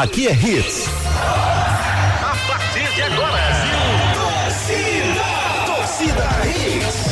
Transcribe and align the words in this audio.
Aqui 0.00 0.28
é 0.28 0.32
Hits. 0.32 0.88
A 2.22 2.34
partir 2.48 2.90
de 2.94 3.02
agora. 3.02 3.38
Torcida, 4.14 5.24
torcida 5.66 6.26
Hits. 6.46 7.09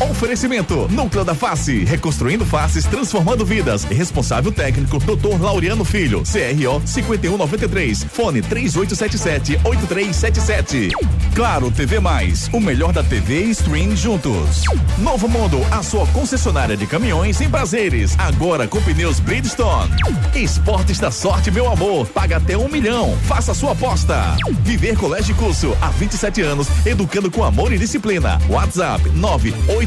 Oferecimento: 0.00 0.88
Núcleo 0.90 1.24
da 1.24 1.34
Face, 1.34 1.84
reconstruindo 1.84 2.44
faces, 2.44 2.84
transformando 2.84 3.46
vidas. 3.46 3.84
Responsável 3.84 4.52
técnico: 4.52 4.98
Dr. 4.98 5.40
Laureano 5.40 5.86
Filho, 5.86 6.22
CRO 6.22 6.82
5193, 6.84 8.04
fone 8.04 8.42
3877-8377. 8.42 10.90
Claro 11.34 11.70
TV 11.70 11.98
Mais, 11.98 12.50
o 12.52 12.60
melhor 12.60 12.92
da 12.92 13.02
TV 13.02 13.44
e 13.44 13.50
stream 13.50 13.96
juntos. 13.96 14.64
Novo 14.98 15.26
Mundo, 15.28 15.58
a 15.70 15.82
sua 15.82 16.06
concessionária 16.08 16.76
de 16.76 16.86
caminhões 16.86 17.40
em 17.40 17.48
prazeres, 17.48 18.14
agora 18.18 18.68
com 18.68 18.82
pneus 18.82 19.18
Bridgestone. 19.18 19.94
Esportes 20.34 20.98
da 20.98 21.10
sorte, 21.10 21.50
meu 21.50 21.72
amor, 21.72 22.06
paga 22.08 22.36
até 22.36 22.54
um 22.56 22.68
milhão. 22.68 23.16
Faça 23.22 23.54
sua 23.54 23.72
aposta. 23.72 24.36
Viver 24.60 24.98
Colégio 24.98 25.34
Curso, 25.36 25.74
há 25.80 25.88
27 25.88 26.42
anos, 26.42 26.68
educando 26.84 27.30
com 27.30 27.42
amor 27.42 27.72
e 27.72 27.78
disciplina. 27.78 28.38
WhatsApp 28.50 29.08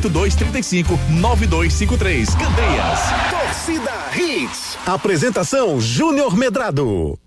98235 0.07 0.97
9253. 1.19 2.29
Candeias. 2.35 2.99
Torcida 3.29 3.91
Hits. 4.15 4.77
Apresentação 4.85 5.81
Júnior 5.81 6.37
Medrado. 6.37 7.19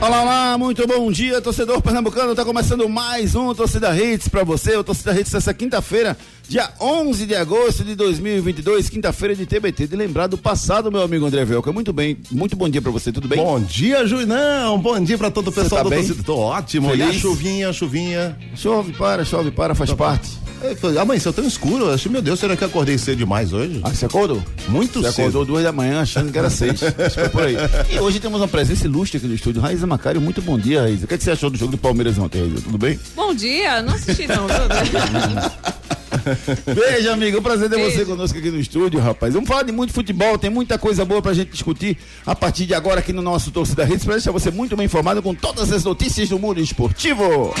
Olá, 0.00 0.22
olá, 0.22 0.58
muito 0.58 0.84
bom 0.84 1.12
dia, 1.12 1.40
torcedor 1.40 1.80
pernambucano. 1.80 2.34
Tá 2.34 2.44
começando 2.44 2.88
mais 2.88 3.36
um 3.36 3.54
Torcida 3.54 3.96
Hits 3.96 4.26
para 4.26 4.42
você. 4.42 4.76
O 4.76 4.82
Torcida 4.82 5.12
Hits 5.18 5.32
essa 5.32 5.54
quinta-feira, 5.54 6.16
dia 6.52 6.68
11 6.78 7.24
de 7.24 7.34
agosto 7.34 7.82
de 7.82 7.94
2022, 7.94 8.90
quinta-feira 8.90 9.34
de 9.34 9.46
TBT. 9.46 9.86
De 9.86 9.96
lembrar 9.96 10.26
do 10.26 10.36
passado, 10.36 10.92
meu 10.92 11.00
amigo 11.00 11.24
André 11.24 11.46
Velca. 11.46 11.72
Muito 11.72 11.94
bem, 11.94 12.18
muito 12.30 12.54
bom 12.54 12.68
dia 12.68 12.82
para 12.82 12.90
você, 12.90 13.10
tudo 13.10 13.26
bem? 13.26 13.38
Bom 13.38 13.58
dia, 13.58 14.06
Juinão. 14.06 14.78
Bom 14.78 15.02
dia 15.02 15.16
para 15.16 15.30
todo 15.30 15.48
o 15.48 15.52
pessoal 15.52 15.82
tá 15.82 15.84
do 15.84 15.88
bem? 15.88 16.06
Tô 16.06 16.36
ótimo. 16.36 16.90
Feliz? 16.90 17.06
E 17.06 17.08
a 17.08 17.12
chuvinha, 17.14 17.72
chuvinha. 17.72 18.38
Chove, 18.54 18.92
para, 18.92 19.24
chove, 19.24 19.50
para, 19.50 19.74
faz 19.74 19.94
parte. 19.94 20.28
É, 20.62 21.00
Amanheceu 21.00 21.32
tão 21.32 21.46
escuro. 21.46 21.86
Eu 21.86 21.94
achei, 21.94 22.12
meu 22.12 22.20
Deus, 22.20 22.38
será 22.38 22.54
que 22.54 22.62
eu 22.62 22.68
acordei 22.68 22.98
cedo 22.98 23.16
demais 23.16 23.54
hoje? 23.54 23.80
Ah, 23.82 23.88
você 23.88 24.04
acordou? 24.04 24.42
Muito 24.68 25.00
Você 25.00 25.10
cedo. 25.10 25.20
acordou 25.22 25.46
duas 25.46 25.64
da 25.64 25.72
manhã 25.72 26.02
achando 26.02 26.30
que 26.30 26.38
era 26.38 26.50
seis. 26.52 26.82
Acho 26.82 26.92
que 26.94 27.10
foi 27.10 27.28
por 27.30 27.44
aí. 27.44 27.56
E 27.90 27.98
hoje 27.98 28.20
temos 28.20 28.38
uma 28.38 28.46
presença 28.46 28.84
ilustre 28.84 29.16
aqui 29.16 29.26
no 29.26 29.34
estúdio. 29.34 29.62
Raíza 29.62 29.86
Macário, 29.86 30.20
muito 30.20 30.42
bom 30.42 30.58
dia, 30.58 30.82
Raíza. 30.82 31.06
O 31.06 31.08
que, 31.08 31.14
é 31.14 31.16
que 31.16 31.24
você 31.24 31.30
achou 31.30 31.48
do 31.48 31.56
jogo 31.56 31.72
do 31.72 31.78
Palmeiras 31.78 32.18
ontem, 32.18 32.42
Raíza? 32.42 32.60
Tudo 32.60 32.76
bem? 32.76 33.00
Bom 33.16 33.34
dia, 33.34 33.80
não 33.80 33.94
assisti 33.94 34.26
não, 34.26 34.46
viu? 34.46 34.56
Beijo, 36.74 37.10
amigo. 37.10 37.38
Um 37.38 37.42
prazer 37.42 37.68
ter 37.68 37.76
Beijo. 37.76 37.96
você 37.96 38.04
conosco 38.04 38.38
aqui 38.38 38.50
no 38.50 38.58
estúdio, 38.58 39.00
rapaz. 39.00 39.34
Vamos 39.34 39.48
falar 39.48 39.62
de 39.62 39.72
muito 39.72 39.92
futebol, 39.92 40.38
tem 40.38 40.50
muita 40.50 40.78
coisa 40.78 41.04
boa 41.04 41.22
pra 41.22 41.32
gente 41.32 41.50
discutir 41.50 41.96
a 42.26 42.34
partir 42.34 42.66
de 42.66 42.74
agora 42.74 43.00
aqui 43.00 43.12
no 43.12 43.22
nosso 43.22 43.50
Torcida 43.50 43.84
Redes, 43.84 44.04
pra 44.04 44.14
deixar 44.14 44.30
você 44.32 44.50
muito 44.50 44.76
bem 44.76 44.86
informado 44.86 45.22
com 45.22 45.34
todas 45.34 45.72
as 45.72 45.84
notícias 45.84 46.28
do 46.28 46.38
mundo 46.38 46.60
esportivo. 46.60 47.54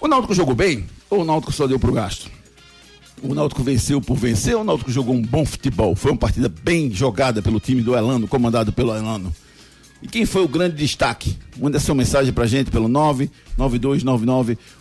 O 0.00 0.08
Náutico 0.08 0.34
jogou 0.34 0.54
bem 0.54 0.86
ou 1.10 1.20
o 1.20 1.24
Náutico 1.24 1.52
só 1.52 1.66
deu 1.66 1.78
pro 1.78 1.92
gasto? 1.92 2.30
O 3.22 3.34
Náutico 3.34 3.62
venceu 3.62 4.00
por 4.00 4.16
vencer 4.16 4.54
ou 4.54 4.62
o 4.62 4.64
Náutico 4.64 4.90
jogou 4.90 5.14
um 5.14 5.22
bom 5.22 5.44
futebol? 5.44 5.94
Foi 5.94 6.10
uma 6.10 6.18
partida 6.18 6.48
bem 6.48 6.90
jogada 6.90 7.42
pelo 7.42 7.60
time 7.60 7.82
do 7.82 7.94
Elano, 7.94 8.26
comandado 8.26 8.72
pelo 8.72 8.96
Elano. 8.96 9.32
E 10.02 10.08
quem 10.08 10.26
foi 10.26 10.42
o 10.42 10.48
grande 10.48 10.74
destaque? 10.76 11.36
Manda 11.56 11.78
sua 11.78 11.94
mensagem 11.94 12.32
pra 12.32 12.44
gente 12.46 12.70
pelo 12.70 12.88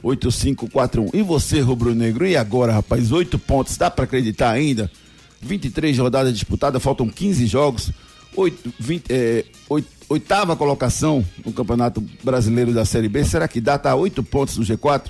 992998541. 0.03 1.09
E 1.13 1.21
você, 1.21 1.59
rubro-negro? 1.61 2.25
E 2.25 2.35
agora, 2.35 2.71
rapaz? 2.73 3.11
Oito 3.11 3.37
pontos, 3.37 3.77
dá 3.77 3.89
pra 3.91 4.05
acreditar 4.05 4.49
ainda? 4.51 4.89
23 5.41 5.97
rodadas 5.97 6.33
disputadas, 6.33 6.81
faltam 6.81 7.07
15 7.09 7.45
jogos. 7.47 7.91
Oito, 8.35 8.73
vinte, 8.79 9.05
é, 9.09 9.43
oit- 9.69 9.87
oitava 10.07 10.55
colocação 10.55 11.25
no 11.45 11.51
Campeonato 11.51 12.01
Brasileiro 12.23 12.73
da 12.73 12.85
Série 12.85 13.09
B. 13.09 13.23
Será 13.25 13.47
que 13.47 13.59
dá? 13.59 13.77
Tá 13.77 13.93
oito 13.95 14.23
pontos 14.23 14.57
no 14.57 14.63
G4? 14.63 15.03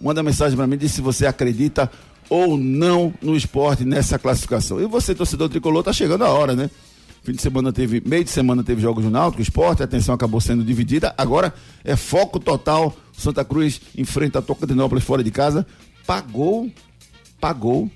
Manda 0.00 0.22
mensagem 0.22 0.56
pra 0.56 0.66
mim, 0.66 0.76
diz 0.76 0.92
se 0.92 1.00
você 1.00 1.26
acredita 1.26 1.90
ou 2.28 2.56
não 2.56 3.12
no 3.22 3.36
esporte 3.36 3.84
nessa 3.84 4.18
classificação. 4.18 4.80
E 4.80 4.86
você, 4.86 5.14
torcedor 5.14 5.48
tricolor, 5.48 5.82
tá 5.82 5.92
chegando 5.92 6.24
a 6.24 6.28
hora, 6.30 6.54
né? 6.56 6.70
Fim 7.26 7.32
de 7.32 7.42
semana 7.42 7.72
teve, 7.72 8.00
meio 8.06 8.22
de 8.22 8.30
semana 8.30 8.62
teve 8.62 8.80
jogos 8.80 9.02
do 9.02 9.10
Náutico, 9.10 9.42
esporte, 9.42 9.82
a 9.82 9.84
atenção 9.84 10.14
acabou 10.14 10.40
sendo 10.40 10.62
dividida. 10.62 11.12
Agora 11.18 11.52
é 11.82 11.96
foco 11.96 12.38
total. 12.38 12.94
Santa 13.12 13.44
Cruz 13.44 13.80
enfrenta 13.98 14.38
a 14.38 14.42
Tocantinópolis 14.42 15.02
fora 15.02 15.24
de 15.24 15.32
casa. 15.32 15.66
Pagou, 16.06 16.70
pagou 17.40 17.90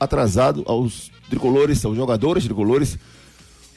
atrasado 0.00 0.64
aos 0.64 1.10
tricolores, 1.28 1.84
aos 1.84 1.94
jogadores 1.94 2.44
tricolores. 2.44 2.98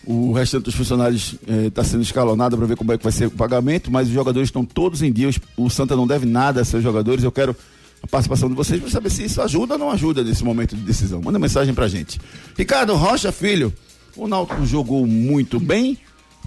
O 0.06 0.32
restante 0.32 0.64
dos 0.64 0.76
funcionários 0.76 1.36
está 1.68 1.84
sendo 1.84 2.04
escalonado 2.04 2.58
para 2.58 2.66
ver 2.66 2.78
como 2.78 2.94
é 2.94 2.98
que 2.98 3.04
vai 3.04 3.12
ser 3.12 3.26
o 3.26 3.32
pagamento, 3.32 3.92
mas 3.92 4.08
os 4.08 4.14
jogadores 4.14 4.48
estão 4.48 4.64
todos 4.64 5.02
em 5.02 5.12
dia. 5.12 5.30
O 5.58 5.70
Santa 5.70 5.94
não 5.94 6.08
deve 6.08 6.26
nada 6.26 6.62
a 6.62 6.64
seus 6.64 6.82
jogadores. 6.82 7.22
Eu 7.22 7.34
quero 7.34 7.54
a 8.02 8.08
participação 8.08 8.48
de 8.48 8.56
vocês 8.56 8.80
para 8.80 8.90
saber 8.90 9.10
se 9.10 9.26
isso 9.26 9.42
ajuda 9.42 9.74
ou 9.74 9.80
não 9.80 9.92
ajuda 9.92 10.24
nesse 10.24 10.42
momento 10.42 10.74
de 10.74 10.84
decisão. 10.84 11.22
Manda 11.22 11.38
mensagem 11.38 11.74
pra 11.74 11.90
gente. 11.90 12.18
Ricardo 12.58 12.96
Rocha, 12.96 13.30
filho, 13.30 13.74
o 14.16 14.28
Náutico 14.28 14.66
jogou 14.66 15.06
muito 15.06 15.60
bem 15.60 15.98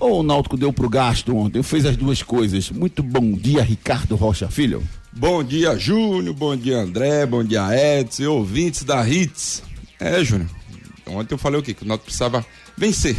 ou 0.00 0.20
o 0.20 0.22
Náutico 0.22 0.56
deu 0.56 0.72
pro 0.72 0.88
gasto 0.88 1.36
ontem? 1.36 1.62
Fez 1.62 1.86
as 1.86 1.96
duas 1.96 2.22
coisas. 2.22 2.70
Muito 2.70 3.02
bom 3.02 3.32
dia, 3.32 3.62
Ricardo 3.62 4.16
Rocha, 4.16 4.48
filho. 4.48 4.82
Bom 5.12 5.44
dia, 5.44 5.78
Júnior. 5.78 6.34
Bom 6.34 6.56
dia, 6.56 6.78
André. 6.78 7.26
Bom 7.26 7.44
dia, 7.44 7.68
Edson. 7.72 8.28
Ouvintes 8.28 8.82
da 8.82 9.06
Hits. 9.08 9.62
É, 10.00 10.24
Júnior. 10.24 10.48
Ontem 11.06 11.34
eu 11.34 11.38
falei 11.38 11.60
o 11.60 11.62
quê? 11.62 11.74
Que 11.74 11.84
o 11.84 11.86
Náutico 11.86 12.06
precisava 12.06 12.44
vencer 12.76 13.16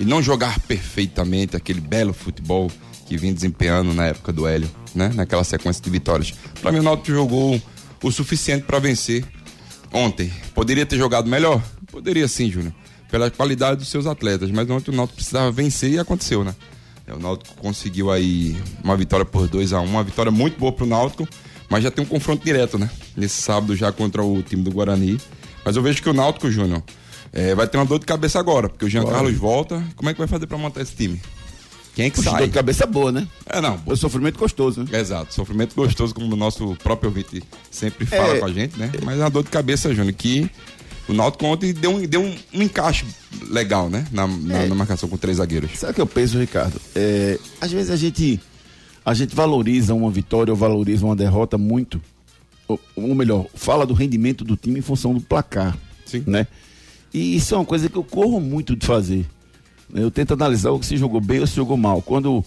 e 0.00 0.04
não 0.04 0.22
jogar 0.22 0.58
perfeitamente 0.60 1.56
aquele 1.56 1.80
belo 1.80 2.12
futebol 2.12 2.70
que 3.06 3.16
vinha 3.16 3.32
desempenhando 3.32 3.92
na 3.92 4.06
época 4.06 4.32
do 4.32 4.46
Hélio, 4.46 4.70
né? 4.94 5.10
Naquela 5.14 5.44
sequência 5.44 5.82
de 5.82 5.90
vitórias. 5.90 6.34
Para 6.60 6.72
mim, 6.72 6.78
o 6.78 6.82
Náutico 6.82 7.08
jogou 7.08 7.60
o 8.02 8.10
suficiente 8.10 8.64
para 8.64 8.78
vencer 8.78 9.24
ontem. 9.92 10.32
Poderia 10.54 10.86
ter 10.86 10.96
jogado 10.96 11.28
melhor? 11.28 11.62
Poderia 11.90 12.28
sim, 12.28 12.50
Júnior. 12.50 12.72
Pela 13.10 13.30
qualidade 13.30 13.78
dos 13.78 13.88
seus 13.88 14.06
atletas, 14.06 14.50
mas 14.50 14.68
ontem 14.68 14.90
o 14.90 14.94
Náutico 14.94 15.16
precisava 15.16 15.50
vencer 15.50 15.90
e 15.92 15.98
aconteceu, 15.98 16.44
né? 16.44 16.54
O 17.10 17.18
Náutico 17.18 17.54
conseguiu 17.56 18.10
aí 18.10 18.54
uma 18.84 18.96
vitória 18.96 19.24
por 19.24 19.48
2 19.48 19.72
a 19.72 19.80
1 19.80 19.84
um, 19.84 19.88
uma 19.88 20.04
vitória 20.04 20.30
muito 20.30 20.58
boa 20.58 20.70
pro 20.72 20.84
Náutico, 20.84 21.26
mas 21.70 21.82
já 21.82 21.90
tem 21.90 22.04
um 22.04 22.08
confronto 22.08 22.44
direto, 22.44 22.78
né? 22.78 22.90
Nesse 23.16 23.40
sábado 23.40 23.74
já 23.74 23.90
contra 23.90 24.22
o 24.22 24.42
time 24.42 24.62
do 24.62 24.70
Guarani. 24.70 25.18
Mas 25.64 25.76
eu 25.76 25.82
vejo 25.82 26.02
que 26.02 26.08
o 26.08 26.12
Náutico, 26.12 26.50
Júnior, 26.50 26.82
é, 27.32 27.54
vai 27.54 27.66
ter 27.66 27.78
uma 27.78 27.86
dor 27.86 27.98
de 27.98 28.04
cabeça 28.06 28.38
agora, 28.38 28.68
porque 28.68 28.84
o 28.84 28.88
Jean 28.90 29.04
Carlos 29.04 29.34
volta. 29.36 29.82
Como 29.96 30.08
é 30.10 30.12
que 30.12 30.18
vai 30.18 30.28
fazer 30.28 30.46
para 30.46 30.58
montar 30.58 30.82
esse 30.82 30.94
time? 30.94 31.20
Quem 31.94 32.06
é 32.06 32.10
que 32.10 32.16
Puxa, 32.16 32.30
sai? 32.30 32.40
dor 32.40 32.48
de 32.48 32.54
cabeça 32.54 32.86
boa, 32.86 33.10
né? 33.10 33.26
É, 33.46 33.60
não. 33.60 33.80
O 33.86 33.96
sofrimento 33.96 34.38
gostoso, 34.38 34.84
né? 34.84 35.00
Exato, 35.00 35.34
sofrimento 35.34 35.74
gostoso, 35.74 36.14
como 36.14 36.32
o 36.32 36.36
nosso 36.36 36.76
próprio 36.76 37.08
ouvinte 37.08 37.42
sempre 37.70 38.06
fala 38.06 38.36
É. 38.36 38.38
com 38.38 38.46
a 38.46 38.52
gente, 38.52 38.78
né? 38.78 38.92
Mas 39.02 39.18
é 39.18 39.22
uma 39.24 39.30
dor 39.30 39.42
de 39.42 39.50
cabeça, 39.50 39.92
Júnior, 39.94 40.14
que 40.14 40.48
o 41.08 41.12
Náutico 41.12 41.46
ontem 41.46 41.72
deu 41.72 41.90
um, 41.96 42.06
deu 42.06 42.22
um, 42.22 42.36
um 42.54 42.62
encaixe 42.62 43.06
legal, 43.50 43.88
né? 43.88 44.06
Na, 44.12 44.26
na, 44.26 44.58
É. 44.62 44.66
na 44.66 44.74
marcação 44.74 45.08
com 45.08 45.16
três 45.16 45.38
zagueiros. 45.38 45.70
Sabe 45.78 45.92
o 45.92 45.94
que 45.94 46.00
eu 46.00 46.06
penso, 46.06 46.38
Ricardo? 46.38 46.80
É, 46.94 47.38
às 47.60 47.72
vezes 47.72 47.90
a 47.90 47.96
gente, 47.96 48.40
a 49.04 49.14
gente 49.14 49.34
valoriza 49.34 49.94
uma 49.94 50.10
vitória 50.10 50.52
ou 50.52 50.56
valoriza 50.56 51.04
uma 51.04 51.16
derrota 51.16 51.56
muito, 51.56 52.00
ou, 52.66 52.78
ou 52.94 53.14
melhor, 53.14 53.46
fala 53.54 53.86
do 53.86 53.94
rendimento 53.94 54.44
do 54.44 54.56
time 54.56 54.78
em 54.78 54.82
função 54.82 55.14
do 55.14 55.20
placar. 55.20 55.76
Sim. 56.04 56.22
Né? 56.26 56.46
E 57.12 57.36
isso 57.36 57.54
é 57.54 57.58
uma 57.58 57.64
coisa 57.64 57.88
que 57.88 57.96
eu 57.96 58.04
corro 58.04 58.38
muito 58.40 58.76
de 58.76 58.84
fazer. 58.86 59.24
Eu 59.94 60.10
tento 60.10 60.34
analisar 60.34 60.70
o 60.70 60.78
que 60.78 60.84
se 60.84 60.96
jogou 60.98 61.20
bem 61.20 61.40
ou 61.40 61.46
se 61.46 61.56
jogou 61.56 61.76
mal. 61.78 62.02
Quando 62.02 62.44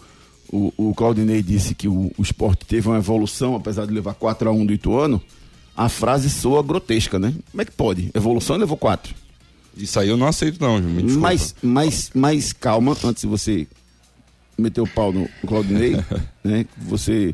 o, 0.51 0.71
o 0.77 0.93
Claudinei 0.93 1.41
disse 1.41 1.73
que 1.73 1.87
o, 1.87 2.11
o 2.15 2.21
esporte 2.21 2.65
teve 2.67 2.87
uma 2.87 2.97
evolução, 2.99 3.55
apesar 3.55 3.87
de 3.87 3.93
levar 3.93 4.13
4 4.13 4.47
a 4.47 4.51
1 4.51 4.65
do 4.67 4.73
Ituano, 4.73 5.19
a 5.75 5.87
frase 5.89 6.29
soa 6.29 6.61
grotesca, 6.63 7.17
né? 7.19 7.33
Como 7.51 7.61
é 7.61 7.65
que 7.65 7.71
pode? 7.71 8.11
Evolução 8.13 8.57
levou 8.57 8.77
4. 8.77 9.13
Isso 9.77 9.99
aí 9.99 10.09
eu 10.09 10.17
não 10.17 10.27
aceito, 10.27 10.59
não. 10.59 10.79
Me 10.81 11.01
desculpa. 11.03 11.19
Mas, 11.29 11.55
mas, 11.61 12.11
mas 12.13 12.53
calma, 12.53 12.95
antes 13.03 13.21
de 13.21 13.27
você 13.27 13.67
meter 14.57 14.81
o 14.81 14.87
pau 14.87 15.11
no 15.13 15.27
Claudinei, 15.47 15.95
né? 16.43 16.65
Você 16.77 17.33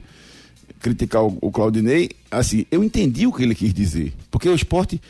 criticar 0.80 1.24
o, 1.24 1.38
o 1.42 1.52
Claudinei, 1.52 2.12
assim, 2.30 2.66
eu 2.70 2.84
entendi 2.84 3.26
o 3.26 3.34
que 3.34 3.42
ele 3.44 3.56
quis 3.56 3.74
dizer. 3.74 4.14
Porque 4.30 4.48
o 4.48 4.54
esporte 4.56 5.02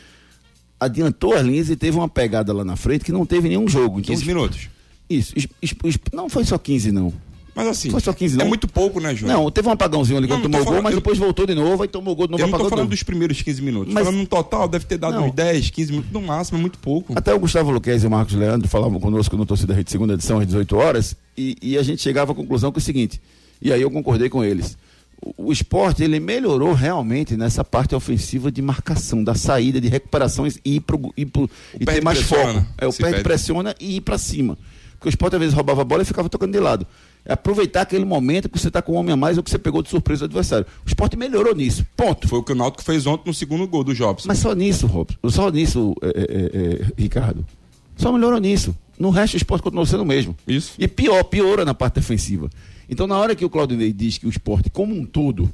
adiantou 0.80 1.34
as 1.34 1.44
linhas 1.44 1.68
e 1.68 1.76
teve 1.76 1.96
uma 1.96 2.08
pegada 2.08 2.52
lá 2.52 2.64
na 2.64 2.76
frente 2.76 3.04
que 3.04 3.12
não 3.12 3.26
teve 3.26 3.48
nenhum 3.48 3.68
jogo. 3.68 4.00
Então, 4.00 4.14
15 4.14 4.26
minutos. 4.26 4.68
Isso. 5.10 5.32
es- 5.36 5.48
es- 5.62 5.74
es- 5.84 5.98
Não 6.12 6.28
foi 6.28 6.44
só 6.44 6.56
15, 6.58 6.90
não. 6.92 7.12
Mas 7.58 7.66
assim, 7.66 7.90
Foi 7.90 8.00
só 8.00 8.12
15 8.12 8.36
é 8.36 8.38
não. 8.38 8.46
muito 8.46 8.68
pouco, 8.68 9.00
né, 9.00 9.12
Júnior? 9.16 9.36
Não, 9.36 9.50
teve 9.50 9.66
um 9.66 9.72
apagãozinho 9.72 10.16
ali 10.16 10.28
quando 10.28 10.42
tomou 10.42 10.60
o 10.60 10.64
gol, 10.64 10.72
falando- 10.74 10.84
mas 10.84 10.92
eu- 10.94 11.00
depois 11.00 11.18
voltou 11.18 11.44
de 11.44 11.56
novo, 11.56 11.82
aí 11.82 11.88
tomou 11.88 12.12
o 12.12 12.16
gol 12.16 12.26
de 12.28 12.30
novo, 12.30 12.42
Eu 12.44 12.46
não 12.46 12.52
tô 12.52 12.64
falando 12.68 12.78
novo. 12.84 12.90
dos 12.90 13.02
primeiros 13.02 13.42
15 13.42 13.60
minutos. 13.60 13.92
Mas- 13.92 14.04
Falando 14.04 14.20
no 14.20 14.26
total, 14.28 14.68
deve 14.68 14.84
ter 14.86 14.96
dado 14.96 15.14
Não. 15.16 15.26
uns 15.26 15.32
10, 15.34 15.68
15 15.68 15.90
minutos 15.90 16.12
no 16.12 16.22
máximo, 16.22 16.56
é 16.56 16.60
muito 16.60 16.78
pouco. 16.78 17.12
Até 17.18 17.34
o 17.34 17.38
Gustavo 17.40 17.72
Luquez 17.72 18.04
e 18.04 18.06
o 18.06 18.10
Marcos 18.10 18.34
Leandro 18.34 18.68
falavam 18.68 19.00
conosco 19.00 19.36
no 19.36 19.44
Torcida 19.44 19.74
Rede 19.74 19.90
segunda 19.90 20.14
edição, 20.14 20.38
às 20.38 20.46
18 20.46 20.76
horas, 20.76 21.16
e, 21.36 21.56
e 21.60 21.76
a 21.76 21.82
gente 21.82 22.00
chegava 22.00 22.30
à 22.30 22.34
conclusão 22.34 22.70
que 22.70 22.78
é 22.78 22.80
o 22.80 22.84
seguinte, 22.84 23.20
e 23.60 23.72
aí 23.72 23.82
eu 23.82 23.90
concordei 23.90 24.28
com 24.28 24.44
eles. 24.44 24.78
O, 25.36 25.50
esporte, 25.50 26.04
ele 26.04 26.20
melhorou 26.20 26.72
realmente 26.74 27.36
nessa 27.36 27.64
parte 27.64 27.92
ofensiva 27.92 28.52
de 28.52 28.62
marcação, 28.62 29.24
da 29.24 29.34
saída, 29.34 29.80
de 29.80 29.88
recuperações 29.88 30.60
e 30.64 30.76
ir 30.76 30.80
pro, 30.80 31.12
ir 31.16 31.26
pro- 31.26 31.50
e 31.74 31.84
ter 31.84 32.04
mais 32.04 32.18
pressiona, 32.18 32.60
foco. 32.60 32.66
É, 32.78 32.86
o 32.86 32.92
perde. 32.92 33.22
pressiona 33.24 33.74
e 33.80 33.96
ir 33.96 34.00
pra 34.00 34.16
cima. 34.16 34.56
Porque 34.92 35.08
o 35.08 35.10
esporte 35.10 35.34
às 35.34 35.40
vezes 35.40 35.54
roubava 35.54 35.82
a 35.82 35.84
bola 35.84 36.02
e 36.02 36.04
ficava 36.04 36.28
tocando 36.28 36.52
de 36.52 36.60
lado. 36.60 36.86
É 37.24 37.32
aproveitar 37.32 37.82
aquele 37.82 38.04
momento 38.04 38.48
que 38.48 38.58
você 38.58 38.70
tá 38.70 38.80
com 38.80 38.92
um 38.92 38.96
homem 38.96 39.12
a 39.12 39.16
mais 39.16 39.36
ou 39.36 39.42
que 39.42 39.50
você 39.50 39.58
pegou 39.58 39.82
de 39.82 39.90
surpresa 39.90 40.22
o 40.22 40.26
adversário. 40.26 40.66
O 40.84 40.88
esporte 40.88 41.16
melhorou 41.16 41.54
nisso. 41.54 41.86
Ponto. 41.96 42.26
Foi 42.26 42.38
o 42.38 42.42
que 42.42 42.52
o 42.52 42.54
Náutico 42.54 42.82
fez 42.82 43.06
ontem 43.06 43.24
no 43.26 43.34
segundo 43.34 43.66
gol 43.66 43.84
do 43.84 43.94
Jobson. 43.94 44.28
Mas 44.28 44.38
só 44.38 44.54
nisso, 44.54 44.86
Robson. 44.86 45.16
Só 45.28 45.50
nisso, 45.50 45.94
é, 46.02 46.08
é, 46.08 46.12
é, 46.12 46.82
é, 46.82 46.86
Ricardo. 46.96 47.44
Só 47.96 48.12
melhorou 48.12 48.40
nisso. 48.40 48.74
No 48.98 49.10
resto, 49.10 49.34
o 49.34 49.36
esporte 49.36 49.62
continuou 49.62 49.86
sendo 49.86 50.02
o 50.02 50.06
mesmo. 50.06 50.34
Isso. 50.46 50.72
E 50.78 50.88
pior, 50.88 51.22
piora 51.24 51.64
na 51.64 51.74
parte 51.74 51.94
defensiva. 51.94 52.48
Então, 52.88 53.06
na 53.06 53.18
hora 53.18 53.36
que 53.36 53.44
o 53.44 53.50
Claudinei 53.50 53.92
diz 53.92 54.18
que 54.18 54.26
o 54.26 54.30
esporte, 54.30 54.70
como 54.70 54.94
um 54.94 55.04
todo, 55.04 55.52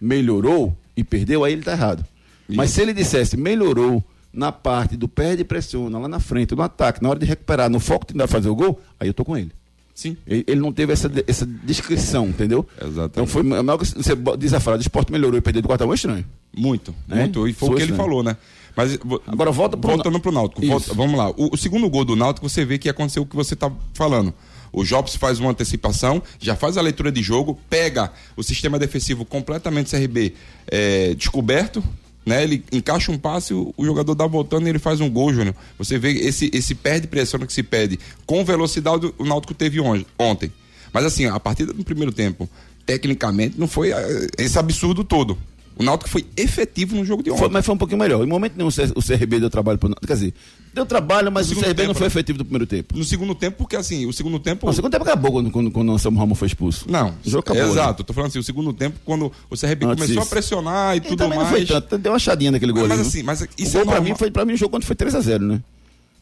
melhorou 0.00 0.74
e 0.96 1.04
perdeu, 1.04 1.44
aí 1.44 1.52
ele 1.52 1.60
está 1.60 1.72
errado. 1.72 2.04
Mas 2.48 2.70
se 2.70 2.80
ele 2.80 2.92
dissesse 2.92 3.36
melhorou 3.36 4.02
na 4.32 4.52
parte 4.52 4.96
do 4.96 5.08
perde 5.08 5.42
e 5.42 5.44
pressiona, 5.44 5.98
lá 5.98 6.08
na 6.08 6.20
frente, 6.20 6.54
no 6.54 6.62
ataque, 6.62 7.02
na 7.02 7.10
hora 7.10 7.18
de 7.18 7.26
recuperar, 7.26 7.68
no 7.68 7.80
foco 7.80 8.06
de 8.06 8.12
tentar 8.12 8.28
fazer 8.28 8.48
o 8.48 8.54
gol, 8.54 8.80
aí 8.98 9.08
eu 9.08 9.14
tô 9.14 9.24
com 9.24 9.36
ele. 9.36 9.52
Sim. 9.94 10.16
Ele, 10.26 10.44
ele 10.46 10.60
não 10.60 10.72
teve 10.72 10.92
essa, 10.92 11.10
essa 11.26 11.44
descrição, 11.46 12.28
entendeu? 12.28 12.66
Exatamente. 12.80 13.10
Então 13.12 13.26
foi 13.26 13.40
a 13.42 13.62
maior 13.62 13.78
que 13.78 13.86
você 13.86 14.14
diz 14.38 14.54
a 14.54 14.60
frase, 14.60 14.80
o 14.80 14.82
esporte 14.82 15.12
melhorou 15.12 15.36
e 15.36 15.40
perdeu 15.40 15.60
do 15.62 15.68
4 15.68 15.84
a 15.84 15.88
1 15.88 15.92
é 15.92 15.94
estranho. 15.94 16.24
Muito, 16.56 16.94
Né? 17.06 17.16
muito. 17.22 17.46
E 17.46 17.52
foi, 17.52 17.68
Foi 17.68 17.74
o 17.74 17.76
que 17.76 17.82
ele 17.82 17.92
isso, 17.92 17.98
né? 18.00 18.04
falou, 18.04 18.22
né? 18.22 18.36
Mas 18.76 18.98
Agora 19.26 19.50
volta 19.50 19.76
pro 19.76 19.90
voltando 19.90 20.20
pro 20.20 20.30
Náutico. 20.32 20.64
Volta- 20.64 20.94
vamos 20.94 21.18
lá. 21.18 21.30
O, 21.30 21.50
o 21.52 21.56
segundo 21.56 21.88
gol 21.90 22.04
do 22.04 22.14
Náutico, 22.16 22.48
você 22.48 22.64
vê 22.64 22.78
que 22.78 22.88
aconteceu 22.88 23.24
o 23.24 23.26
que 23.26 23.34
você 23.36 23.54
tá 23.56 23.70
falando. 23.92 24.32
O 24.72 24.84
Jobs 24.84 25.16
faz 25.16 25.40
uma 25.40 25.50
antecipação, 25.50 26.22
já 26.38 26.54
faz 26.54 26.76
a 26.76 26.80
leitura 26.80 27.10
de 27.10 27.20
jogo, 27.20 27.58
pega 27.68 28.12
o 28.36 28.42
sistema 28.44 28.78
defensivo 28.78 29.24
completamente 29.24 29.90
CRB 29.90 30.34
é, 30.68 31.12
descoberto, 31.14 31.82
né? 32.30 32.42
Ele 32.44 32.64
encaixa 32.72 33.10
um 33.12 33.18
passe, 33.18 33.52
o, 33.52 33.74
jogador 33.84 34.14
dá 34.14 34.26
voltando 34.26 34.66
e 34.66 34.70
ele 34.70 34.78
faz 34.78 35.00
um 35.00 35.10
gol, 35.10 35.34
Júnior. 35.34 35.54
Você 35.76 35.98
vê 35.98 36.12
esse, 36.12 36.50
esse 36.54 36.74
perde 36.74 37.06
pressão 37.06 37.40
que 37.40 37.52
se 37.52 37.62
pede 37.62 37.98
com 38.24 38.44
velocidade 38.44 39.12
o 39.18 39.24
Náutico 39.24 39.52
teve 39.52 39.80
on- 39.80 40.04
ontem. 40.18 40.52
Mas 40.92 41.04
assim, 41.04 41.26
a 41.26 41.38
partida 41.38 41.72
do 41.72 41.84
primeiro 41.84 42.12
tempo, 42.12 42.48
tecnicamente, 42.86 43.58
não 43.58 43.68
foi 43.68 43.90
eh, 43.92 44.28
esse 44.38 44.58
absurdo 44.58 45.04
todo. 45.04 45.36
O 45.80 45.84
Náutico 45.84 46.10
foi 46.10 46.26
efetivo 46.36 46.94
no 46.96 47.04
jogo 47.04 47.22
de 47.22 47.30
ontem. 47.30 47.38
Foi, 47.40 47.48
mas 47.48 47.64
foi 47.64 47.74
um 47.74 47.78
pouquinho 47.78 47.98
melhor. 47.98 48.22
Em 48.22 48.26
momento 48.26 48.54
nenhum 48.56 48.68
o 48.68 48.98
o 48.98 49.02
CRB 49.02 49.40
deu 49.40 49.48
trabalho 49.50 49.78
pro 49.78 49.94
Quer 50.06 50.12
dizer, 50.14 50.34
deu 50.74 50.84
trabalho, 50.86 51.32
mas 51.32 51.50
o 51.50 51.54
CRB 51.54 51.68
não 51.68 51.74
tempo, 51.74 51.94
foi 51.94 52.02
né? 52.02 52.06
efetivo 52.06 52.38
no 52.38 52.44
primeiro 52.44 52.66
tempo. 52.66 52.96
No 52.96 53.04
segundo 53.04 53.34
tempo, 53.34 53.56
porque 53.58 53.76
assim, 53.76 54.06
o 54.06 54.12
segundo 54.12 54.38
tempo. 54.38 54.66
Não, 54.66 54.72
o 54.72 54.74
segundo 54.76 54.92
tempo 54.92 55.04
acabou 55.04 55.32
quando, 55.32 55.50
quando, 55.50 55.70
quando 55.70 55.88
o 55.88 55.92
Anselmo 55.92 56.18
Ramos 56.18 56.38
foi 56.38 56.46
expulso. 56.48 56.84
Não, 56.88 57.08
o 57.24 57.30
jogo 57.30 57.40
acabou. 57.50 57.62
exato. 57.72 58.02
Eu 58.02 58.04
tô 58.06 58.12
falando 58.12 58.28
assim, 58.30 58.38
o 58.38 58.42
segundo 58.42 58.72
tempo, 58.72 58.98
quando 59.04 59.32
o 59.48 59.56
CRB 59.56 59.86
Antes 59.86 59.94
começou 60.04 60.06
disso. 60.06 60.20
a 60.20 60.26
pressionar 60.26 60.94
e 60.94 60.98
E 60.98 61.00
tudo 61.00 61.28
mais. 61.28 61.40
não 61.40 61.46
foi 61.46 61.64
tanto, 61.64 61.98
deu 61.98 62.12
uma 62.12 62.18
chadinha 62.18 62.50
naquele 62.50 62.72
gol 62.72 62.82
Mas 62.82 62.92
ali. 62.92 63.00
viu? 63.00 63.08
assim, 63.08 63.22
mas 63.22 63.40
o 63.40 63.48
isso 63.58 63.72
gol 63.72 63.82
é 63.82 63.84
pra 63.86 64.00
mim 64.00 64.14
foi 64.14 64.30
pra 64.30 64.44
mim 64.44 64.52
o 64.52 64.56
jogo 64.56 64.70
quando 64.72 64.84
foi 64.84 64.94
3x0, 64.94 65.40
né? 65.40 65.60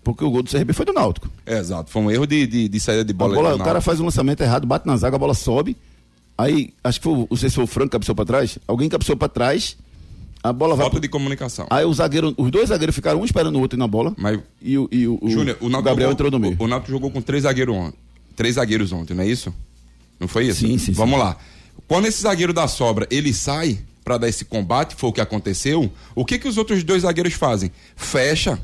Porque 0.04 0.24
o 0.24 0.30
gol 0.30 0.42
do 0.42 0.50
CRB 0.50 0.72
foi 0.72 0.86
do 0.86 0.92
Náutico. 0.92 1.28
É, 1.44 1.58
exato, 1.58 1.90
foi 1.90 2.00
um 2.00 2.10
erro 2.10 2.26
de, 2.26 2.46
de, 2.46 2.68
de 2.68 2.80
saída 2.80 3.04
de 3.04 3.12
bola. 3.12 3.34
bola, 3.34 3.48
o 3.54 3.58
cara 3.58 3.64
Náutico. 3.72 3.84
faz 3.84 4.00
um 4.00 4.04
lançamento 4.04 4.40
errado, 4.40 4.66
bate 4.66 4.86
na 4.86 4.96
zaga, 4.96 5.16
a 5.16 5.18
bola 5.18 5.34
sobe. 5.34 5.76
Aí, 6.38 6.72
acho 6.84 7.00
que 7.00 7.04
foi, 7.04 7.12
o- 7.14 7.26
não 7.28 7.36
sei 7.36 7.48
se 7.50 7.56
foi 7.56 7.64
o 7.64 7.66
Franco 7.66 7.88
que 7.88 7.92
cabeceou 7.92 8.14
pra 8.14 8.24
trás. 8.24 8.58
Alguém 8.66 8.88
cabeceou 8.88 9.16
pra 9.16 9.28
trás. 9.28 9.76
A 10.40 10.52
bola 10.52 10.76
vai. 10.76 10.84
Falta 10.84 10.92
pro- 10.92 11.00
de 11.00 11.08
comunicação. 11.08 11.66
Aí 11.68 11.84
o 11.84 11.92
zagueiro, 11.92 12.32
os 12.38 12.50
dois 12.50 12.68
zagueiros 12.68 12.94
ficaram 12.94 13.20
um 13.20 13.24
esperando 13.24 13.56
o 13.56 13.60
outro 13.60 13.76
na 13.76 13.88
bola. 13.88 14.14
Mas, 14.16 14.38
E 14.62 14.78
o, 14.78 14.88
e 14.92 15.08
o, 15.08 15.18
Júnior, 15.24 15.56
o 15.60 15.68
Gabriel 15.68 15.96
jogou, 15.96 16.12
entrou 16.12 16.30
no 16.30 16.38
meio. 16.38 16.56
O, 16.60 16.64
o 16.64 16.68
Náutico 16.68 16.92
jogou 16.92 17.10
com 17.10 17.20
três 17.20 17.42
zagueiros 17.42 17.74
ontem. 17.74 17.98
Três 18.36 18.54
zagueiros 18.54 18.92
ontem, 18.92 19.14
não 19.14 19.24
é 19.24 19.26
isso? 19.26 19.52
Não 20.20 20.28
foi 20.28 20.46
isso? 20.46 20.60
Sim, 20.60 20.78
sim, 20.78 20.92
Vamos 20.92 21.18
lá. 21.18 21.36
Quando 21.88 22.06
esse 22.06 22.22
zagueiro 22.22 22.52
da 22.52 22.68
sobra, 22.68 23.06
ele 23.10 23.34
sai 23.34 23.80
pra 24.04 24.16
dar 24.16 24.28
esse 24.28 24.44
combate, 24.44 24.94
foi 24.94 25.10
o 25.10 25.12
que 25.12 25.20
aconteceu, 25.20 25.90
o 26.14 26.24
que 26.24 26.38
que 26.38 26.46
os 26.48 26.56
outros 26.56 26.84
dois 26.84 27.02
zagueiros 27.02 27.34
fazem? 27.34 27.72
Fecha. 27.96 28.58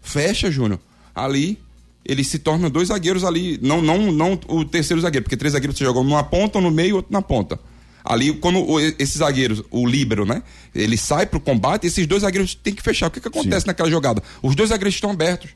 Fecha, 0.00 0.48
Júnior. 0.50 0.78
Ali, 1.14 1.58
eles 2.08 2.28
se 2.28 2.38
tornam 2.38 2.70
dois 2.70 2.88
zagueiros 2.88 3.24
ali, 3.24 3.58
não 3.62 3.82
não 3.82 4.12
não 4.12 4.38
o 4.48 4.64
terceiro 4.64 5.00
zagueiro, 5.00 5.24
porque 5.24 5.36
três 5.36 5.52
zagueiros 5.52 5.76
você 5.76 5.84
jogam 5.84 6.04
numa 6.04 6.22
ponta, 6.22 6.58
um 6.58 6.62
no 6.62 6.70
meio 6.70 6.88
e 6.88 6.92
outro 6.92 7.12
na 7.12 7.22
ponta. 7.22 7.58
Ali, 8.04 8.32
quando 8.34 8.64
esses 9.00 9.16
zagueiros, 9.16 9.64
o 9.68 9.84
líbero, 9.84 10.24
né? 10.24 10.42
Ele 10.72 10.96
sai 10.96 11.26
pro 11.26 11.40
combate, 11.40 11.88
esses 11.88 12.06
dois 12.06 12.22
zagueiros 12.22 12.54
têm 12.54 12.72
que 12.72 12.82
fechar. 12.82 13.08
O 13.08 13.10
que 13.10 13.20
que 13.20 13.26
acontece 13.26 13.66
naquela 13.66 13.90
jogada? 13.90 14.22
Os 14.40 14.54
dois 14.54 14.68
zagueiros 14.68 14.94
estão 14.94 15.10
abertos. 15.10 15.50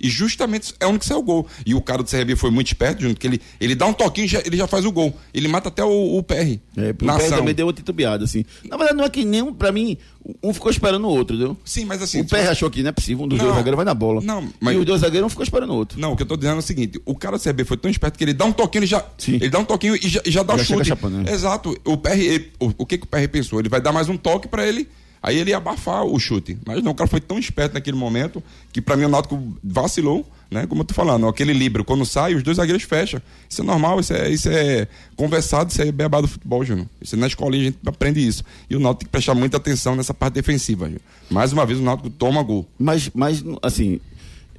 E 0.00 0.08
justamente 0.08 0.74
é 0.80 0.86
onde 0.86 0.98
que 1.00 1.06
saiu 1.06 1.18
o 1.20 1.22
gol. 1.22 1.46
E 1.66 1.74
o 1.74 1.80
cara 1.80 2.02
do 2.02 2.08
CRB 2.10 2.34
foi 2.36 2.50
muito 2.50 2.68
esperto, 2.68 3.02
junto 3.02 3.20
que 3.20 3.26
ele, 3.26 3.40
ele 3.60 3.74
dá 3.74 3.86
um 3.86 3.92
toquinho 3.92 4.24
e 4.24 4.28
já, 4.28 4.40
ele 4.44 4.56
já 4.56 4.66
faz 4.66 4.84
o 4.86 4.90
gol. 4.92 5.14
Ele 5.34 5.46
mata 5.48 5.68
até 5.68 5.84
o, 5.84 6.16
o 6.16 6.22
PR. 6.22 6.58
É, 6.76 6.90
o 6.90 6.94
PR 6.94 7.28
também 7.36 7.54
deu 7.54 7.66
uma 7.66 7.72
titubeada, 7.72 8.24
assim. 8.24 8.44
Na 8.64 8.76
verdade, 8.76 8.96
não 8.96 9.04
é 9.04 9.10
que 9.10 9.24
nenhum, 9.24 9.52
pra 9.52 9.70
mim, 9.70 9.96
um 10.42 10.52
ficou 10.54 10.70
esperando 10.70 11.04
o 11.06 11.10
outro, 11.10 11.36
entendeu? 11.36 11.56
Sim, 11.64 11.84
mas 11.84 12.00
assim. 12.02 12.20
o 12.20 12.24
PR 12.24 12.48
achou 12.50 12.70
que 12.70 12.82
não 12.82 12.88
é 12.88 12.92
possível, 12.92 13.24
um 13.24 13.28
dos 13.28 13.38
Não. 13.38 13.44
dois 13.46 13.56
zagueiros 13.56 13.76
vai 13.76 13.84
na 13.84 13.94
bola. 13.94 14.20
Não, 14.22 14.48
mas- 14.60 14.74
E 14.74 14.78
os 14.78 14.84
dois 14.86 15.00
zagueiros 15.02 15.26
um 15.26 15.30
ficou 15.30 15.42
esperando 15.44 15.70
o 15.70 15.76
outro. 15.76 16.00
Não, 16.00 16.12
o 16.12 16.16
que 16.16 16.22
eu 16.22 16.26
tô 16.26 16.36
dizendo 16.36 16.56
é 16.56 16.58
o 16.58 16.62
seguinte: 16.62 17.00
o 17.04 17.14
cara 17.14 17.36
do 17.36 17.42
CRB 17.42 17.64
foi 17.64 17.76
tão 17.76 17.90
esperto 17.90 18.16
que 18.16 18.24
ele 18.24 18.32
dá 18.34 18.44
um 18.44 18.52
toquinho, 18.52 18.80
ele 18.80 18.86
já. 18.86 19.04
Sim. 19.18 19.34
Ele 19.34 19.50
dá 19.50 19.58
um 19.58 19.64
toquinho 19.64 19.96
e 19.96 20.08
já, 20.08 20.20
e 20.24 20.30
já 20.30 20.42
dá 20.42 20.56
Já 20.56 20.62
o 20.62 20.66
chute. 20.66 20.88
chapando, 20.88 21.18
né? 21.18 21.32
Exato. 21.32 21.76
O 21.84 21.96
PR, 21.96 22.18
ele- 22.18 22.50
o, 22.58 22.72
o 22.78 22.86
que, 22.86 22.96
que 22.98 23.04
o 23.04 23.06
PR 23.06 23.28
pensou? 23.30 23.60
Ele 23.60 23.68
vai 23.68 23.80
dar 23.80 23.92
mais 23.92 24.08
um 24.08 24.16
toque 24.16 24.48
pra 24.48 24.66
ele. 24.66 24.88
Aí 25.22 25.38
ele 25.38 25.50
ia 25.50 25.58
abafar 25.58 26.04
o 26.04 26.18
chute. 26.18 26.56
Mas 26.66 26.82
não, 26.82 26.92
o 26.92 26.94
cara 26.94 27.08
foi 27.08 27.20
tão 27.20 27.38
esperto 27.38 27.74
naquele 27.74 27.96
momento 27.96 28.42
que 28.72 28.80
pra 28.80 28.96
mim 28.96 29.04
o 29.04 29.08
Náutico 29.08 29.40
vacilou, 29.62 30.26
né? 30.50 30.66
Como 30.66 30.80
eu 30.80 30.84
tô 30.84 30.94
falando, 30.94 31.28
aquele 31.28 31.52
livro, 31.52 31.84
quando 31.84 32.06
sai, 32.06 32.34
os 32.34 32.42
dois 32.42 32.56
zagueiros 32.56 32.84
fecham. 32.84 33.20
Isso 33.48 33.60
é 33.60 33.64
normal, 33.64 34.00
isso 34.00 34.14
é, 34.14 34.30
isso 34.30 34.48
é 34.48 34.88
conversado, 35.16 35.70
isso 35.70 35.82
é 35.82 35.92
beabá 35.92 36.20
do 36.22 36.28
futebol, 36.28 36.64
Júnior. 36.64 36.86
Isso 37.00 37.14
é 37.14 37.18
na 37.18 37.26
escolinha, 37.26 37.62
a 37.62 37.66
gente 37.66 37.78
aprende 37.84 38.26
isso. 38.26 38.42
E 38.68 38.74
o 38.74 38.80
Náutico 38.80 39.00
tem 39.00 39.06
que 39.06 39.12
prestar 39.12 39.34
muita 39.34 39.58
atenção 39.58 39.94
nessa 39.94 40.14
parte 40.14 40.34
defensiva, 40.34 40.86
Júnior. 40.86 41.02
Mais 41.30 41.52
uma 41.52 41.66
vez 41.66 41.78
o 41.78 41.82
Náutico 41.82 42.08
toma 42.08 42.42
gol. 42.42 42.66
Mas, 42.78 43.10
mas 43.14 43.44
assim, 43.62 44.00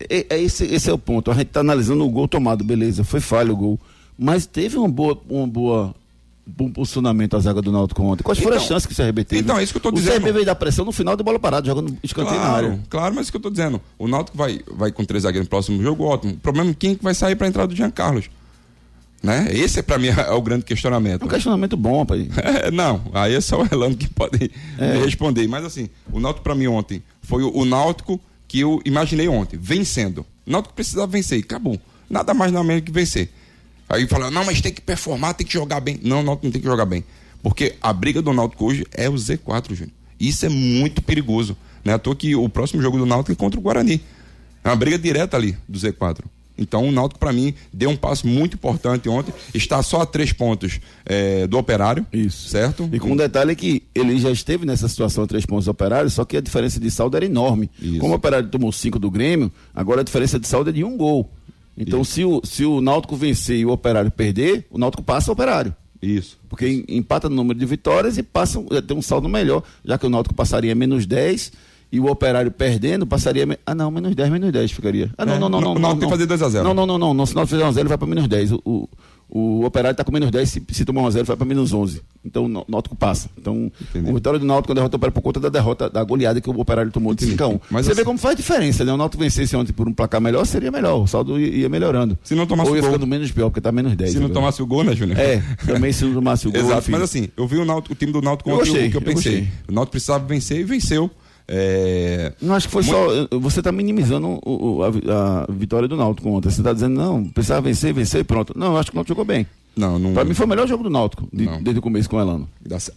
é, 0.09 0.27
é 0.29 0.41
esse, 0.41 0.63
esse 0.65 0.89
é 0.89 0.93
o 0.93 0.97
ponto. 0.97 1.31
A 1.31 1.33
gente 1.33 1.47
tá 1.47 1.61
analisando 1.61 2.05
o 2.05 2.09
gol 2.09 2.27
tomado, 2.27 2.63
beleza, 2.63 3.03
foi 3.03 3.19
falha 3.19 3.51
o 3.51 3.55
gol. 3.55 3.79
Mas 4.17 4.45
teve 4.45 4.77
uma 4.77 4.87
boa, 4.87 5.19
uma 5.27 5.47
boa 5.47 5.95
um 6.59 6.71
posicionamento 6.71 7.35
a 7.37 7.39
zaga 7.39 7.61
do 7.61 7.71
Náutico 7.71 8.01
ontem. 8.03 8.23
Quais 8.23 8.39
foram 8.39 8.57
as 8.57 8.63
Então, 8.63 8.75
chances 8.75 8.85
que 8.85 8.93
o 8.93 9.05
CRB 9.05 9.23
teve? 9.23 9.41
então, 9.41 9.57
é 9.57 9.63
isso 9.63 9.71
que 9.73 9.77
eu 9.77 9.81
tô 9.81 9.89
o 9.89 9.91
dizendo. 9.91 10.13
O 10.13 10.19
CRB 10.19 10.31
veio 10.33 10.45
dar 10.45 10.55
pressão 10.55 10.83
no 10.85 10.91
final 10.91 11.15
de 11.15 11.23
bola 11.23 11.39
parada, 11.39 11.65
jogando 11.67 11.95
escanteio 12.03 12.39
na 12.39 12.47
área. 12.47 12.67
Claro, 12.69 12.83
claro, 12.89 13.15
mas 13.15 13.17
é 13.17 13.21
isso 13.23 13.31
que 13.31 13.37
eu 13.37 13.41
tô 13.41 13.49
dizendo. 13.49 13.79
O 13.97 14.07
Náutico 14.07 14.37
vai, 14.37 14.59
vai 14.73 14.91
com 14.91 15.03
três 15.05 15.23
zagueiros 15.23 15.45
no 15.45 15.49
próximo 15.49 15.81
jogo, 15.81 16.03
ótimo. 16.03 16.33
O 16.33 16.37
problema 16.37 16.71
é 16.71 16.73
quem 16.73 16.95
que 16.95 17.03
vai 17.03 17.13
sair 17.13 17.35
pra 17.35 17.47
entrada 17.47 17.67
do 17.67 17.75
Jean 17.75 17.91
Carlos. 17.91 18.29
Né? 19.23 19.49
Esse 19.51 19.79
é 19.79 19.81
pra 19.83 19.99
mim 19.99 20.07
é 20.17 20.31
o 20.31 20.41
grande 20.41 20.65
questionamento. 20.65 21.21
É 21.21 21.25
um 21.25 21.27
questionamento 21.27 21.77
bom, 21.77 21.99
rapaz. 21.99 22.27
É, 22.37 22.71
não, 22.71 23.01
aí 23.13 23.35
é 23.35 23.41
só 23.41 23.61
o 23.61 23.67
Elano 23.71 23.95
que 23.95 24.09
pode 24.09 24.49
É. 24.79 24.97
responder. 24.97 25.47
Mas 25.47 25.63
assim, 25.63 25.89
o 26.11 26.19
Náutico 26.19 26.43
pra 26.43 26.55
mim 26.55 26.67
ontem 26.67 27.03
foi 27.21 27.43
o, 27.43 27.55
o 27.55 27.63
Náutico 27.65 28.19
que 28.47 28.59
eu 28.59 28.81
imaginei 28.83 29.27
ontem, 29.27 29.57
vencendo. 29.61 30.25
O 30.45 30.51
Náutico 30.51 30.73
precisava 30.73 31.07
vencer 31.07 31.39
acabou. 31.39 31.79
Nada 32.09 32.33
mais 32.33 32.51
nada 32.51 32.65
menos 32.65 32.83
que 32.83 32.91
vencer. 32.91 33.29
Aí 33.91 34.07
fala, 34.07 34.31
não, 34.31 34.45
mas 34.45 34.61
tem 34.61 34.71
que 34.71 34.79
performar, 34.79 35.33
tem 35.33 35.45
que 35.45 35.53
jogar 35.53 35.81
bem. 35.81 35.99
Não, 36.01 36.21
o 36.21 36.23
Náutico 36.23 36.45
não 36.45 36.51
tem 36.51 36.61
que 36.61 36.67
jogar 36.67 36.85
bem. 36.85 37.03
Porque 37.43 37.75
a 37.81 37.91
briga 37.91 38.21
do 38.21 38.31
Náutico 38.31 38.65
hoje 38.65 38.85
é 38.91 39.09
o 39.09 39.13
Z4, 39.13 39.73
Júnior. 39.73 39.93
Isso 40.17 40.45
é 40.45 40.49
muito 40.49 41.01
perigoso. 41.01 41.57
Não 41.83 41.91
é 41.91 41.95
à 41.95 41.99
toa 41.99 42.15
que 42.15 42.33
o 42.33 42.47
próximo 42.47 42.81
jogo 42.81 42.97
do 42.97 43.05
Náutico 43.05 43.33
é 43.33 43.35
contra 43.35 43.59
o 43.59 43.63
Guarani. 43.63 44.01
É 44.63 44.69
uma 44.69 44.75
briga 44.75 44.97
direta 44.97 45.35
ali 45.35 45.57
do 45.67 45.77
Z4. 45.77 46.23
Então 46.57 46.87
o 46.87 46.91
Náutico, 46.91 47.19
pra 47.19 47.33
mim, 47.33 47.53
deu 47.73 47.89
um 47.89 47.95
passo 47.97 48.27
muito 48.27 48.53
importante 48.53 49.09
ontem. 49.09 49.33
Está 49.53 49.81
só 49.81 50.01
a 50.01 50.05
três 50.05 50.31
pontos 50.31 50.79
eh, 51.05 51.47
do 51.47 51.57
operário. 51.57 52.05
Isso. 52.13 52.49
Certo? 52.49 52.87
E 52.93 52.99
com 52.99 53.11
um 53.11 53.15
detalhe 53.15 53.55
que 53.55 53.83
ele 53.95 54.17
já 54.19 54.29
esteve 54.29 54.65
nessa 54.65 54.87
situação 54.87 55.23
a 55.23 55.27
três 55.27 55.45
pontos 55.45 55.67
operários, 55.67 56.13
só 56.13 56.23
que 56.23 56.37
a 56.37 56.41
diferença 56.41 56.79
de 56.79 56.91
saldo 56.91 57.17
era 57.17 57.25
enorme. 57.25 57.69
Isso. 57.81 57.97
Como 57.99 58.13
o 58.13 58.15
operário 58.15 58.47
tomou 58.47 58.71
cinco 58.71 58.99
do 58.99 59.09
Grêmio, 59.09 59.51
agora 59.73 60.01
a 60.01 60.03
diferença 60.03 60.39
de 60.39 60.47
saldo 60.47 60.69
é 60.69 60.73
de 60.73 60.83
um 60.83 60.95
gol. 60.95 61.29
Então, 61.81 62.03
se 62.03 62.23
o, 62.23 62.41
se 62.43 62.63
o 62.65 62.79
Náutico 62.81 63.15
vencer 63.15 63.57
e 63.57 63.65
o 63.65 63.71
operário 63.71 64.11
perder, 64.11 64.65
o 64.69 64.77
Náutico 64.77 65.03
passa 65.03 65.31
o 65.31 65.33
operário. 65.33 65.73
Isso. 66.01 66.37
Porque 66.49 66.67
em- 66.67 66.97
empata 66.97 67.29
no 67.29 67.35
número 67.35 67.59
de 67.59 67.65
vitórias 67.65 68.17
e 68.17 68.23
passa, 68.23 68.59
tem 68.87 68.97
um 68.97 69.01
saldo 69.01 69.29
melhor, 69.29 69.63
já 69.85 69.97
que 69.97 70.05
o 70.05 70.09
Náutico 70.09 70.33
passaria 70.35 70.73
menos 70.73 71.05
10 71.05 71.51
e 71.91 71.99
o 71.99 72.05
Operário 72.09 72.49
perdendo 72.51 73.05
passaria. 73.05 73.45
Ah, 73.65 73.75
não, 73.75 73.91
menos 73.91 74.15
10, 74.15 74.29
menos 74.31 74.51
10 74.51 74.71
ficaria. 74.71 75.11
Ah, 75.17 75.25
não, 75.25 75.33
É, 75.35 75.39
não, 75.39 75.49
não, 75.49 75.57
o 75.59 75.61
não. 75.61 75.73
Náutico 75.73 75.81
não, 75.87 75.99
tem 75.99 76.07
que 76.07 76.13
fazer 76.13 76.25
2 76.25 76.41
a 76.41 76.49
0. 76.49 76.63
Não, 76.63 76.73
não, 76.73 76.97
não, 76.97 77.13
não. 77.13 77.25
Se 77.25 77.33
o 77.33 77.35
Náutico 77.35 77.55
fizer 77.55 77.65
1 77.65 77.67
a 77.67 77.71
0 77.71 77.81
ele 77.81 77.89
vai 77.89 77.97
para 77.97 78.07
menos 78.07 78.27
10. 78.27 78.51
O, 78.53 78.61
o, 78.65 78.89
o 79.33 79.63
Operário 79.65 79.93
está 79.93 80.03
com 80.03 80.11
menos 80.11 80.29
10, 80.29 80.49
se, 80.49 80.61
se 80.71 80.83
tomar 80.83 81.01
1 81.03 81.07
a 81.07 81.11
0 81.11 81.25
vai 81.25 81.37
para 81.37 81.45
menos 81.45 81.71
11. 81.73 82.01
Então 82.23 82.45
o 82.45 82.65
Náutico 82.67 82.95
passa. 82.97 83.29
Então, 83.37 83.71
Entendi. 83.81 84.11
o 84.11 84.13
vitória 84.13 84.37
do 84.37 84.45
Náutico 84.45 84.73
derrota 84.75 84.95
o 84.95 84.97
Operário 84.97 85.13
por 85.13 85.21
conta 85.21 85.39
da 85.39 85.47
derrota, 85.49 85.89
da 85.89 86.03
goleada 86.03 86.41
que 86.41 86.49
o 86.49 86.59
Operário 86.59 86.91
tomou 86.91 87.13
de 87.15 87.23
Entendi. 87.23 87.37
5 87.37 87.43
a 87.43 87.47
1. 87.47 87.59
Mas 87.71 87.85
Você 87.85 87.93
vê 87.93 88.01
assim- 88.01 88.05
como 88.05 88.19
faz 88.19 88.35
diferença, 88.35 88.83
né? 88.83 88.91
O 88.91 88.97
Náutico 88.97 89.23
vencesse 89.23 89.55
ontem 89.55 89.71
por 89.71 89.87
um 89.87 89.93
placar 89.93 90.19
melhor, 90.19 90.45
seria 90.45 90.69
melhor. 90.69 91.01
O 91.01 91.07
saldo 91.07 91.39
ia, 91.39 91.69
melhorando. 91.69 92.17
Se 92.23 92.35
não 92.35 92.45
tomasse 92.45 92.69
Ou 92.69 92.75
ia 92.75 92.81
gol. 92.81 92.91
ficando 92.91 93.07
menos 93.07 93.31
pior, 93.31 93.45
porque 93.49 93.59
está 93.59 93.71
menos 93.71 93.95
10. 93.95 94.11
Se 94.11 94.17
não 94.17 94.25
agora. 94.25 94.39
tomasse 94.41 94.61
o 94.61 94.65
gol, 94.67 94.83
né, 94.83 94.93
Júnior? 94.95 95.17
É, 95.17 95.41
também 95.65 95.91
se 95.93 96.03
não 96.03 96.13
tomasse 96.13 96.47
o 96.47 96.51
gol. 96.53 96.61
Exato, 96.61 96.91
mas 96.91 97.01
assim, 97.01 97.29
eu 97.37 97.47
vi 97.47 97.55
o, 97.57 97.63
Náutico, 97.65 97.93
o 97.93 97.95
time 97.95 98.11
do 98.11 98.21
Náutico 98.21 98.49
Eu 98.49 98.57
ontem, 98.57 98.69
o 98.87 98.91
que 98.91 98.97
eu 98.97 98.99
eu 98.99 99.01
pensei. 99.01 99.39
gostei. 99.41 99.47
O 99.69 99.71
Náutico 99.71 99.91
precisava 99.91 100.25
vencer 100.25 100.59
e 100.59 100.63
venceu. 100.63 101.09
É, 101.53 102.31
Não 102.41 102.55
acho 102.55 102.67
que 102.67 102.71
foi 102.71 102.81
Muito- 102.83 103.27
só. 103.29 103.39
Você 103.39 103.59
está 103.59 103.73
minimizando 103.73 104.39
o- 104.45 104.79
a, 104.83 104.87
a 105.49 105.51
vitória 105.51 105.85
do 105.85 105.97
Náutico 105.97 106.29
ontem. 106.29 106.49
Você 106.49 106.61
está 106.61 106.71
dizendo, 106.71 106.95
não, 106.95 107.25
precisava 107.25 107.59
vencer, 107.61 107.93
vencer 107.93 108.21
e 108.21 108.23
pronto. 108.23 108.53
Não, 108.57 108.67
eu 108.73 108.77
acho 108.77 108.89
que 108.89 108.95
o 108.95 108.97
Náutico 108.97 109.11
jogou 109.11 109.25
bem. 109.25 109.45
Não, 109.75 109.99
não. 109.99 110.13
Para 110.13 110.23
mim 110.23 110.33
foi 110.33 110.45
o 110.45 110.49
melhor 110.49 110.65
jogo 110.67 110.83
do 110.83 110.89
Náutico, 110.89 111.27
de- 111.31 111.47
desde 111.61 111.79
o 111.79 111.81
começo 111.81 112.09
com 112.09 112.15
o 112.15 112.21
Elano. 112.21 112.47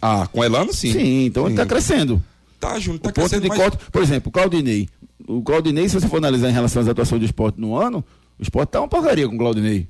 Ah, 0.01 0.25
com 0.31 0.39
o 0.39 0.43
Elano, 0.43 0.73
sim. 0.73 0.91
Sim, 0.93 1.25
então 1.25 1.43
ele 1.45 1.53
está 1.53 1.65
crescendo. 1.65 2.21
Tá, 2.59 2.79
Júnior, 2.79 3.01
tá 3.01 3.09
o 3.09 3.13
crescendo, 3.13 3.41
de 3.41 3.49
mas- 3.49 3.57
corte, 3.57 3.77
por 3.91 4.01
exemplo, 4.01 4.29
o 4.29 4.31
Claudinei. 4.31 4.87
O 5.27 5.41
Claudinei, 5.41 5.89
se 5.89 5.99
você 5.99 6.07
for 6.07 6.17
analisar 6.17 6.49
em 6.49 6.53
relação 6.53 6.81
às 6.81 6.87
atuações 6.87 7.19
do 7.19 7.25
esporte 7.25 7.59
no 7.59 7.75
ano, 7.77 8.03
o 8.39 8.41
esporte 8.41 8.69
tá 8.69 8.79
uma 8.79 8.87
porcaria 8.87 9.27
com 9.27 9.35
o 9.35 9.37
Claudinei. 9.37 9.87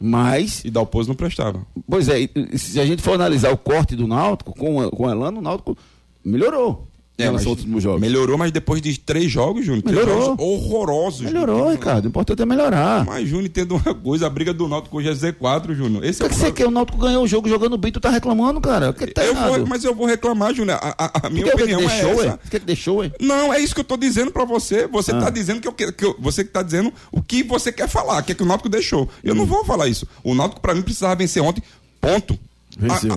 Mas, 0.00 0.64
E 0.64 0.70
Dalpozo 0.70 1.08
não 1.08 1.14
prestava. 1.16 1.60
pois 1.88 2.08
é, 2.08 2.28
se 2.56 2.80
a 2.80 2.86
gente 2.86 3.02
for 3.02 3.14
analisar 3.14 3.50
o 3.52 3.56
corte 3.58 3.94
do 3.96 4.06
Náutico 4.06 4.52
com, 4.56 4.88
com 4.90 5.06
o 5.06 5.10
Elano, 5.10 5.38
o 5.38 5.42
Náutico 5.42 5.76
melhorou 6.24 6.86
em 7.18 7.22
É, 7.22 7.26
relação 7.26 7.50
aos 7.50 7.58
últimos 7.58 7.82
jogos. 7.82 8.00
Melhorou, 8.00 8.38
mas 8.38 8.52
depois 8.52 8.80
de 8.80 8.96
três 9.00 9.30
jogos, 9.30 9.66
Júnior. 9.66 9.82
três 9.82 9.98
Melhorou. 9.98 10.24
jogos 10.24 10.44
horrorosos. 10.46 11.20
Melhorou, 11.22 11.56
Júnior. 11.56 11.72
Ricardo. 11.72 12.04
O 12.04 12.08
importante 12.08 12.42
é 12.42 12.46
melhorar. 12.46 13.04
Mas, 13.04 13.28
Júnior, 13.28 13.48
tendo 13.48 13.74
uma 13.76 13.92
coisa, 13.94 14.26
a 14.26 14.30
briga 14.30 14.54
do 14.54 14.68
Náutico 14.68 14.96
hoje 14.98 15.08
é 15.08 15.12
Z4, 15.12 15.74
Júnior. 15.74 16.04
Esse 16.04 16.22
O 16.22 16.26
é 16.26 16.28
que, 16.28 16.34
o 16.34 16.38
que 16.38 16.44
você 16.44 16.52
quer? 16.52 16.66
O 16.66 16.70
Náutico 16.70 16.96
ganhou 16.98 17.24
o 17.24 17.26
jogo 17.26 17.48
jogando 17.48 17.76
bem, 17.76 17.90
tu 17.90 17.98
tá 17.98 18.08
reclamando, 18.10 18.60
cara. 18.60 18.90
O 18.90 18.94
que, 18.94 19.08
que 19.08 19.14
tá 19.14 19.24
eu 19.24 19.34
vou, 19.34 19.66
mas 19.66 19.82
eu 19.82 19.94
vou 19.94 20.06
reclamar, 20.06 20.54
Júnior. 20.54 20.78
A, 20.80 21.06
a- 21.06 21.26
a 21.26 21.30
minha 21.30 21.46
o 21.46 21.48
que 21.48 21.54
opinião 21.56 21.80
que 21.80 21.86
deixou, 21.88 22.10
é 22.10 22.14
ué? 22.14 22.26
essa. 22.26 22.40
Quer 22.50 22.60
que 22.60 22.66
deixou, 22.66 22.96
ué? 22.98 23.10
Não, 23.20 23.52
é 23.52 23.60
isso 23.60 23.74
que 23.74 23.80
eu 23.80 23.84
tô 23.84 23.96
dizendo 23.96 24.30
pra 24.30 24.44
você. 24.44 24.86
Você 24.86 25.10
Ah. 25.12 25.18
tá 25.22 25.30
dizendo 25.30 25.60
que 25.60 25.66
eu 25.66 25.72
quero. 25.72 25.92
Que 25.92 26.04
eu- 26.04 26.16
você 26.20 26.44
que 26.44 26.50
tá 26.50 26.62
dizendo 26.62 26.92
o 27.10 27.20
que 27.20 27.42
você 27.42 27.72
quer 27.72 27.88
falar, 27.88 28.22
que 28.22 28.30
é 28.30 28.34
que 28.34 28.42
o 28.44 28.46
Náutico 28.46 28.68
deixou. 28.68 29.08
Eu 29.24 29.34
Hum. 29.34 29.38
não 29.38 29.46
vou 29.46 29.64
falar 29.64 29.88
isso. 29.88 30.06
O 30.22 30.34
Náutico, 30.36 30.60
pra 30.60 30.72
mim, 30.74 30.82
precisava 30.82 31.16
vencer 31.16 31.42
ontem. 31.42 31.62
Ponto. 32.00 32.38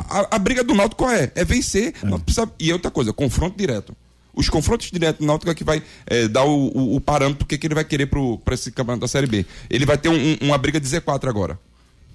A, 0.10 0.20
a- 0.22 0.27
a 0.32 0.39
briga 0.39 0.63
do 0.63 0.74
Náutico 0.74 1.03
qual 1.03 1.12
é? 1.12 1.32
É 1.36 1.44
vencer. 1.46 1.94
Náutico 2.03 2.25
precisa- 2.25 2.51
E 2.60 2.72
outra 2.74 2.89
coisa, 2.91 3.13
confronto 3.13 3.58
direto. 3.58 3.96
Os 4.34 4.48
confrontos 4.50 4.89
diretos 4.89 5.20
do 5.20 5.25
Náutico 5.25 5.51
é 5.51 5.53
que 5.56 5.63
vai 5.63 5.84
é, 6.08 6.27
dar 6.27 6.46
o, 6.46 6.68
o, 6.75 6.96
o 6.96 7.01
parâmetro 7.01 7.46
que, 7.46 7.58
que 7.58 7.68
ele 7.68 7.75
vai 7.75 7.84
querer 7.84 8.06
pro, 8.06 8.38
pra 8.39 8.53
esse 8.56 8.72
campeonato 8.72 9.01
da 9.01 9.08
Série 9.08 9.27
B. 9.27 9.46
Ele 9.70 9.86
vai 9.86 9.98
ter 9.98 10.10
um- 10.10 10.13
um- 10.15 10.38
uma 10.41 10.58
briga 10.58 10.80
de 10.80 10.88
Z4 10.88 11.27
agora. 11.27 11.60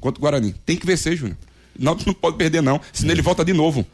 Contra 0.01 0.19
o 0.19 0.23
Guarani. 0.23 0.55
Tem 0.65 0.77
que 0.77 0.87
vencer, 0.87 1.17
Júnior. 1.17 1.37
O 1.79 1.85
Náutico 1.85 2.09
não 2.11 2.15
pode 2.15 2.37
perder, 2.37 2.63
não. 2.63 2.81
Senão 2.93 3.13
ele 3.13 3.23
volta 3.23 3.45
de 3.45 3.53
novo. 3.53 3.87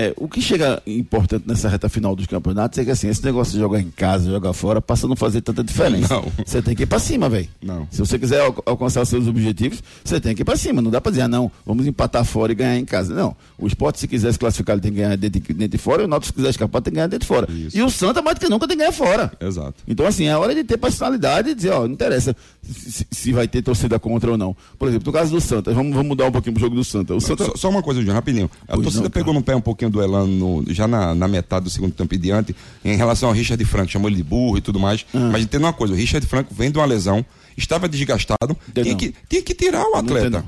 É, 0.00 0.14
o 0.16 0.28
que 0.28 0.40
chega 0.40 0.80
importante 0.86 1.42
nessa 1.44 1.68
reta 1.68 1.88
final 1.88 2.14
dos 2.14 2.26
campeonatos 2.26 2.78
é 2.78 2.84
que 2.84 2.90
assim, 2.92 3.08
esse 3.08 3.24
negócio 3.24 3.52
de 3.54 3.58
jogar 3.58 3.80
em 3.80 3.90
casa, 3.90 4.30
jogar 4.30 4.52
fora, 4.52 4.80
passa 4.80 5.06
a 5.06 5.08
não 5.08 5.16
fazer 5.16 5.40
tanta 5.40 5.64
diferença. 5.64 6.14
Não. 6.14 6.24
Você 6.46 6.62
tem 6.62 6.76
que 6.76 6.84
ir 6.84 6.86
pra 6.86 7.00
cima, 7.00 7.28
velho. 7.28 7.48
Não. 7.60 7.88
Se 7.90 7.98
você 7.98 8.16
quiser 8.16 8.40
al- 8.40 8.62
alcançar 8.64 9.02
os 9.02 9.08
seus 9.08 9.26
objetivos, 9.26 9.82
você 10.04 10.20
tem 10.20 10.36
que 10.36 10.42
ir 10.42 10.44
pra 10.44 10.56
cima. 10.56 10.80
Não 10.80 10.88
dá 10.88 11.00
pra 11.00 11.10
dizer, 11.10 11.22
ah, 11.22 11.28
não, 11.28 11.50
vamos 11.66 11.84
empatar 11.84 12.24
fora 12.24 12.52
e 12.52 12.54
ganhar 12.54 12.76
em 12.78 12.84
casa. 12.84 13.12
Não. 13.12 13.34
O 13.58 13.66
esporte, 13.66 13.98
se 13.98 14.06
quiser 14.06 14.32
se 14.32 14.38
classificar, 14.38 14.74
ele 14.74 14.82
tem 14.82 14.92
que 14.92 14.98
ganhar 14.98 15.16
dentro, 15.16 15.40
de- 15.40 15.52
dentro 15.52 15.76
de 15.76 15.78
fora, 15.78 16.02
e 16.02 16.04
o 16.04 16.08
Náutico, 16.08 16.28
se 16.28 16.32
quiser 16.34 16.50
escapar, 16.50 16.80
tem 16.80 16.92
que 16.92 16.94
ganhar 16.94 17.08
dentro 17.08 17.24
de 17.24 17.26
fora. 17.26 17.50
Isso. 17.50 17.76
E 17.76 17.82
o 17.82 17.90
Santa, 17.90 18.22
mais 18.22 18.36
do 18.36 18.40
que 18.40 18.48
nunca, 18.48 18.68
tem 18.68 18.76
que 18.76 18.82
ganhar 18.84 18.92
fora. 18.92 19.32
Exato. 19.40 19.74
Então, 19.88 20.06
assim, 20.06 20.26
é 20.26 20.36
hora 20.36 20.54
de 20.54 20.62
ter 20.62 20.76
personalidade 20.76 21.50
e 21.50 21.54
dizer, 21.56 21.70
ó, 21.70 21.80
não 21.88 21.94
interessa 21.94 22.36
se, 22.72 23.32
vai 23.32 23.48
ter 23.48 23.62
torcida 23.62 23.98
contra 23.98 24.30
ou 24.30 24.36
não. 24.38 24.56
Por 24.78 24.88
exemplo, 24.88 25.06
no 25.06 25.12
caso 25.12 25.30
do 25.32 25.40
Santa, 25.40 25.72
vamos, 25.72 25.92
vamos 25.92 26.08
mudar 26.08 26.26
um 26.26 26.32
pouquinho 26.32 26.54
pro 26.54 26.60
jogo 26.62 26.76
do 26.76 26.84
Santa. 26.84 27.14
O 27.14 27.20
Santa. 27.20 27.44
Só, 27.46 27.56
só 27.56 27.70
uma 27.70 27.82
coisa, 27.82 28.00
Júnior, 28.00 28.14
rapidinho. 28.16 28.50
A 28.68 28.72
Pois 28.74 28.82
torcida 28.82 29.04
não, 29.04 29.10
pegou 29.10 29.32
no 29.34 29.42
pé 29.42 29.54
um 29.56 29.60
pouquinho 29.60 29.90
do 29.90 30.02
Elano 30.02 30.62
no- 30.62 30.74
já 30.74 30.86
na, 30.86 31.14
na 31.14 31.26
metade 31.28 31.64
do 31.64 31.70
segundo 31.70 31.92
tempo 31.92 32.14
e 32.14 32.18
diante, 32.18 32.54
em 32.84 32.96
relação 32.96 33.28
ao 33.28 33.34
Richard 33.34 33.62
Franco, 33.64 33.90
chamou 33.90 34.08
ele 34.08 34.16
de 34.16 34.22
burro 34.24 34.58
e 34.58 34.60
tudo 34.60 34.78
mais. 34.78 35.04
Ah. 35.14 35.30
Mas 35.32 35.42
entenda 35.42 35.66
uma 35.66 35.72
coisa, 35.72 35.94
o 35.94 35.96
Richard 35.96 36.26
Franco 36.26 36.54
vem 36.54 36.70
de 36.70 36.78
uma 36.78 36.84
lesão, 36.86 37.24
estava 37.56 37.88
desgastado, 37.88 38.56
Entendo 38.68 38.84
tinha 38.84 38.92
não. 38.94 38.98
que, 38.98 39.14
tinha 39.28 39.42
que 39.42 39.54
tirar 39.54 39.84
o 39.84 39.90
não 39.90 39.98
atleta. 39.98 40.26
entendo. 40.28 40.44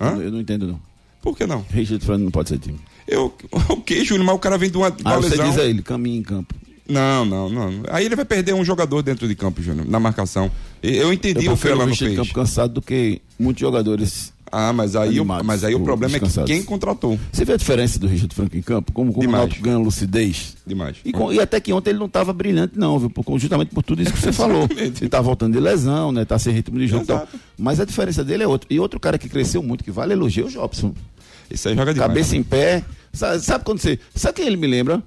Hã? 0.00 0.16
Eu 0.22 0.32
não 0.32 0.40
entendo, 0.40 0.66
não. 0.66 0.80
Por 1.22 1.36
que 1.36 1.46
não? 1.46 1.64
Richard 1.70 2.02
Fernando 2.04 2.24
não 2.24 2.30
pode 2.30 2.48
ser 2.48 2.58
time. 2.58 2.78
Eu, 3.06 3.34
ok, 3.68 4.04
Júnior, 4.04 4.24
mas 4.26 4.34
o 4.36 4.38
cara 4.38 4.56
vem 4.56 4.70
de 4.70 4.76
uma, 4.78 4.90
de 4.90 5.02
uma 5.02 5.14
Ah, 5.14 5.16
você 5.18 5.30
lesão. 5.30 5.50
diz 5.50 5.58
a 5.58 5.64
ele, 5.64 5.82
caminha 5.82 6.18
em 6.18 6.22
campo. 6.22 6.54
Não, 6.90 7.24
não, 7.24 7.48
não. 7.48 7.70
Aí 7.88 8.04
ele 8.04 8.16
vai 8.16 8.24
perder 8.24 8.54
um 8.54 8.64
jogador 8.64 9.00
dentro 9.02 9.26
de 9.28 9.34
campo, 9.34 9.62
Júnior, 9.62 9.86
na 9.88 10.00
marcação. 10.00 10.50
Eu 10.82 11.12
entendi 11.12 11.46
Eu 11.46 11.52
o 11.52 11.56
que 11.56 11.66
o 11.66 11.70
o 11.70 11.72
Elano 11.74 11.94
fez. 11.96 12.16
campo 12.16 12.32
cansado 12.34 12.74
do 12.74 12.82
que 12.82 13.20
muitos 13.38 13.60
jogadores. 13.60 14.32
Ah, 14.52 14.72
mas 14.72 14.96
aí, 14.96 15.20
o, 15.20 15.24
mas 15.24 15.62
aí 15.62 15.76
o 15.76 15.80
problema 15.80 16.16
é 16.16 16.18
que 16.20 16.42
quem 16.44 16.60
contratou. 16.64 17.16
Você 17.30 17.44
vê 17.44 17.52
a 17.52 17.56
diferença 17.56 18.00
do 18.00 18.08
Richard 18.08 18.34
Franco 18.34 18.56
em 18.56 18.60
campo? 18.62 18.90
Como, 18.90 19.12
como 19.12 19.22
o 19.22 19.26
Demais. 19.26 19.42
Náutico 19.44 19.62
ganha 19.62 19.78
lucidez? 19.78 20.56
Demais. 20.66 20.96
E, 21.04 21.12
com- 21.12 21.32
e 21.32 21.38
até 21.38 21.60
que 21.60 21.72
ontem 21.72 21.90
ele 21.90 22.00
não 22.00 22.06
estava 22.06 22.32
brilhante, 22.32 22.76
não, 22.76 22.98
viu? 22.98 23.08
Por- 23.08 23.38
justamente 23.38 23.68
por 23.72 23.84
tudo 23.84 24.02
isso 24.02 24.12
que 24.12 24.18
você 24.18 24.32
falou. 24.34 24.68
Ele 24.76 25.08
tá 25.08 25.20
voltando 25.20 25.52
de 25.52 25.60
lesão, 25.60 26.10
né? 26.10 26.24
Tá 26.24 26.36
sem 26.36 26.52
ritmo 26.52 26.80
de 26.80 26.88
jogo 26.88 27.04
e 27.04 27.06
tal. 27.06 27.28
Mas 27.56 27.78
a 27.78 27.84
diferença 27.84 28.24
dele 28.24 28.42
é 28.42 28.48
outra. 28.48 28.66
E 28.68 28.80
outro 28.80 28.98
cara 28.98 29.16
que 29.18 29.28
cresceu 29.28 29.62
muito, 29.62 29.84
que 29.84 29.90
vale 29.92 30.14
elogio, 30.14 30.46
é 30.46 30.48
o 30.48 30.50
Jobson. 30.50 30.92
Isso 31.48 31.68
aí 31.68 31.76
joga 31.76 31.92
demais. 31.94 32.08
Cabeça 32.08 32.36
em 32.36 32.42
pé. 32.42 32.82
Sabe, 33.12 33.40
sabe 33.44 33.64
quando 33.64 33.78
você. 33.78 34.00
Sabe 34.16 34.34
quem 34.34 34.46
ele 34.48 34.56
me 34.56 34.66
lembra? 34.66 35.00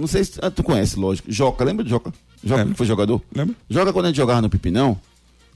Não 0.00 0.06
sei 0.08 0.24
se 0.24 0.32
ah, 0.42 0.50
tu 0.50 0.62
conhece, 0.62 0.98
lógico. 0.98 1.30
Joca, 1.30 1.62
lembra 1.64 1.84
de 1.84 1.90
Joca? 1.90 2.12
Joca 2.42 2.56
Lembro. 2.56 2.72
que 2.74 2.78
foi 2.78 2.86
jogador? 2.86 3.22
Lembra? 3.34 3.54
Joga 3.68 3.92
quando 3.92 4.06
a 4.06 4.08
gente 4.08 4.16
jogava 4.16 4.40
no 4.42 4.48
Pipinão. 4.50 4.98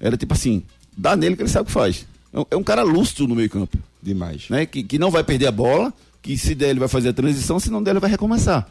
era 0.01 0.17
tipo 0.17 0.35
assim, 0.35 0.63
dá 0.97 1.17
nele 1.17 1.35
que 1.37 1.43
ele 1.43 1.49
sabe 1.49 1.63
o 1.63 1.67
que 1.67 1.73
faz. 1.73 2.07
É 2.33 2.39
um- 2.41 2.47
É 2.51 2.57
um 2.57 2.63
cara 2.63 2.83
lúcido 2.83 3.27
no 3.27 3.35
meio 3.35 3.49
campo, 3.49 3.79
Demais. 4.03 4.49
né? 4.51 4.67
Que, 4.67 4.83
que 4.83 4.99
não 4.99 5.11
vai 5.11 5.25
perder 5.25 5.47
a 5.47 5.53
bola, 5.53 5.93
que 6.21 6.37
se 6.37 6.55
der 6.55 6.71
ele 6.71 6.79
vai 6.81 6.89
fazer 6.89 7.09
a 7.11 7.13
transição, 7.13 7.59
se 7.59 7.71
não 7.71 7.83
der 7.83 7.93
ele 7.93 8.01
vai 8.01 8.11
recomeçar. 8.11 8.69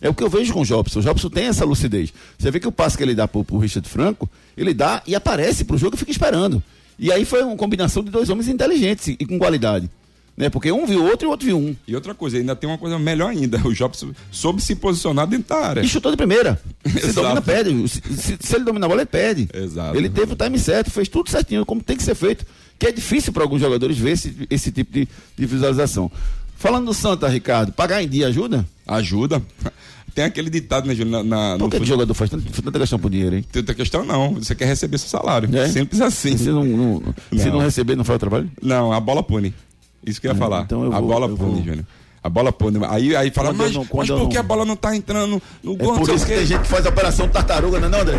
É 0.00 0.08
o 0.10 0.14
que 0.14 0.22
eu 0.22 0.28
vejo 0.28 0.52
com 0.52 0.60
o 0.60 0.64
Jobson. 0.66 0.98
O 0.98 1.02
Jobson 1.02 1.30
tem 1.30 1.44
essa 1.46 1.64
lucidez. 1.64 2.12
Você 2.38 2.50
vê 2.50 2.60
que 2.60 2.68
o 2.68 2.72
passe 2.72 2.96
que 2.98 3.02
ele 3.02 3.14
dá 3.14 3.26
pro, 3.26 3.42
pro 3.42 3.56
Richard 3.58 3.88
Franco, 3.88 4.28
ele 4.54 4.74
dá 4.74 5.02
e 5.06 5.14
aparece 5.14 5.64
pro 5.64 5.78
jogo 5.78 5.96
e 5.96 5.98
fica 5.98 6.10
esperando. 6.10 6.62
E 6.98 7.10
aí 7.10 7.24
foi 7.24 7.42
uma 7.42 7.56
combinação 7.56 8.04
de 8.04 8.10
dois 8.10 8.28
homens 8.28 8.48
inteligentes 8.48 9.08
e 9.08 9.24
com 9.24 9.38
qualidade. 9.38 9.88
Né? 10.36 10.50
Porque 10.50 10.70
um 10.70 10.84
viu 10.84 11.02
outro 11.04 11.26
e 11.26 11.28
o 11.28 11.30
outro 11.30 11.46
viu 11.46 11.56
um. 11.58 11.74
E 11.88 11.94
outra 11.94 12.14
coisa, 12.14 12.36
ainda 12.36 12.54
tem 12.54 12.68
uma 12.68 12.76
coisa 12.76 12.98
melhor 12.98 13.30
ainda. 13.30 13.58
O 13.66 13.72
Jobson 13.72 14.10
soube 14.30 14.60
se 14.60 14.74
posicionar 14.76 15.26
dentro 15.26 15.48
da 15.48 15.56
área. 15.66 15.80
E 15.80 15.88
chutou 15.88 16.10
de 16.10 16.16
primeira. 16.16 16.60
Se 16.84 17.12
domina, 17.12 17.40
perde. 17.40 17.88
Se, 17.88 18.00
se- 18.14 18.36
se 18.38 18.54
ele 18.54 18.64
domina 18.64 18.84
a 18.84 18.88
bola, 18.88 19.00
ele 19.00 19.06
perde. 19.06 19.48
Exato. 19.54 19.96
Ele 19.96 20.10
teve 20.10 20.34
o 20.34 20.36
time 20.36 20.58
certo, 20.58 20.90
fez 20.90 21.08
tudo 21.08 21.30
certinho, 21.30 21.64
como 21.64 21.82
tem 21.82 21.96
que 21.96 22.02
ser 22.02 22.14
feito. 22.14 22.44
Que 22.78 22.88
é 22.88 22.92
difícil 22.92 23.32
para 23.32 23.42
alguns 23.44 23.60
jogadores 23.60 23.96
ver 23.96 24.10
esse, 24.10 24.46
esse 24.50 24.70
tipo 24.70 24.92
de, 24.92 25.08
de 25.36 25.46
visualização. 25.46 26.10
Falando 26.58 26.86
do 26.86 26.94
Santa, 26.94 27.26
Ricardo, 27.28 27.72
pagar 27.72 28.02
em 28.02 28.08
dia 28.08 28.28
ajuda? 28.28 28.66
Ajuda. 28.86 29.42
Tem 30.14 30.24
aquele 30.24 30.48
ditado, 30.50 30.86
né, 30.86 30.94
Júnior? 30.94 31.22
Na, 31.24 31.56
Por 31.58 31.70
que, 31.70 31.76
o 31.76 31.84
jogador 31.84 32.12
faz 32.14 32.30
tanta, 32.30 32.62
tanta 32.62 32.78
questão 32.78 32.98
por 32.98 33.10
dinheiro, 33.10 33.36
hein? 33.36 33.44
Tem 33.52 33.60
outra 33.60 33.74
questão, 33.74 34.04
não. 34.04 34.34
Você 34.34 34.54
quer 34.54 34.64
receber 34.66 34.96
seu 34.98 35.08
salário. 35.08 35.48
É? 35.56 35.68
Simples 35.68 36.00
assim. 36.00 36.36
Se 36.36 36.48
não, 36.50 36.64
não- 36.64 37.02
se 37.32 37.46
Não. 37.46 37.52
não 37.54 37.58
receber, 37.60 37.96
não 37.96 38.04
faz 38.04 38.16
o 38.16 38.20
trabalho? 38.20 38.50
Não, 38.62 38.92
a 38.92 39.00
bola 39.00 39.22
pune. 39.22 39.54
Isso 40.04 40.20
que 40.20 40.26
eu 40.26 40.32
ia 40.32 40.36
É, 40.36 40.38
falar. 40.38 40.62
então 40.62 40.84
eu 40.84 40.92
a 40.92 41.00
vou- 41.00 41.08
bola 41.08 41.26
eu 41.26 41.36
pune, 41.36 41.54
vou. 41.54 41.64
Júnior. 41.64 41.84
A 42.22 42.28
bola 42.28 42.50
pune. 42.52 42.80
Aí, 42.88 43.14
aí 43.14 43.30
fala, 43.30 43.50
Quando 43.50 43.58
mas, 43.58 43.72
não- 43.74 43.86
mas 43.94 44.08
por 44.10 44.28
que 44.28 44.36
a 44.36 44.42
bola 44.42 44.64
não 44.64 44.74
tá 44.74 44.96
entrando 44.96 45.40
no 45.62 45.72
É 45.74 45.76
gol? 45.76 45.92
não 45.94 46.00
por 46.00 46.10
isso 46.12 46.26
que 46.26 46.34
tem 46.34 46.44
gente 46.44 46.62
que 46.62 46.66
faz 46.66 46.84
a 46.84 46.88
operação 46.88 47.28
tartaruga, 47.28 47.78
não 47.78 47.86
é 47.86 47.90
não, 47.92 48.00
André? 48.00 48.16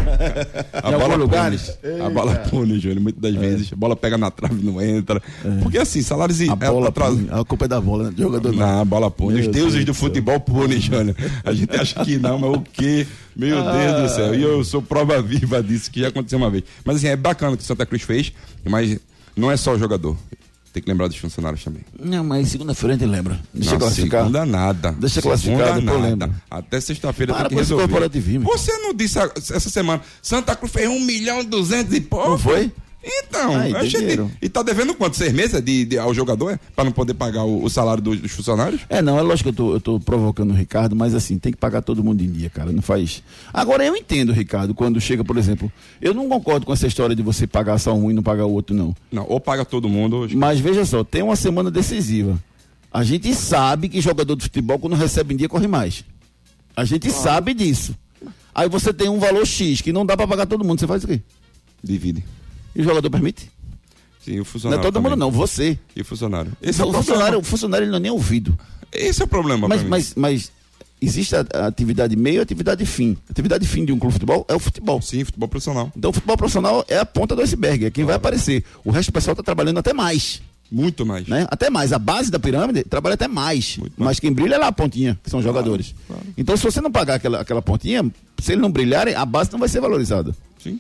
A 0.81 0.91
bola 0.91 1.03
pune. 1.09 1.15
lugares. 1.17 1.77
A 2.05 2.09
bola 2.09 2.35
pune, 2.35 2.79
Júnior, 2.79 3.01
muitas 3.01 3.21
das 3.21 3.35
vezes. 3.35 3.73
A 3.73 3.75
bola 3.75 3.97
pega 3.97 4.17
na 4.17 4.31
trave 4.31 4.61
e 4.61 4.65
não 4.65 4.81
entra. 4.81 5.21
Porque 5.61 5.77
assim, 5.77 6.01
salários. 6.01 6.39
A 6.47 6.55
bola, 6.55 6.87
atras- 6.87 7.09
pune. 7.15 7.27
a 7.29 7.43
culpa 7.43 7.65
é 7.65 7.67
da 7.67 7.81
bola, 7.81 8.03
né? 8.05 8.11
Do 8.11 8.21
jogador 8.21 8.53
não. 8.53 8.59
Não, 8.65 8.81
a 8.81 8.85
bola 8.85 9.11
pune. 9.11 9.41
Os 9.41 9.47
deuses 9.49 9.73
Deus 9.73 9.85
do 9.85 9.93
futebol 9.93 10.39
punem, 10.39 10.79
Júnior. 10.79 11.13
A 11.43 11.51
gente 11.51 11.75
acha 11.75 12.05
que 12.05 12.17
não, 12.17 12.39
mas 12.39 12.49
o 12.55 12.61
quê? 12.61 13.05
Meu 13.35 13.61
Deus 13.61 14.01
do 14.03 14.15
céu. 14.15 14.33
E 14.35 14.41
eu 14.41 14.63
sou 14.63 14.81
prova 14.81 15.21
viva 15.21 15.61
disso, 15.61 15.91
que 15.91 15.99
já 15.99 16.07
aconteceu 16.07 16.37
uma 16.39 16.49
vez. 16.49 16.63
Mas 16.85 16.95
assim, 16.97 17.07
é 17.07 17.15
bacana 17.17 17.55
o 17.55 17.57
que 17.57 17.63
o 17.63 17.65
Santa 17.65 17.85
Cruz 17.85 18.03
fez, 18.03 18.31
mas 18.63 18.97
não 19.35 19.51
é 19.51 19.57
só 19.57 19.73
o 19.73 19.77
jogador. 19.77 20.15
Tem 20.77 20.83
que 20.83 20.91
lembrar 20.91 21.07
dos 21.07 21.17
funcionários 21.17 21.63
também. 21.63 21.81
Não, 21.99 22.23
mas 22.23 22.49
segunda-feira 22.49 22.93
a 22.93 22.97
gente 22.99 23.07
lembra. 23.09 23.39
Deixa 23.51 23.71
Não, 23.71 23.79
classificar. 23.79 24.19
segunda 24.21 24.45
nada. 24.45 24.91
Deixa 24.91 25.15
Segunda 25.21 25.35
classificado, 25.35 25.81
depois 25.81 25.85
nada. 26.01 26.09
lembra. 26.09 26.31
Até 26.51 26.79
sexta-feira 26.79 27.33
tem 27.33 27.47
que 27.47 27.55
resolver. 27.55 27.87
Você 28.43 28.71
não 28.77 28.93
disse 28.93 29.17
essa 29.17 29.69
semana, 29.71 30.03
Santa 30.21 30.55
Cruz 30.55 30.71
fez 30.71 30.87
um 30.87 30.99
milhão 30.99 31.41
e 31.41 31.45
duzentos 31.45 31.95
e 31.95 32.01
pouco? 32.01 32.29
Não 32.29 32.37
foi? 32.37 32.71
Então, 33.09 33.55
Ai, 33.55 33.71
eu 33.71 33.77
achei 33.77 33.99
dinheiro. 34.01 34.25
de- 34.39 34.45
e 34.45 34.49
tá 34.49 34.61
devendo 34.61 34.93
quanto? 34.93 35.15
Seis 35.15 35.31
meses 35.31 35.61
de, 35.61 35.85
de- 35.85 35.97
ao 35.97 36.13
jogador, 36.13 36.51
é? 36.51 36.59
Pra 36.75 36.83
não 36.83 36.91
poder 36.91 37.13
pagar 37.13 37.43
o, 37.45 37.63
o 37.63 37.69
salário 37.69 38.03
dos, 38.03 38.19
dos 38.19 38.31
funcionários? 38.31 38.81
É, 38.89 39.01
não, 39.01 39.17
é 39.17 39.21
lógico 39.21 39.51
que 39.53 39.61
eu 39.61 39.65
tô, 39.65 39.73
eu 39.75 39.79
tô 39.79 39.99
provocando 39.99 40.51
o 40.51 40.53
Ricardo, 40.53 40.95
mas 40.95 41.15
assim, 41.15 41.37
tem 41.39 41.51
que 41.51 41.57
pagar 41.57 41.81
todo 41.81 42.03
mundo 42.03 42.21
em 42.21 42.29
dia, 42.29 42.49
cara. 42.49 42.71
Não 42.71 42.81
faz. 42.81 43.23
Agora, 43.53 43.85
eu 43.85 43.95
entendo, 43.95 44.31
Ricardo, 44.33 44.73
quando 44.73 44.99
chega, 44.99 45.23
por 45.23 45.37
exemplo, 45.37 45.71
eu 46.01 46.13
não 46.13 46.27
concordo 46.27 46.65
com 46.65 46.73
essa 46.73 46.85
história 46.87 47.15
de 47.15 47.21
você 47.23 47.47
pagar 47.47 47.77
só 47.77 47.93
um 47.93 48.11
e 48.11 48.13
não 48.13 48.21
pagar 48.23 48.45
o 48.45 48.51
outro, 48.51 48.75
não. 48.75 48.95
Não, 49.11 49.25
ou 49.29 49.39
paga 49.39 49.63
todo 49.63 49.87
mundo. 49.87 50.17
ou- 50.17 50.27
Mas 50.35 50.59
veja 50.59 50.85
só, 50.85 51.03
tem 51.03 51.21
uma 51.21 51.35
semana 51.35 51.71
decisiva. 51.71 52.37
A 52.91 53.03
gente 53.03 53.33
sabe 53.35 53.89
que 53.89 54.01
jogador 54.01 54.35
de 54.35 54.43
futebol, 54.43 54.79
quando 54.79 54.95
recebe 54.95 55.33
em 55.33 55.37
dia, 55.37 55.47
corre 55.49 55.67
mais. 55.67 56.03
A 56.75 56.83
gente 56.85 57.09
sabe 57.11 57.53
disso. 57.53 57.95
Aí 58.53 58.67
você 58.67 58.91
tem 58.93 59.07
um 59.09 59.19
valor 59.19 59.45
X 59.45 59.81
que 59.81 59.93
não 59.93 60.05
dá 60.05 60.17
pra 60.17 60.27
pagar 60.27 60.45
todo 60.47 60.63
mundo. 60.63 60.79
Você 60.79 60.87
faz 60.87 61.03
o 61.03 61.07
quê? 61.07 61.21
Divide. 61.83 62.23
E 62.77 62.81
o 62.81 62.83
jogador 62.83 63.09
permite? 63.09 63.51
Sim, 64.23 64.33
o 64.33 64.35
Não 64.35 64.41
é 64.41 64.45
funcionário. 64.45 64.83
todo 64.83 64.95
mundo, 65.01 65.11
também. 65.11 65.19
não, 65.19 65.31
você. 65.31 65.79
E 65.95 66.01
o 66.01 66.05
funcionário. 66.05 66.51
Esse 66.61 66.79
é 66.79 66.85
o 66.85 66.87
o, 66.87 66.91
problema. 66.91 67.03
funcionário, 67.03 67.39
o 67.39 67.43
funcionário 67.43 67.83
ele 67.85 67.91
não 67.91 67.97
é 67.97 68.01
nem 68.01 68.11
ouvido. 68.11 68.57
Esse 68.91 69.21
é 69.21 69.25
o 69.25 69.27
problema. 69.27 69.67
Mas, 69.67 69.83
mas, 69.83 70.13
mas 70.15 70.51
existe 71.01 71.35
a, 71.35 71.39
atividade 71.65 72.15
meio 72.15 72.35
e 72.35 72.39
a 72.39 72.43
atividade 72.43 72.85
fim. 72.85 73.17
A 73.27 73.31
atividade 73.31 73.67
fim 73.67 73.83
de 73.83 73.91
um 73.91 73.97
clube 73.97 74.13
de 74.13 74.19
futebol 74.19 74.45
é 74.47 74.53
o 74.53 74.59
futebol. 74.59 75.01
Sim, 75.01 75.23
futebol 75.23 75.47
profissional. 75.49 75.91
Então 75.95 76.11
o 76.11 76.13
futebol 76.13 76.37
profissional 76.37 76.85
é 76.87 76.99
a 76.99 77.05
ponta 77.05 77.35
do 77.35 77.41
iceberg, 77.41 77.85
é 77.85 77.89
quem 77.89 78.05
vai 78.05 78.15
aparecer. 78.15 78.63
O 78.85 78.91
resto 78.91 79.09
do 79.11 79.13
pessoal 79.13 79.33
está 79.33 79.43
trabalhando 79.43 79.79
até 79.79 79.93
mais. 79.93 80.41
Muito 80.69 81.05
mais. 81.05 81.27
Né? 81.27 81.47
Até 81.49 81.69
mais. 81.69 81.93
A 81.93 81.99
base 81.99 82.29
da 82.29 82.37
pirâmide 82.37 82.83
trabalha 82.83 83.13
até 83.13 83.27
mais. 83.27 83.79
Mas 83.97 84.19
quem 84.19 84.33
brilha 84.33 84.55
é 84.55 84.57
lá 84.57 84.67
a 84.67 84.71
pontinha, 84.71 85.17
que 85.23 85.29
são 85.29 85.39
os 85.39 85.45
jogadores. 85.45 85.95
claro. 86.05 86.21
Então, 86.37 86.57
se 86.57 86.63
você 86.63 86.81
não 86.81 86.91
pagar 86.91 87.15
aquela, 87.15 87.39
aquela 87.39 87.61
pontinha, 87.61 88.03
se 88.41 88.51
eles 88.51 88.61
não 88.61 88.69
brilharem, 88.69 89.15
a 89.15 89.25
base 89.25 89.49
não 89.51 89.59
vai 89.59 89.69
ser 89.69 89.79
valorizada. 89.79 90.35
Sim, 90.61 90.77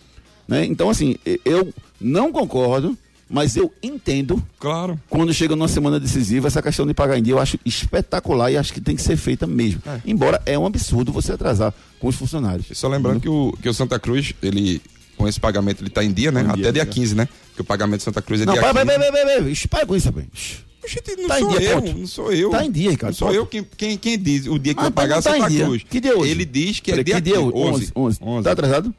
Né? 0.47 0.65
Então, 0.65 0.89
assim, 0.89 1.15
eu 1.45 1.73
não 1.99 2.31
concordo, 2.31 2.97
mas 3.29 3.55
eu 3.57 3.71
entendo 3.83 4.41
claro. 4.59 4.99
quando 5.09 5.33
chega 5.33 5.55
numa 5.55 5.67
semana 5.67 5.99
decisiva, 5.99 6.47
essa 6.47 6.61
questão 6.61 6.85
de 6.87 6.93
pagar 6.93 7.17
em 7.17 7.23
dia 7.23 7.33
eu 7.33 7.39
acho 7.39 7.59
espetacular 7.65 8.51
e 8.51 8.57
acho 8.57 8.71
que 8.73 8.79
tem 8.79 8.95
que 8.95 9.01
ser 9.01 9.17
feita 9.17 9.45
mesmo. 9.45 9.81
Embora 10.05 10.41
é 10.45 10.57
um 10.57 10.65
absurdo 10.65 11.11
você 11.11 11.33
atrasar 11.33 11.73
com 11.99 12.07
os 12.07 12.15
funcionários. 12.15 12.67
E 12.71 12.75
só 12.75 12.87
lembrando 12.87 13.19
que 13.19 13.29
o, 13.29 13.51
que 13.61 13.67
o 13.67 13.73
Santa 13.73 13.99
Cruz, 13.99 14.33
ele, 14.41 14.81
com 15.17 15.27
esse 15.27 15.39
pagamento, 15.39 15.83
ele 15.83 15.89
tá 15.89 16.03
em 16.03 16.11
dia, 16.13 16.31
né? 16.31 16.41
Em 16.41 16.45
Até 16.47 16.55
dia, 16.61 16.71
dia 16.73 16.81
é. 16.83 16.85
15, 16.85 17.15
né? 17.15 17.27
Porque 17.49 17.61
o 17.61 17.65
pagamento 17.65 17.99
do 17.99 18.03
Santa 18.03 18.21
Cruz 18.21 18.41
é 18.41 18.45
Não, 18.45 18.53
dia 18.53 18.61
para, 18.61 18.73
15. 18.73 18.85
para, 18.85 18.99
para, 18.99 19.11
para, 19.11 19.41
para, 19.43 19.67
para 19.69 19.85
com 19.85 19.95
isso, 19.95 20.07
rapaz. 20.07 20.27
Oxente, 20.83 21.15
não 21.21 21.27
Tá 21.27 21.39
em 21.39 21.43
sou 21.43 21.57
dia, 21.59 21.69
eu, 21.69 21.81
ponto. 21.81 21.97
não 21.97 22.07
sou 22.07 22.31
eu. 22.31 22.49
Tá 22.51 22.63
em 22.65 22.71
dia, 22.71 22.91
Ricardo, 22.91 23.11
Não 23.11 23.17
sou 23.17 23.27
ponto. 23.27 23.37
eu 23.37 23.45
quem, 23.45 23.67
quem, 23.75 23.97
quem 23.97 24.17
diz 24.17 24.47
o 24.47 24.57
dia 24.57 24.73
que 24.73 24.79
Ah, 24.79 24.83
vai 24.83 24.91
pagar 24.91 25.15
não 25.15 25.21
tá 25.21 25.31
Santa. 25.33 25.47
Cruz. 25.47 25.83
Que 25.89 25.99
dia 25.99 26.11
é 26.11 26.15
hoje? 26.15 26.31
Ele 26.31 26.45
diz 26.45 26.79
que 26.79 26.91
é 26.91 26.95
Peraí, 26.95 27.01
um 27.01 27.05
dia 27.05 27.15
que 27.15 27.21
dia? 27.21 27.51
15, 27.51 27.51
11, 27.53 27.91
11. 27.95 28.19
11. 28.21 28.43
Tá 28.43 28.51
atrasado? 28.53 28.95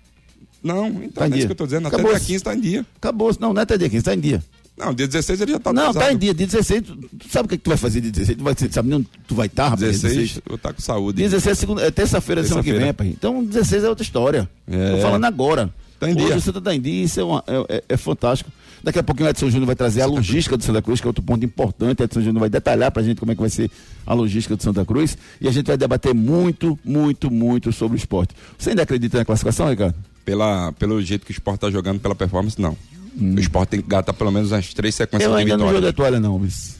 Não, 0.74 0.88
então 0.88 1.10
Tá 1.14 1.26
é 1.26 1.28
dia. 1.28 1.38
isso 1.38 1.46
que 1.46 1.52
eu 1.52 1.56
tô 1.56 1.64
dizendo. 1.64 1.86
Até 1.88 1.96
Acabou. 1.96 2.12
dia 2.16 2.20
15 2.26 2.44
tá 2.44 2.54
em 2.54 2.60
dia. 2.60 2.86
Acabou. 2.96 3.36
Não, 3.40 3.52
não 3.52 3.60
é 3.60 3.62
até 3.62 3.76
dia 3.78 3.88
15, 3.88 4.04
tá 4.04 4.14
em 4.14 4.20
dia. 4.20 4.42
Não, 4.76 4.94
dia 4.94 5.08
16 5.08 5.40
ele 5.40 5.52
já 5.52 5.58
tá 5.58 5.72
não, 5.72 5.82
atrasado. 5.88 6.02
tá 6.08 6.12
em 6.12 6.16
dia. 6.18 6.32
Dia 6.32 6.46
16, 6.46 6.82
tu, 6.82 6.94
tu 6.96 7.28
sabe 7.28 7.46
o 7.46 7.48
que, 7.48 7.56
que 7.58 7.64
tu 7.64 7.68
vai 7.70 7.76
fazer 7.76 8.00
dia 8.00 8.12
16? 8.12 8.38
Tu 8.38 8.44
vai, 8.44 8.54
sabe 8.70 8.88
nem 8.88 8.98
onde 8.98 9.08
tu 9.26 9.34
vai 9.34 9.46
estar, 9.46 9.64
rapaz? 9.70 9.80
16, 10.00 10.40
eu 10.48 10.54
estar 10.54 10.72
com 10.72 10.80
saúde. 10.80 11.16
Dia 11.18 11.28
16 11.28 11.56
é, 11.56 11.60
segunda, 11.60 11.82
é 11.82 11.90
terça-feira 11.90 12.42
da 12.42 12.46
semana 12.48 12.62
que 12.64 12.72
vem, 12.72 12.94
pai. 12.94 13.08
Então 13.08 13.42
16 13.44 13.82
é 13.82 13.88
outra 13.88 14.04
história. 14.04 14.48
É. 14.70 14.92
Tô 14.96 14.98
falando 15.02 15.24
agora. 15.24 15.68
Tá 15.98 16.08
em 16.08 16.14
Hoje 16.14 16.26
dia. 16.26 16.36
o 16.36 16.40
Santa 16.40 16.60
tá 16.60 16.72
em 16.72 16.80
dia, 16.80 17.04
isso 17.04 17.18
é, 17.18 17.24
uma- 17.24 17.42
é- 17.44 17.76
é- 17.78 17.84
é 17.88 17.96
fantástico. 17.96 18.48
Daqui 18.84 19.00
a 19.00 19.02
pouquinho 19.02 19.26
o 19.26 19.30
Edson 19.30 19.50
Júnior 19.50 19.66
vai 19.66 19.74
trazer 19.74 20.00
a 20.02 20.06
logística 20.06 20.56
do 20.56 20.62
Santa 20.62 20.80
Cruz, 20.80 21.00
que 21.00 21.06
é 21.06 21.08
outro 21.08 21.24
ponto 21.24 21.44
importante. 21.44 22.00
O 22.00 22.04
Edson 22.04 22.20
Júnior 22.20 22.38
vai 22.38 22.48
detalhar 22.48 22.92
pra 22.92 23.02
gente 23.02 23.18
como 23.18 23.32
é 23.32 23.34
que 23.34 23.40
vai 23.40 23.50
ser 23.50 23.68
a 24.06 24.14
logística 24.14 24.54
do 24.54 24.62
Santa 24.62 24.84
Cruz. 24.84 25.18
E 25.40 25.48
a 25.48 25.50
gente 25.50 25.66
vai 25.66 25.76
debater 25.76 26.14
muito, 26.14 26.78
muito, 26.84 27.28
muito 27.32 27.72
sobre 27.72 27.96
o 27.96 27.98
esporte. 27.98 28.32
Você 28.56 28.70
ainda 28.70 28.82
acredita 28.84 29.18
na 29.18 29.24
classificação, 29.24 29.68
Ricardo? 29.68 29.96
Pela, 30.28 30.72
pelo 30.72 31.00
jeito 31.00 31.24
que 31.24 31.30
o 31.30 31.32
Sport 31.32 31.58
tá 31.58 31.70
jogando, 31.70 32.00
pela 32.00 32.14
performance, 32.14 32.60
não. 32.60 32.76
O 33.18 33.40
Sport 33.40 33.70
tem 33.70 33.80
que 33.80 33.88
gastar 33.88 34.12
pelo 34.12 34.30
menos 34.30 34.52
umas 34.52 34.74
três 34.74 34.94
sequências 34.94 35.26
Hum. 35.26 35.32
Eu 35.32 35.36
de 35.38 35.52
ainda 35.52 35.56
não 35.56 35.72
jogo 35.72 35.86
a 35.86 35.92
toalha, 35.94 36.20
não, 36.20 36.38
mas. 36.38 36.76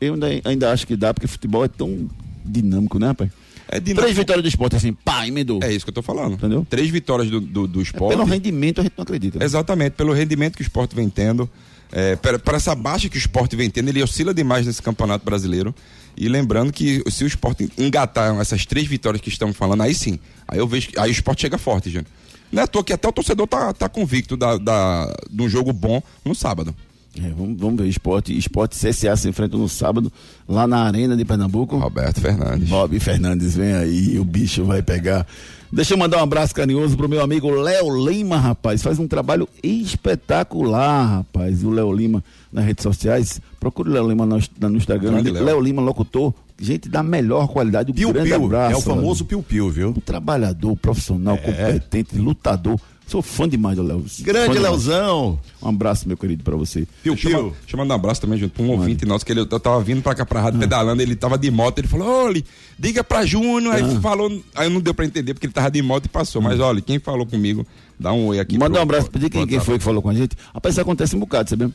Eu 0.00 0.14
ainda, 0.14 0.28
ainda 0.44 0.72
acho 0.72 0.86
que 0.86 0.94
dá, 0.94 1.12
porque 1.12 1.26
futebol 1.26 1.64
é 1.64 1.68
tão 1.68 2.08
dinâmico, 2.44 2.96
né, 3.00 3.08
rapaz? 3.08 3.28
É 3.66 3.80
dinâmico. 3.80 4.02
Três 4.02 4.16
vitórias 4.16 4.42
do 4.44 4.48
esporte, 4.48 4.76
assim, 4.76 4.92
pá, 4.92 5.26
emendou. 5.26 5.58
É 5.64 5.72
isso 5.72 5.84
que 5.84 5.90
eu 5.90 5.94
tô 5.94 6.00
falando. 6.00 6.34
Entendeu? 6.34 6.64
Três 6.70 6.88
vitórias 6.90 7.28
do, 7.28 7.40
do, 7.40 7.66
do 7.66 7.80
É 7.80 7.82
Sport. 7.82 8.10
Pelo 8.10 8.24
rendimento 8.24 8.80
a 8.80 8.84
gente 8.84 8.94
não 8.96 9.02
acredita. 9.02 9.40
né? 9.40 9.44
Exatamente, 9.44 9.94
pelo 9.94 10.12
rendimento 10.12 10.54
que 10.54 10.62
o 10.62 10.62
esporte 10.62 10.94
vem 10.94 11.10
tendo. 11.10 11.50
É, 11.90 12.14
para, 12.14 12.56
essa 12.56 12.74
baixa 12.76 13.08
que 13.08 13.16
o 13.16 13.18
esporte 13.18 13.56
vem 13.56 13.68
tendo, 13.68 13.88
ele 13.88 14.00
oscila 14.00 14.32
demais 14.32 14.64
nesse 14.64 14.80
campeonato 14.80 15.24
brasileiro. 15.24 15.74
E 16.16 16.28
lembrando 16.28 16.72
que 16.72 17.02
se 17.10 17.24
o 17.24 17.26
esporte 17.26 17.68
engatar 17.76 18.38
essas 18.40 18.64
três 18.64 18.86
vitórias 18.86 19.20
que 19.20 19.28
estamos 19.28 19.56
falando, 19.56 19.82
aí 19.82 19.92
sim. 19.92 20.20
Aí 20.46 20.60
eu 20.60 20.68
vejo 20.68 20.90
que 20.90 20.98
aí 21.00 21.10
o 21.10 21.12
esporte 21.12 21.42
chega 21.42 21.58
forte, 21.58 21.90
gente. 21.90 22.06
Não 22.54 22.62
é 22.62 22.64
à 22.64 22.68
toa 22.68 22.84
que 22.84 22.92
até 22.92 23.08
o 23.08 23.12
torcedor 23.12 23.46
tá, 23.48 23.72
tá 23.72 23.88
convicto 23.88 24.36
da, 24.36 24.56
da, 24.56 25.12
de 25.30 25.42
um 25.42 25.48
jogo 25.48 25.72
bom 25.72 26.00
no 26.24 26.34
sábado. 26.34 26.74
É, 27.16 27.28
vamos, 27.30 27.60
vamos 27.60 27.80
ver, 27.80 27.88
esporte, 27.88 28.36
esporte 28.36 28.76
CSA 28.76 29.16
se 29.16 29.28
enfrentam 29.28 29.58
no 29.58 29.68
sábado, 29.68 30.12
lá 30.48 30.66
na 30.66 30.82
Arena 30.82 31.16
de 31.16 31.24
Pernambuco. 31.24 31.76
Roberto 31.76 32.20
Fernandes. 32.20 32.68
Bob 32.68 32.98
Fernandes 32.98 33.56
vem 33.56 33.72
aí, 33.72 34.18
o 34.18 34.24
bicho 34.24 34.64
vai 34.64 34.82
pegar. 34.82 35.26
Deixa 35.70 35.94
eu 35.94 35.98
mandar 35.98 36.18
um 36.18 36.22
abraço 36.22 36.54
carinhoso 36.54 36.96
pro 36.96 37.08
meu 37.08 37.20
amigo 37.20 37.50
Léo 37.50 38.06
Lima, 38.06 38.36
rapaz. 38.36 38.82
Faz 38.82 38.98
um 39.00 39.08
trabalho 39.08 39.48
espetacular, 39.62 41.16
rapaz. 41.16 41.64
O 41.64 41.70
Léo 41.70 41.92
Lima 41.92 42.22
nas 42.52 42.64
redes 42.64 42.82
sociais. 42.82 43.40
Procure 43.58 43.90
o 43.90 43.92
Léo 43.92 44.08
Lima 44.08 44.24
no, 44.24 44.38
no 44.60 44.76
Instagram. 44.76 45.20
Léo 45.22 45.60
Lima, 45.60 45.82
locutor. 45.82 46.32
Gente 46.58 46.88
da 46.88 47.02
melhor 47.02 47.48
qualidade. 47.48 47.90
Um 47.90 47.94
Piu 47.94 48.12
grande 48.12 48.30
Piu. 48.30 48.44
abraço. 48.44 48.74
É 48.74 48.76
o 48.76 48.80
famoso 48.80 49.20
Léo. 49.24 49.28
Piu 49.28 49.42
Piu, 49.42 49.70
viu? 49.70 49.88
Um 49.90 49.92
trabalhador, 49.94 50.76
profissional, 50.76 51.36
competente, 51.36 52.16
lutador. 52.16 52.78
Sou 53.06 53.20
fã 53.20 53.46
demais 53.46 53.76
do 53.76 53.82
Léo. 53.82 54.02
Grande. 54.20 54.58
Leozão. 54.58 55.38
Um 55.60 55.68
abraço, 55.68 56.08
meu 56.08 56.16
querido, 56.16 56.42
pra 56.42 56.56
você. 56.56 56.86
Piu 57.02 57.12
Deixa 57.14 57.28
eu, 57.28 57.32
ma- 57.32 57.38
Piu. 57.38 57.50
deixa 57.60 57.74
eu 57.74 57.78
mandar 57.78 57.94
um 57.94 57.96
abraço 57.96 58.20
também 58.22 58.38
junto 58.38 58.52
pra 58.54 58.62
um 58.62 58.70
ouvinte 58.70 59.04
nosso, 59.04 59.26
que 59.26 59.32
ele, 59.32 59.40
eu 59.40 59.46
tava 59.60 59.78
vindo 59.82 60.00
pra 60.00 60.14
cá 60.14 60.24
pra 60.24 60.40
Ah. 60.40 60.44
rádio 60.44 60.60
pedalando, 60.60 61.02
ele 61.02 61.14
tava 61.14 61.36
de 61.36 61.50
moto, 61.50 61.80
ele 61.80 61.88
falou, 61.88 62.06
olha, 62.08 62.42
diga 62.78 63.04
pra 63.04 63.26
Júnior, 63.26 63.74
Ah. 63.74 63.76
aí 63.76 64.00
falou, 64.00 64.42
aí 64.54 64.70
não 64.70 64.80
deu 64.80 64.94
pra 64.94 65.04
entender 65.04 65.34
porque 65.34 65.46
ele 65.46 65.52
tava 65.52 65.70
de 65.70 65.82
moto 65.82 66.06
e 66.06 66.08
passou, 66.08 66.40
mas 66.40 66.58
olha, 66.60 66.80
quem 66.80 66.98
falou 66.98 67.26
comigo, 67.26 67.66
dá 68.00 68.10
um 68.12 68.28
oi 68.28 68.38
aqui. 68.40 68.56
Manda 68.56 68.70
pro- 68.70 68.78
um 68.78 68.82
abraço 68.82 69.10
pro 69.10 69.20
quem, 69.28 69.46
quem 69.46 69.60
foi 69.60 69.76
que 69.76 69.84
falou 69.84 70.00
com 70.00 70.08
a 70.08 70.14
gente. 70.14 70.34
Rapaz, 70.54 70.74
isso 70.74 70.80
acontece 70.80 71.14
um 71.14 71.20
bocado, 71.20 71.50
sabe? 71.50 71.68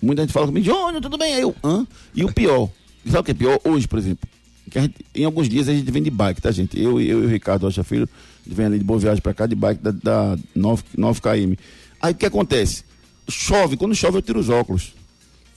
Muita 0.00 0.22
gente 0.22 0.32
fala 0.32 0.46
comigo, 0.46 0.64
Júnior, 0.64 1.02
tudo 1.02 1.18
bem? 1.18 1.34
Aí 1.34 1.42
eu, 1.42 1.54
hã? 1.62 1.86
E 2.14 2.24
o 2.24 2.32
pior, 2.32 2.70
sabe 3.10 3.20
o 3.20 3.24
que 3.24 3.30
é 3.30 3.34
pior? 3.34 3.58
Hoje, 3.64 3.86
por 3.88 3.98
exemplo, 3.98 4.28
que 4.70 4.80
gente, 4.80 4.94
em 5.14 5.24
alguns 5.24 5.48
dias 5.48 5.68
a 5.68 5.72
gente 5.74 5.90
vem 5.90 6.02
de 6.02 6.10
bike, 6.10 6.40
tá, 6.40 6.50
gente? 6.50 6.80
Eu, 6.80 7.00
eu 7.00 7.22
e 7.22 7.26
o 7.26 7.28
Ricardo 7.28 7.62
Rocha 7.64 7.84
Filho, 7.84 8.08
a 8.44 8.48
gente 8.48 8.56
vem 8.56 8.66
ali 8.66 8.78
de 8.78 8.84
Boa 8.84 8.98
Viagem 8.98 9.22
pra 9.22 9.34
cá 9.34 9.46
de 9.46 9.54
bike 9.54 9.82
da, 9.82 9.90
da 9.90 10.38
9, 10.54 10.82
9 10.96 11.20
km. 11.20 11.54
Aí 12.00 12.12
o 12.12 12.16
que 12.16 12.26
acontece? 12.26 12.84
Chove, 13.28 13.76
quando 13.76 13.94
chove 13.94 14.18
eu 14.18 14.22
tiro 14.22 14.38
os 14.40 14.48
óculos. 14.48 14.92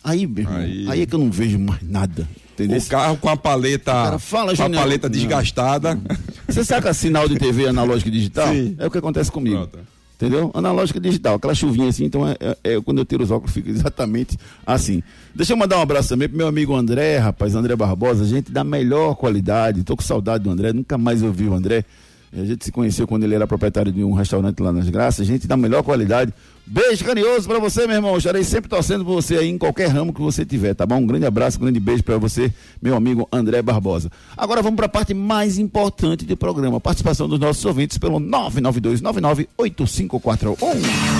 Aí, 0.03 0.25
meu 0.25 0.43
irmão, 0.43 0.57
Aí- 0.57 0.85
aí, 0.89 1.01
é 1.01 1.05
que 1.05 1.13
eu 1.15 1.19
não 1.19 1.29
vejo 1.31 1.59
mais 1.59 1.81
nada. 1.81 2.27
Entendeu? 2.53 2.79
O 2.79 2.85
carro 2.85 3.17
com 3.17 3.29
a 3.29 3.37
paleta, 3.37 3.91
cara 3.91 4.17
fala, 4.19 4.55
com 4.55 4.63
a 4.63 4.69
paleta 4.69 5.07
Não. 5.09 5.13
desgastada. 5.15 5.99
Você 6.47 6.63
saca 6.63 6.91
sinal 6.93 7.27
de 7.27 7.35
TV 7.37 7.67
analógica 7.67 8.09
e 8.09 8.11
digital? 8.13 8.51
Sim. 8.53 8.75
É 8.79 8.87
o 8.87 8.89
que 8.91 8.97
acontece 8.97 9.31
comigo. 9.31 9.57
Pronto. 9.57 9.79
Entendeu? 10.19 10.49
Analógica 10.55 10.99
digital, 10.99 11.35
aquela 11.35 11.53
chuvinha 11.53 11.89
assim, 11.89 12.05
então 12.05 12.27
é, 12.27 12.35
é- 12.39 12.57
é 12.73 12.81
quando 12.81 12.97
eu 12.97 13.05
tiro 13.05 13.23
os 13.23 13.29
óculos 13.29 13.53
fica 13.53 13.69
exatamente 13.71 14.35
assim. 14.65 15.03
Deixa 15.35 15.53
eu 15.53 15.57
mandar 15.57 15.77
um 15.77 15.81
abraço 15.81 16.09
também 16.09 16.27
pro 16.27 16.35
meu 16.35 16.47
amigo 16.47 16.75
André, 16.75 17.19
rapaz, 17.19 17.53
André 17.53 17.75
Barbosa, 17.75 18.25
gente 18.25 18.51
da 18.51 18.63
melhor 18.63 19.13
qualidade. 19.15 19.83
Tô 19.83 19.95
com 19.95 20.01
saudade 20.01 20.43
do 20.43 20.49
André, 20.49 20.73
nunca 20.73 20.97
mais 20.97 21.21
ouvi 21.21 21.47
o 21.47 21.53
André. 21.53 21.85
A 22.33 22.43
gente 22.43 22.65
se 22.65 22.71
conheceu 22.71 23.07
quando 23.07 23.25
ele 23.25 23.35
era 23.35 23.45
proprietário 23.45 23.91
de 23.91 24.03
um 24.03 24.11
restaurante 24.13 24.59
lá 24.59 24.71
nas 24.73 24.89
Graças, 24.89 25.25
gente 25.25 25.47
da 25.47 25.55
melhor 25.55 25.83
qualidade. 25.83 26.33
Beijo 26.69 27.05
carinhoso 27.05 27.47
pra 27.47 27.59
você, 27.59 27.87
meu 27.87 27.95
irmão. 27.95 28.17
Estarei 28.17 28.43
sempre 28.43 28.69
torcendo 28.69 29.05
por 29.05 29.13
você 29.13 29.37
aí 29.37 29.47
em 29.47 29.57
qualquer 29.57 29.87
ramo 29.87 30.11
que 30.11 30.19
você 30.19 30.45
tiver, 30.45 30.73
tá 30.73 30.85
bom? 30.85 30.97
Um 30.97 31.07
grande 31.07 31.25
abraço, 31.25 31.57
um 31.57 31.61
grande 31.61 31.79
beijo 31.79 32.03
pra 32.03 32.17
você, 32.17 32.51
meu 32.81 32.93
amigo 32.93 33.25
André 33.31 33.61
Barbosa. 33.61 34.11
Agora 34.35 34.61
vamos 34.61 34.75
pra 34.75 34.89
parte 34.89 35.13
mais 35.13 35.57
importante 35.57 36.25
do 36.25 36.35
programa, 36.35 36.75
a 36.75 36.81
participação 36.81 37.29
dos 37.29 37.39
nossos 37.39 37.63
ouvintes 37.63 37.97
pelo 37.97 38.19
992998541. 38.19 40.57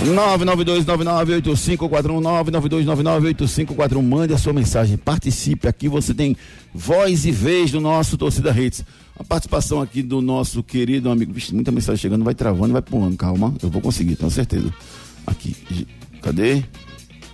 992998541 0.07 2.23
992998541 2.23 4.03
mande 4.03 4.33
a 4.33 4.39
sua 4.39 4.55
mensagem, 4.55 4.97
participe 4.97 5.69
aqui 5.69 5.89
você 5.89 6.15
tem 6.15 6.35
voz 6.73 7.25
e 7.25 7.33
vez 7.33 7.73
do 7.73 7.81
nosso 7.81 7.98
torcida 8.17 8.53
Redes. 8.53 8.85
A 9.19 9.25
participação 9.25 9.81
aqui 9.81 10.03
do 10.03 10.21
nosso 10.21 10.63
querido 10.63 11.11
amigo, 11.11 11.33
Vixe, 11.33 11.55
muita 11.55 11.73
mensagem 11.73 12.01
chegando, 12.01 12.25
vai 12.25 12.35
travando, 12.35 12.73
vai 12.73 12.83
pulando, 12.83 13.17
calma, 13.17 13.55
eu 13.63 13.69
vou 13.69 13.83
conseguir, 13.83 14.17
tenho 14.17 14.31
certeza. 14.31 14.73
Aqui, 15.27 15.57
cadê? 16.23 16.63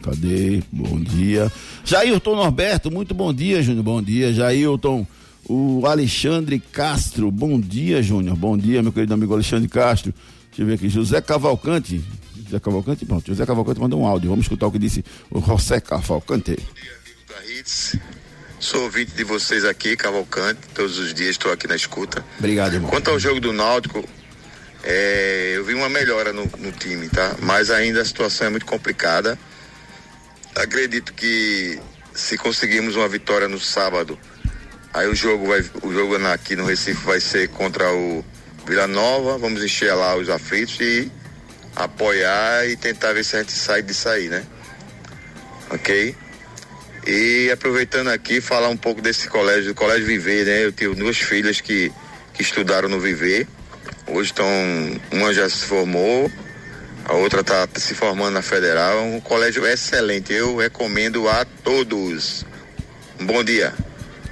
Cadê? 0.03 0.62
Bom 0.70 1.00
dia. 1.00 1.50
Jailton 1.85 2.37
Norberto, 2.37 2.90
muito 2.90 3.14
bom 3.14 3.33
dia, 3.33 3.62
Júnior. 3.62 3.85
Bom 3.85 4.03
dia, 4.03 4.33
Jailton. 4.33 5.07
O 5.48 5.87
Alexandre 5.87 6.59
Castro, 6.59 7.31
bom 7.31 7.61
dia, 7.61 8.03
Júnior. 8.03 8.37
Bom 8.37 8.57
dia, 8.57 8.83
meu 8.83 8.92
querido 8.92 9.14
amigo 9.14 9.33
Alexandre 9.35 9.68
Castro. 9.68 10.12
Deixa 10.48 10.62
eu 10.62 10.66
ver 10.66 10.74
aqui. 10.74 10.88
José 10.88 11.20
Cavalcante. 11.20 12.03
José 12.44 12.61
Cavalcante, 12.61 13.05
pronto. 13.05 13.27
José 13.27 13.44
Cavalcante 13.44 13.81
mandou 13.81 14.00
um 14.00 14.07
áudio. 14.07 14.31
Vamos 14.31 14.44
escutar 14.44 14.66
o 14.66 14.72
que 14.72 14.79
disse 14.79 15.05
o 15.31 15.40
José 15.40 15.81
Cavalcante. 15.81 16.57
da 17.29 17.53
Hits. 17.53 17.98
Sou 18.59 18.83
ouvinte 18.85 19.12
de 19.12 19.25
vocês 19.25 19.64
aqui, 19.64 19.97
Cavalcante. 19.97 20.61
Todos 20.75 20.99
os 20.99 21.12
dias 21.12 21.31
estou 21.31 21.53
aqui 21.53 21.67
na 21.67 21.77
escuta. 21.77 22.25
Obrigado, 22.38 22.75
irmão. 22.75 22.90
Quanto 22.90 23.11
ao 23.11 23.19
jogo 23.19 23.40
do 23.40 23.53
Náutico, 23.53 24.07
é, 24.83 25.53
eu 25.55 25.64
vi 25.64 25.75
uma 25.75 25.88
melhora 25.88 26.33
no, 26.33 26.45
no 26.59 26.73
time, 26.73 27.09
tá? 27.09 27.37
Mas 27.40 27.71
ainda 27.71 28.01
a 28.01 28.05
situação 28.05 28.47
é 28.47 28.51
muito 28.51 28.67
complicada. 28.67 29.38
Acredito 30.55 31.12
que 31.14 31.81
se 32.14 32.38
conseguirmos 32.38 32.95
uma 32.97 33.09
vitória 33.09 33.49
no 33.49 33.59
sábado, 33.59 34.19
aí 34.93 35.09
o 35.09 35.14
jogo 35.14 35.47
vai, 35.49 35.64
o 35.83 35.93
jogo 35.93 36.17
aqui 36.27 36.55
no 36.55 36.64
Recife 36.64 37.05
vai 37.05 37.21
ser 37.21 37.49
contra 37.49 37.93
o 37.93 38.25
Vila 38.67 38.87
Nova. 38.87 39.37
Vamos 39.37 39.62
encher 39.62 39.93
lá 39.95 40.17
os 40.17 40.29
aflitos 40.29 40.79
e 40.81 41.11
apoiar 41.75 42.69
e 42.69 42.77
tentar 42.77 43.12
ver 43.12 43.25
se 43.25 43.37
a 43.37 43.40
gente 43.40 43.53
sai 43.53 43.83
disso 43.83 44.09
aí, 44.09 44.29
né? 44.29 44.45
Ok? 45.71 46.14
E 47.07 47.51
aproveitando 47.51 48.09
aqui, 48.09 48.40
falar 48.40 48.69
um 48.69 48.77
pouco 48.77 49.03
desse 49.03 49.29
colégio, 49.29 49.73
do 49.73 49.75
Colégio 49.75 50.07
Viver, 50.07 50.47
né? 50.47 50.64
Eu 50.64 50.73
tenho 50.73 50.95
duas 50.95 51.19
filhas 51.19 51.61
que, 51.61 51.93
que 52.33 52.43
estudaram 52.43 52.88
no 52.88 52.99
Viver. 52.99 53.47
Hoje 54.07 54.31
estão. 54.31 54.47
Uma 55.12 55.33
já 55.35 55.49
se 55.49 55.64
formou, 55.64 56.31
a 57.05 57.14
outra 57.14 57.40
está 57.40 57.69
se 57.77 57.95
formando 57.95 58.35
na 58.35 58.43
Federal. 58.43 58.99
É 58.99 59.17
um 59.17 59.21
colégio 59.21 59.67
excelente. 59.67 60.33
Eu 60.33 60.57
recomendo 60.57 61.29
a 61.29 61.45
todos. 61.45 62.47
Um 63.21 63.27
bom 63.27 63.45
dia. 63.45 63.75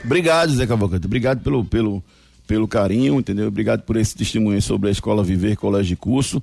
Obrigado, 0.04 0.54
Zé 0.54 0.66
Cavalcante. 0.66 1.06
Obrigado 1.06 1.42
pelo, 1.42 1.64
pelo, 1.64 2.02
pelo 2.46 2.66
carinho, 2.66 3.18
entendeu? 3.18 3.48
Obrigado 3.48 3.82
por 3.82 3.96
esse 3.96 4.16
testemunho 4.16 4.60
sobre 4.62 4.88
a 4.88 4.92
Escola 4.92 5.22
Viver 5.22 5.56
Colégio 5.56 5.88
de 5.88 5.96
Curso. 5.96 6.42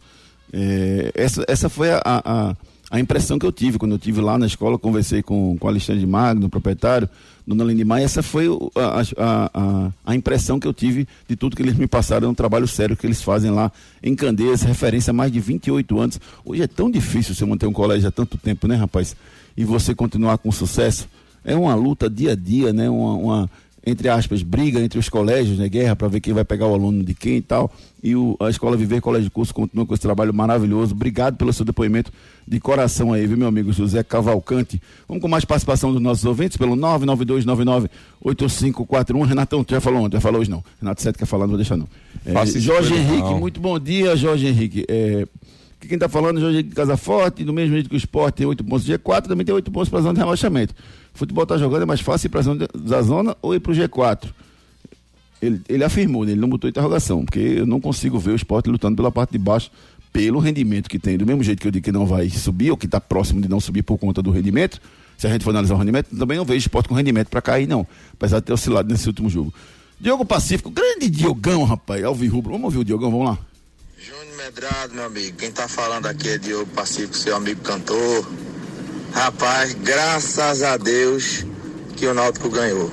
É, 0.53 1.11
essa, 1.13 1.43
essa 1.47 1.69
foi 1.69 1.89
a, 1.91 2.01
a, 2.05 2.55
a 2.89 2.99
impressão 2.99 3.37
que 3.37 3.45
eu 3.45 3.51
tive 3.51 3.77
quando 3.77 3.91
eu 3.91 3.99
tive 3.99 4.19
lá 4.19 4.37
na 4.37 4.47
escola, 4.47 4.77
conversei 4.79 5.21
com, 5.21 5.55
com 5.57 5.67
o 5.67 5.69
Alexandre 5.69 6.05
Magno, 6.05 6.49
proprietário, 6.49 7.07
Dona 7.45 7.63
Lindimar, 7.63 8.01
essa 8.01 8.21
foi 8.21 8.47
a, 8.75 9.01
a, 9.17 9.51
a, 9.53 9.91
a 10.05 10.15
impressão 10.15 10.59
que 10.59 10.67
eu 10.67 10.73
tive 10.73 11.07
de 11.27 11.35
tudo 11.35 11.55
que 11.55 11.63
eles 11.63 11.75
me 11.75 11.87
passaram, 11.87 12.27
é 12.27 12.31
um 12.31 12.35
trabalho 12.35 12.67
sério 12.67 12.95
que 12.95 13.07
eles 13.07 13.23
fazem 13.23 13.49
lá 13.49 13.71
em 14.03 14.15
Candeias, 14.15 14.61
referência 14.61 15.09
há 15.09 15.13
mais 15.13 15.31
de 15.31 15.39
28 15.39 15.99
anos. 15.99 16.19
Hoje 16.45 16.61
é 16.61 16.67
tão 16.67 16.91
difícil 16.91 17.33
você 17.33 17.45
manter 17.45 17.65
um 17.65 17.73
colégio 17.73 18.07
há 18.07 18.11
tanto 18.11 18.37
tempo, 18.37 18.67
né, 18.67 18.75
rapaz? 18.75 19.15
E 19.57 19.63
você 19.63 19.95
continuar 19.95 20.37
com 20.37 20.51
sucesso. 20.51 21.07
É 21.43 21.55
uma 21.55 21.73
luta 21.73 22.09
dia 22.09 22.33
a 22.33 22.35
dia, 22.35 22.71
né? 22.71 22.89
Uma, 22.89 23.13
uma, 23.13 23.49
entre 23.85 24.09
aspas, 24.09 24.43
briga 24.43 24.79
entre 24.79 24.99
os 24.99 25.09
colégios, 25.09 25.57
né? 25.57 25.69
Guerra 25.69 25.95
para 25.95 26.07
ver 26.07 26.19
quem 26.19 26.33
vai 26.33 26.43
pegar 26.43 26.67
o 26.67 26.73
aluno 26.73 27.03
de 27.03 27.13
quem 27.13 27.37
e 27.37 27.41
tal. 27.41 27.71
E 28.01 28.15
o, 28.15 28.35
a 28.39 28.49
Escola 28.49 28.77
Viver 28.77 29.01
Colégio 29.01 29.25
de 29.25 29.31
Curso 29.31 29.53
continua 29.53 29.85
com 29.85 29.93
esse 29.93 30.01
trabalho 30.01 30.33
maravilhoso. 30.33 30.93
Obrigado 30.93 31.37
pelo 31.37 31.53
seu 31.53 31.65
depoimento 31.65 32.11
de 32.47 32.59
coração 32.59 33.13
aí, 33.13 33.27
viu, 33.27 33.37
meu 33.37 33.47
amigo 33.47 33.71
José 33.71 34.01
Cavalcante. 34.03 34.81
Vamos 35.07 35.21
com 35.21 35.27
mais 35.27 35.45
participação 35.45 35.91
dos 35.91 36.01
nossos 36.01 36.25
ouvintes 36.25 36.57
pelo 36.57 36.75
992998541. 36.75 39.25
Renatão, 39.25 39.63
tu 39.63 39.71
já 39.71 39.81
falou 39.81 40.03
ontem, 40.03 40.17
já 40.17 40.21
falou 40.21 40.41
hoje 40.41 40.49
não. 40.49 40.63
Renato 40.81 41.01
Sete 41.01 41.17
quer 41.17 41.25
falar, 41.25 41.45
não 41.45 41.51
vou 41.51 41.57
deixar 41.57 41.77
não. 41.77 41.87
É, 42.25 42.45
Jorge 42.59 42.93
Henrique, 42.93 43.21
não. 43.21 43.39
muito 43.39 43.59
bom 43.59 43.79
dia, 43.79 44.15
Jorge 44.15 44.47
Henrique. 44.47 44.85
É, 44.87 45.27
quem 45.79 45.95
está 45.95 46.09
falando 46.09 46.37
é 46.37 46.41
Jorge 46.41 46.57
Henrique 46.57 46.75
Casa 46.75 46.97
Forte, 46.97 47.43
do 47.43 47.53
mesmo 47.53 47.73
jeito 47.73 47.89
que 47.89 47.95
o 47.95 47.97
esporte 47.97 48.35
tem 48.35 48.47
8 48.47 48.63
pontos 48.63 48.85
do 48.85 48.93
G4, 48.93 49.27
também 49.27 49.45
tem 49.45 49.55
8 49.55 49.71
pontos 49.71 49.89
para 49.89 49.99
a 49.99 50.01
zona 50.01 50.13
de 50.13 50.19
rebaixamento. 50.19 50.73
Futebol 51.13 51.43
está 51.43 51.57
jogando, 51.57 51.83
é 51.83 51.85
mais 51.85 52.01
fácil 52.01 52.27
ir 52.27 52.29
para 52.29 52.39
a 52.39 52.43
zona 52.43 52.67
da 52.73 53.01
zona 53.01 53.35
ou 53.41 53.53
ir 53.53 53.59
para 53.59 53.71
o 53.71 53.75
G4. 53.75 54.29
Ele, 55.41 55.61
ele 55.69 55.83
afirmou, 55.83 56.25
né? 56.25 56.31
ele 56.31 56.41
não 56.41 56.49
botou 56.49 56.69
interrogação, 56.69 57.23
porque 57.23 57.39
eu 57.39 57.65
não 57.65 57.79
consigo 57.79 58.19
ver 58.19 58.31
o 58.31 58.35
esporte 58.35 58.69
lutando 58.69 58.95
pela 58.95 59.11
parte 59.11 59.31
de 59.31 59.37
baixo 59.37 59.71
pelo 60.11 60.39
rendimento 60.39 60.89
que 60.89 60.99
tem. 60.99 61.17
Do 61.17 61.25
mesmo 61.25 61.43
jeito 61.43 61.61
que 61.61 61.67
eu 61.67 61.71
digo 61.71 61.83
que 61.83 61.91
não 61.91 62.05
vai 62.05 62.29
subir, 62.29 62.71
ou 62.71 62.77
que 62.77 62.85
está 62.85 62.99
próximo 62.99 63.41
de 63.41 63.47
não 63.47 63.59
subir 63.59 63.83
por 63.83 63.97
conta 63.97 64.21
do 64.21 64.31
rendimento, 64.31 64.81
se 65.17 65.27
a 65.27 65.29
gente 65.29 65.43
for 65.43 65.51
analisar 65.51 65.75
o 65.75 65.77
rendimento, 65.77 66.15
também 66.17 66.37
não 66.37 66.45
vejo 66.45 66.59
esporte 66.59 66.89
com 66.89 66.95
rendimento 66.95 67.29
para 67.29 67.41
cair, 67.41 67.67
não. 67.67 67.85
Apesar 68.13 68.39
de 68.39 68.45
ter 68.45 68.53
oscilado 68.53 68.89
nesse 68.89 69.07
último 69.07 69.29
jogo. 69.29 69.53
Diogo 69.99 70.25
Pacífico, 70.25 70.69
grande 70.69 71.09
Diogão, 71.09 71.63
rapaz, 71.65 72.03
Alvirrubro. 72.03 72.53
Vamos 72.53 72.65
ouvir 72.65 72.79
o 72.79 72.85
Diogão, 72.85 73.11
vamos 73.11 73.27
lá. 73.27 73.37
Júnior 73.97 74.37
Medrado, 74.37 74.93
meu 74.95 75.05
amigo. 75.05 75.37
Quem 75.37 75.51
tá 75.51 75.67
falando 75.67 76.05
aqui 76.05 76.29
é 76.29 76.37
Diogo 76.37 76.67
Pacífico, 76.67 77.17
seu 77.17 77.35
amigo 77.35 77.61
cantor. 77.61 78.25
Rapaz, 79.13 79.73
graças 79.73 80.63
a 80.63 80.77
Deus 80.77 81.45
que 81.97 82.05
o 82.05 82.13
Náutico 82.13 82.49
ganhou. 82.49 82.91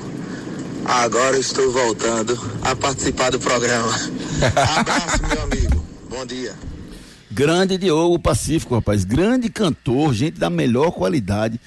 Agora 0.84 1.36
eu 1.36 1.40
estou 1.40 1.70
voltando 1.72 2.38
a 2.62 2.74
participar 2.74 3.30
do 3.30 3.38
programa. 3.40 3.92
Abraço, 4.78 5.22
meu 5.26 5.42
amigo. 5.42 5.84
Bom 6.08 6.24
dia. 6.26 6.54
Grande 7.30 7.76
Diogo 7.76 8.18
Pacífico, 8.18 8.74
rapaz. 8.74 9.04
Grande 9.04 9.48
cantor, 9.48 10.14
gente 10.14 10.38
da 10.38 10.48
melhor 10.48 10.90
qualidade. 10.92 11.60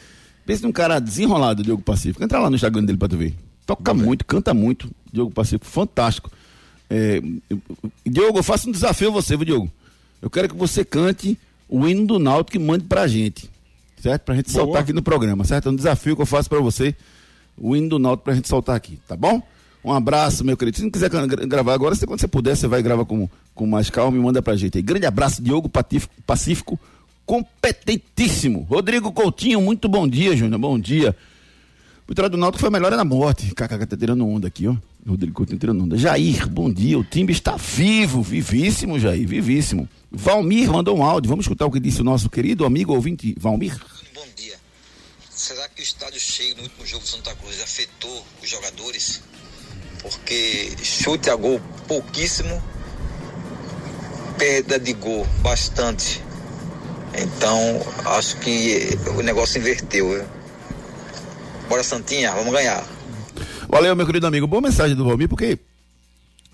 Pensa 0.46 0.66
num 0.66 0.72
cara 0.72 1.00
desenrolado, 1.00 1.62
Diogo 1.64 1.82
Pacífico. 1.84 2.24
Entra 2.24 2.40
lá 2.40 2.50
no 2.50 2.56
Instagram 2.56 2.84
dele 2.84 2.98
pra 2.98 3.08
tu 3.08 3.18
ver. 3.18 3.36
Toca 3.66 3.94
muito, 3.94 4.26
canta 4.26 4.54
muito. 4.54 4.90
Diogo 5.12 5.32
Pacífico, 5.32 5.66
fantástico. 5.66 6.32
É, 6.90 7.22
eu- 7.50 7.62
Diogo, 8.06 8.40
eu 8.40 8.44
faço 8.44 8.68
um 8.68 8.72
desafio 8.72 9.10
a 9.10 9.12
você, 9.12 9.36
viu, 9.38 9.46
Diogo? 9.46 9.72
Eu 10.22 10.30
quero 10.30 10.50
que 10.50 10.56
você 10.56 10.84
cante 10.84 11.38
o 11.68 11.88
hino 11.88 12.06
do 12.08 12.18
Náutico 12.20 12.58
e 12.58 12.60
mande 12.60 12.86
pra 12.86 13.08
gente. 13.08 13.50
Certo? 14.02 14.24
Pra 14.24 14.36
gente 14.36 14.52
Boa. 14.52 14.64
soltar 14.66 14.82
aqui 14.84 14.94
no 14.94 15.02
programa, 15.02 15.44
certo? 15.44 15.68
É 15.70 15.72
um 15.72 15.76
desafio 15.76 16.16
que 16.16 16.22
eu 16.22 16.26
faço 16.26 16.48
pra 16.50 16.60
você. 16.60 16.96
O 17.58 17.76
hino 17.76 17.90
do 17.90 18.00
Náutico 18.00 18.24
pra 18.26 18.34
gente 18.34 18.48
soltar 18.48 18.76
aqui, 18.76 18.98
tá 19.08 19.16
bom? 19.18 19.42
Um 19.84 19.92
abraço, 19.94 20.44
meu 20.46 20.56
querido. 20.58 20.78
Se 20.78 20.84
não 20.84 20.90
quiser 20.90 21.10
gra- 21.10 21.26
gravar 21.26 21.74
agora, 21.74 21.96
você, 21.96 22.06
quando 22.08 22.20
você 22.20 22.28
puder, 22.28 22.56
você 22.56 22.68
vai 22.68 22.82
gravar 22.82 23.06
com, 23.06 23.30
com 23.54 23.66
mais 23.68 23.90
calma 23.90 24.18
e 24.18 24.22
manda 24.22 24.42
pra 24.42 24.56
gente 24.56 24.78
aí. 24.78 24.82
Grande 24.82 25.06
abraço, 25.06 25.42
Diogo 25.42 25.68
Patífico- 25.70 26.14
Pacífico, 26.26 26.80
competentíssimo. 27.26 28.66
Rodrigo 28.70 29.12
Coutinho, 29.12 29.62
muito 29.62 29.88
bom 29.88 30.08
dia, 30.08 30.36
Júnior. 30.36 30.60
Bom 30.60 30.80
dia. 30.80 31.16
O 32.06 32.10
vitória 32.10 32.30
do 32.30 32.38
Náutico 32.38 32.60
foi 32.60 32.70
a 32.70 32.72
melhor 32.72 32.92
é 32.94 32.96
na 32.98 33.06
morte. 33.06 33.54
Cacá 33.54 33.86
tá 33.86 33.96
tirando 33.98 34.26
onda 34.28 34.48
aqui, 34.48 34.68
ó. 34.68 34.76
Rodrigo 35.08 35.34
Coutinho 35.34 35.60
tirando 35.60 35.84
onda. 35.84 35.98
Jair, 35.98 36.48
bom 36.48 36.72
dia. 36.72 36.98
O 36.98 37.04
time 37.04 37.32
está 37.32 37.56
vivo, 37.56 38.22
vivíssimo, 38.22 39.00
Jair, 39.00 39.28
vivíssimo. 39.28 39.88
Valmir 40.12 40.72
mandou 40.72 40.98
um 40.98 41.04
áudio. 41.04 41.30
Vamos 41.30 41.46
escutar 41.46 41.66
o 41.66 41.72
que 41.72 41.80
disse 41.80 42.02
o 42.02 42.04
nosso 42.04 42.30
querido 42.30 42.66
amigo 42.66 42.94
ouvinte 42.94 43.36
Valmir. 43.40 43.80
Bom 44.14 44.26
dia. 44.36 44.58
Será 45.30 45.68
que 45.70 45.82
o 45.82 45.84
estádio 45.84 46.20
cheio 46.20 46.56
no 46.56 46.64
último 46.64 46.86
jogo 46.86 47.04
do 47.04 47.10
Santa 47.10 47.36
Cruz 47.36 47.62
afetou 47.62 48.26
os 48.42 48.50
jogadores? 48.50 49.22
Porque 50.02 50.72
chute 50.82 51.30
a 51.30 51.36
gol 51.36 51.62
pouquíssimo, 51.88 52.62
perda 54.38 54.80
de 54.80 54.94
gol 54.94 55.26
bastante. 55.42 56.22
Então, 57.14 57.58
acho 58.18 58.38
que 58.38 58.98
o 59.18 59.22
negócio 59.22 59.60
inverteu. 59.60 60.26
Bora 61.68 61.84
Santinha, 61.84 62.32
vamos 62.32 62.54
ganhar. 62.54 62.88
Valeu, 63.68 63.96
meu 63.96 64.06
querido 64.06 64.26
amigo. 64.26 64.48
Boa 64.48 64.62
mensagem 64.62 64.96
do 64.96 65.06
Valmir, 65.06 65.30
porque 65.30 65.60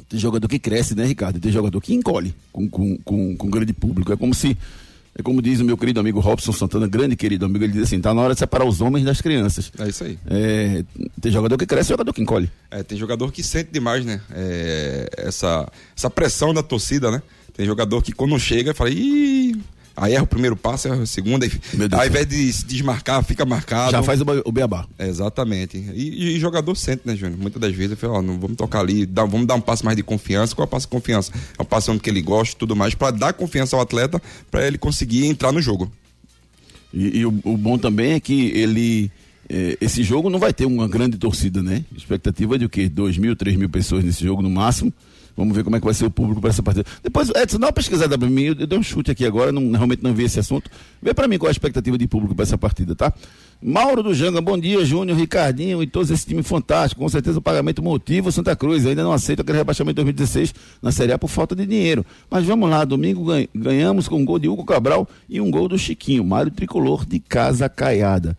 tem 0.10 0.20
jogador 0.20 0.48
que 0.48 0.60
cresce, 0.60 0.96
né, 0.96 1.06
Ricardo? 1.06 1.40
Tem 1.40 1.52
jogador 1.52 1.82
que 1.82 1.94
encolhe 1.94 2.34
com, 2.52 2.70
com, 2.70 2.98
com, 2.98 3.36
com 3.36 3.50
grande 3.50 3.74
público. 3.74 4.14
É 4.14 4.18
como 4.18 4.34
se. 4.34 4.58
É 5.18 5.24
como 5.24 5.42
diz 5.42 5.62
o 5.62 5.66
meu 5.66 5.78
querido 5.78 6.00
amigo 6.02 6.20
Robson 6.20 6.52
Santana, 6.52 6.88
grande 6.88 7.16
querido 7.16 7.46
amigo, 7.46 7.64
ele 7.64 7.72
diz 7.72 7.84
assim: 7.84 8.02
tá 8.02 8.14
na 8.14 8.22
hora 8.22 8.34
de 8.34 8.40
separar 8.40 8.66
os 8.66 8.82
homens 8.82 9.06
das 9.06 9.22
crianças. 9.22 9.72
É 9.80 9.88
isso 9.88 10.04
aí. 10.04 10.20
É, 10.28 10.84
tem 11.22 11.32
jogador 11.32 11.58
que 11.58 11.66
cresce 11.66 11.90
e 11.90 11.94
jogador 11.94 12.12
que 12.12 12.22
encolhe. 12.22 12.52
É, 12.70 12.84
tem 12.84 12.98
jogador 12.98 13.32
que 13.32 13.42
sente 13.42 13.72
demais, 13.72 14.04
né? 14.04 14.20
É, 14.32 15.10
essa, 15.18 15.72
essa 15.96 16.10
pressão 16.10 16.54
da 16.54 16.62
torcida, 16.62 17.10
né? 17.10 17.22
Tem 17.56 17.66
jogador 17.66 18.02
que 18.02 18.12
quando 18.12 18.38
chega 18.38 18.74
fala, 18.74 18.90
ih, 18.90 19.56
aí 19.96 20.14
erra 20.14 20.24
o 20.24 20.28
primeiro 20.28 20.56
passo, 20.56 20.88
erra 20.88 20.98
o 21.02 21.08
segundo, 21.08 21.44
aí, 21.44 21.52
ao 21.92 22.06
invés 22.06 22.28
de 22.28 22.52
se 22.52 22.66
desmarcar, 22.66 23.24
fica 23.24 23.46
marcado. 23.46 23.92
Já 23.92 24.04
faz 24.04 24.20
o, 24.22 24.26
o 24.46 24.52
beabá. 24.52 24.86
É, 25.00 25.08
Exatamente. 25.08 25.78
E, 25.78 26.36
e 26.36 26.40
jogador 26.40 26.76
sente, 26.76 27.02
né, 27.06 27.16
Júnior? 27.16 27.38
Muitas 27.40 27.62
das 27.62 27.74
vezes 27.74 27.92
eu 27.92 27.98
falo, 27.98 28.14
ó, 28.16 28.22
não 28.22 28.40
vamos 28.40 28.58
tocar 28.58 28.80
ali, 28.82 29.06
dá- 29.06 29.26
vamos 29.26 29.48
dar 29.48 29.56
um 29.56 29.62
passo 29.62 29.86
mais 29.86 29.96
de 29.98 30.04
confiança. 30.04 30.54
Qual 30.56 30.66
é 30.66 30.68
o 30.68 30.70
passo 30.70 30.86
de 30.88 30.92
confiança? 30.92 31.32
É 31.58 31.62
um 31.62 31.66
passo 31.66 31.98
que 32.00 32.10
ele 32.10 32.22
gosta 32.22 32.56
e 32.56 32.58
tudo 32.58 32.76
mais, 32.76 32.94
para 32.96 33.12
dar 33.12 33.34
confiança 33.34 33.76
ao 33.76 33.82
atleta, 33.82 34.22
para 34.52 34.66
ele 34.68 34.78
conseguir 34.78 35.26
entrar 35.26 35.52
no 35.52 35.62
jogo. 35.62 35.92
E, 36.94 37.20
e 37.20 37.26
o, 37.26 37.30
o 37.44 37.58
bom 37.58 37.78
também 37.78 38.14
é 38.14 38.20
que 38.20 38.48
ele. 38.52 39.12
eh, 39.50 39.78
esse 39.82 40.02
jogo 40.04 40.30
não 40.30 40.40
vai 40.40 40.54
ter 40.54 40.66
uma 40.66 40.88
grande 40.88 41.18
torcida, 41.18 41.62
né? 41.62 41.84
Expectativa 41.96 42.58
de 42.58 42.66
o 42.66 42.70
quê? 42.70 42.88
2 42.88 43.18
mil, 43.18 43.36
3 43.36 43.56
mil 43.58 43.70
pessoas 43.70 44.04
nesse 44.04 44.24
jogo 44.24 44.42
no 44.42 44.50
máximo. 44.50 44.94
Vamos 45.38 45.56
ver 45.56 45.64
como 45.64 45.76
é 45.76 45.80
que 45.80 45.86
vai 45.86 45.94
ser 45.94 46.06
o 46.06 46.10
público 46.12 46.40
para 46.40 46.50
essa 46.50 46.64
partida. 46.64 46.86
Depois, 47.04 47.30
Edson, 47.36 47.60
dá 47.60 47.68
uma 47.68 47.74
pesquisada 47.74 48.18
para 48.18 48.30
mim. 48.30 48.44
Eu, 48.44 48.56
eu 48.58 48.68
dei 48.68 48.80
um 48.80 48.84
chute 48.84 49.12
aqui 49.12 49.26
agora, 49.26 49.52
não, 49.52 49.70
realmente 49.72 50.02
não 50.02 50.14
vi 50.14 50.24
esse 50.24 50.40
assunto. 50.40 50.72
Vê 51.02 51.14
para 51.14 51.28
mim 51.28 51.38
qual 51.38 51.48
é 51.48 51.52
a 51.52 51.52
expectativa 51.52 51.98
de 51.98 52.08
público 52.08 52.34
para 52.34 52.44
essa 52.44 52.58
partida, 52.58 52.96
tá? 52.96 53.12
Mauro 53.62 54.04
do 54.04 54.14
Janga, 54.14 54.40
bom 54.42 54.58
dia, 54.58 54.84
Júnior, 54.86 55.18
Ricardinho 55.18 55.82
e 55.82 55.88
todos 55.88 56.10
esse 56.12 56.26
time 56.26 56.44
fantástico. 56.44 57.02
Com 57.02 57.10
certeza 57.10 57.40
o 57.40 57.42
pagamento 57.42 57.82
motiva 57.84 58.30
o 58.30 58.32
Santa 58.32 58.56
Cruz. 58.56 58.86
Ainda 58.86 59.04
não 59.04 59.12
aceita 59.12 59.42
aquele 59.42 59.58
rebaixamento 59.58 59.96
de 60.02 60.04
2016 60.12 60.54
na 60.82 60.92
Série 60.92 61.12
A 61.14 61.18
por 61.18 61.30
falta 61.30 61.56
de 61.56 61.66
dinheiro. 61.66 62.06
Mas 62.30 62.46
vamos 62.46 62.70
lá, 62.70 62.86
domingo 62.86 63.26
ganha- 63.26 63.48
ganhamos 63.54 64.08
com 64.08 64.18
um 64.18 64.26
gol 64.26 64.40
de 64.40 64.48
Hugo 64.48 64.64
Cabral 64.66 65.08
e 65.30 65.42
um 65.42 65.50
gol 65.52 65.68
do 65.68 65.78
Chiquinho, 65.78 66.24
Mário 66.24 66.52
Tricolor 66.52 67.06
de 67.06 67.20
Casa 67.20 67.68
Caiada. 67.68 68.38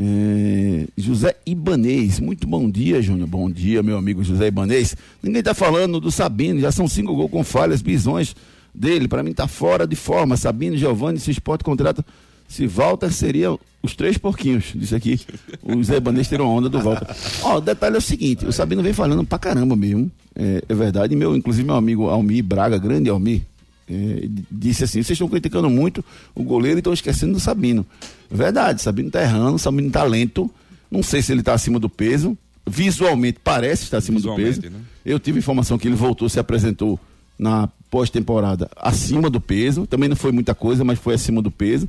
É, 0.00 0.86
José 0.96 1.34
Ibanês, 1.44 2.20
muito 2.20 2.46
bom 2.46 2.70
dia, 2.70 3.02
Júnior. 3.02 3.26
Bom 3.26 3.50
dia, 3.50 3.82
meu 3.82 3.98
amigo 3.98 4.22
José 4.22 4.46
Ibanês. 4.46 4.96
Ninguém 5.20 5.42
tá 5.42 5.52
falando 5.54 5.98
do 5.98 6.08
Sabino, 6.12 6.60
já 6.60 6.70
são 6.70 6.86
cinco 6.86 7.16
gols 7.16 7.30
com 7.30 7.42
falhas, 7.42 7.82
bisões 7.82 8.36
dele. 8.72 9.08
Para 9.08 9.24
mim 9.24 9.32
tá 9.32 9.48
fora 9.48 9.88
de 9.88 9.96
forma. 9.96 10.36
Sabino, 10.36 10.76
Giovanni, 10.76 11.18
se 11.18 11.32
esporte 11.32 11.64
contrata. 11.64 12.04
Se 12.46 12.66
Walter 12.66 13.12
seria 13.12 13.58
os 13.82 13.96
três 13.96 14.16
porquinhos, 14.16 14.72
disse 14.74 14.94
aqui. 14.94 15.20
O 15.62 15.82
Zé 15.82 15.96
Ibanês 15.96 16.28
tirou 16.28 16.48
onda 16.48 16.68
do 16.68 16.80
Walter. 16.80 17.08
Ó, 17.42 17.58
o 17.58 17.60
detalhe 17.60 17.96
é 17.96 17.98
o 17.98 18.02
seguinte: 18.02 18.46
o 18.46 18.52
Sabino 18.52 18.82
vem 18.82 18.92
falando 18.92 19.24
pra 19.24 19.38
caramba 19.38 19.74
mesmo. 19.74 20.10
É, 20.34 20.62
é 20.68 20.74
verdade. 20.74 21.16
Meu, 21.16 21.36
inclusive, 21.36 21.66
meu 21.66 21.74
amigo 21.74 22.08
Almir 22.08 22.44
Braga, 22.44 22.78
grande 22.78 23.10
Almir, 23.10 23.42
é, 23.90 24.28
disse 24.50 24.84
assim: 24.84 25.02
vocês 25.02 25.10
estão 25.16 25.28
criticando 25.28 25.68
muito 25.70 26.04
o 26.34 26.42
goleiro 26.42 26.78
e 26.78 26.80
estão 26.80 26.92
esquecendo 26.92 27.32
do 27.34 27.40
Sabino. 27.40 27.84
Verdade, 28.30 28.82
Sabino 28.82 29.10
tá 29.10 29.22
errando, 29.22 29.58
Sabino 29.58 29.90
tá 29.90 30.02
lento. 30.02 30.50
Não 30.90 31.02
sei 31.02 31.20
se 31.22 31.32
ele 31.32 31.42
tá 31.42 31.54
acima 31.54 31.78
do 31.78 31.88
peso. 31.88 32.36
Visualmente 32.66 33.38
parece 33.42 33.84
estar 33.84 33.98
acima 33.98 34.20
do 34.20 34.34
peso. 34.36 34.60
né? 34.70 34.80
Eu 35.04 35.18
tive 35.18 35.38
informação 35.38 35.78
que 35.78 35.88
ele 35.88 35.94
voltou, 35.96 36.28
se 36.28 36.38
apresentou 36.38 37.00
na 37.38 37.68
pós-temporada 37.90 38.68
acima 38.76 39.30
do 39.30 39.40
peso. 39.40 39.86
Também 39.86 40.08
não 40.08 40.16
foi 40.16 40.32
muita 40.32 40.54
coisa, 40.54 40.84
mas 40.84 40.98
foi 40.98 41.14
acima 41.14 41.40
do 41.40 41.50
peso. 41.50 41.88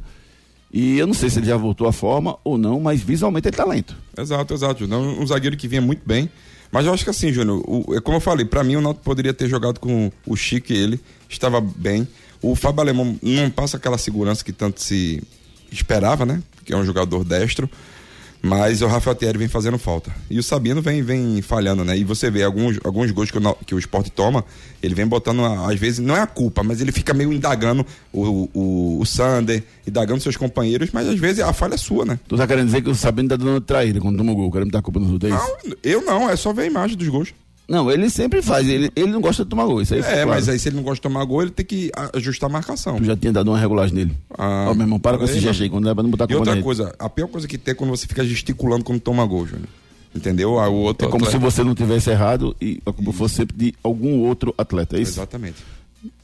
E 0.71 0.97
eu 0.97 1.07
não 1.07 1.13
sei 1.13 1.29
se 1.29 1.39
ele 1.39 1.47
já 1.47 1.57
voltou 1.57 1.87
à 1.87 1.91
forma 1.91 2.37
ou 2.43 2.57
não, 2.57 2.79
mas 2.79 3.01
visualmente 3.01 3.47
ele 3.47 3.57
tá 3.57 3.65
lento. 3.65 3.95
Exato, 4.17 4.53
exato. 4.53 4.85
Um 4.85 5.25
zagueiro 5.27 5.57
que 5.57 5.67
vinha 5.67 5.81
muito 5.81 6.01
bem. 6.05 6.29
Mas 6.71 6.85
eu 6.85 6.93
acho 6.93 7.03
que 7.03 7.09
assim, 7.09 7.33
Júnior, 7.33 7.63
o- 7.67 7.95
é 7.95 7.99
como 7.99 8.17
eu 8.17 8.21
falei, 8.21 8.45
pra 8.45 8.63
mim 8.63 8.75
o 8.75 8.81
Náutico 8.81 9.03
poderia 9.03 9.33
ter 9.33 9.49
jogado 9.49 9.79
com 9.79 10.11
o 10.27 10.35
Chico 10.35 10.71
e 10.71 10.77
ele, 10.77 10.99
estava 11.29 11.61
bem. 11.61 12.07
O 12.41 12.55
Fábio 12.55 12.81
Alemão 12.81 13.17
não 13.21 13.49
passa 13.49 13.77
aquela 13.77 13.97
segurança 13.97 14.43
que 14.43 14.51
tanto 14.51 14.81
se 14.81 15.21
esperava, 15.71 16.25
né? 16.25 16.41
Que 16.65 16.73
é 16.73 16.77
um 16.77 16.85
jogador 16.85 17.23
destro. 17.23 17.69
Mas 18.41 18.81
o 18.81 18.87
Rafael 18.87 19.15
Thierry 19.15 19.37
vem 19.37 19.47
fazendo 19.49 19.77
falta. 19.77 20.15
E 20.29 20.39
o 20.39 20.43
Sabino 20.43 20.81
vem, 20.81 21.01
vem 21.01 21.41
falhando, 21.41 21.83
né? 21.83 21.97
E 21.97 22.05
você 22.05 22.31
vê 22.31 22.41
alguns, 22.41 22.79
alguns 22.85 23.11
gols 23.11 23.29
que 23.29 23.37
o, 23.37 23.55
que 23.65 23.75
o 23.75 23.79
esporte 23.79 24.09
toma, 24.09 24.45
ele 24.81 24.95
vem 24.95 25.05
botando, 25.05 25.43
às 25.43 25.77
vezes, 25.77 25.99
não 25.99 26.15
é 26.15 26.21
a 26.21 26.27
culpa, 26.27 26.63
mas 26.63 26.79
ele 26.79 26.93
fica 26.93 27.13
meio 27.13 27.33
indagando 27.33 27.85
o, 28.13 28.49
o, 28.53 28.99
o 29.01 29.05
Sander, 29.05 29.61
indagando 29.85 30.21
seus 30.21 30.37
companheiros, 30.37 30.89
mas 30.93 31.07
às 31.07 31.19
vezes 31.19 31.43
a 31.43 31.51
falha 31.51 31.73
é 31.73 31.77
sua, 31.77 32.05
né? 32.05 32.17
Tu 32.29 32.37
tá 32.37 32.47
querendo 32.47 32.67
dizer 32.67 32.81
que 32.81 32.89
o 32.89 32.95
Sabino 32.95 33.27
tá 33.27 33.35
dando 33.35 33.59
traíra 33.59 33.99
quando 33.99 34.17
toma 34.17 34.31
o 34.31 34.35
gol, 34.35 34.49
querendo 34.49 34.67
me 34.67 34.71
dar 34.71 34.81
culpa 34.81 35.01
nos 35.01 35.11
outros, 35.11 35.33
é? 35.33 35.35
Não, 35.35 35.75
eu 35.83 36.01
não, 36.01 36.29
é 36.29 36.37
só 36.37 36.53
ver 36.53 36.61
a 36.61 36.67
imagem 36.67 36.95
dos 36.95 37.09
gols. 37.09 37.33
Não, 37.69 37.91
ele 37.91 38.09
sempre 38.09 38.41
faz, 38.41 38.67
ele, 38.67 38.91
ele 38.95 39.11
não 39.11 39.21
gosta 39.21 39.43
de 39.43 39.49
tomar 39.49 39.65
gol, 39.65 39.79
isso 39.81 39.93
aí 39.93 40.01
fica 40.01 40.11
É, 40.11 40.23
claro. 40.23 40.29
mas 40.31 40.49
aí 40.49 40.57
se 40.57 40.69
ele 40.69 40.75
não 40.77 40.83
gosta 40.83 40.95
de 40.95 41.01
tomar 41.01 41.23
gol, 41.23 41.43
ele 41.43 41.51
tem 41.51 41.65
que 41.65 41.91
ajustar 42.15 42.49
a 42.49 42.53
marcação. 42.53 42.97
Tu 42.97 43.03
já 43.05 43.15
tinha 43.15 43.31
dado 43.31 43.49
uma 43.51 43.59
regulagem 43.59 43.95
nele. 43.95 44.17
Ah, 44.37 44.67
Ó, 44.69 44.73
meu 44.73 44.83
irmão, 44.85 44.99
para 44.99 45.17
com 45.19 45.23
esse 45.25 45.39
gesto 45.39 45.61
aí, 45.61 45.69
quando 45.69 45.87
é 45.87 45.93
pra 45.93 46.01
não 46.01 46.09
botar 46.09 46.25
E 46.29 46.35
outra 46.35 46.59
coisa, 46.61 46.95
a 46.97 47.07
pior 47.07 47.27
coisa 47.27 47.47
que 47.47 47.57
tem 47.59 47.73
é 47.73 47.75
quando 47.75 47.91
você 47.91 48.07
fica 48.07 48.25
gesticulando 48.25 48.83
quando 48.83 48.99
toma 48.99 49.23
gol, 49.25 49.45
Júnior. 49.45 49.67
Entendeu? 50.15 50.57
Ah, 50.59 50.67
o 50.67 50.73
outro 50.73 51.07
É 51.07 51.11
como 51.11 51.25
se 51.25 51.35
atleta- 51.35 51.51
você 51.51 51.63
não 51.63 51.75
tivesse 51.75 52.09
errado 52.09 52.55
e 52.59 52.81
a 52.83 52.91
culpa 52.91 53.13
fosse 53.13 53.35
sempre 53.35 53.55
de 53.55 53.75
algum 53.83 54.17
outro 54.21 54.51
atleta, 54.57 54.97
é 54.97 55.01
isso? 55.01 55.11
Exatamente. 55.19 55.57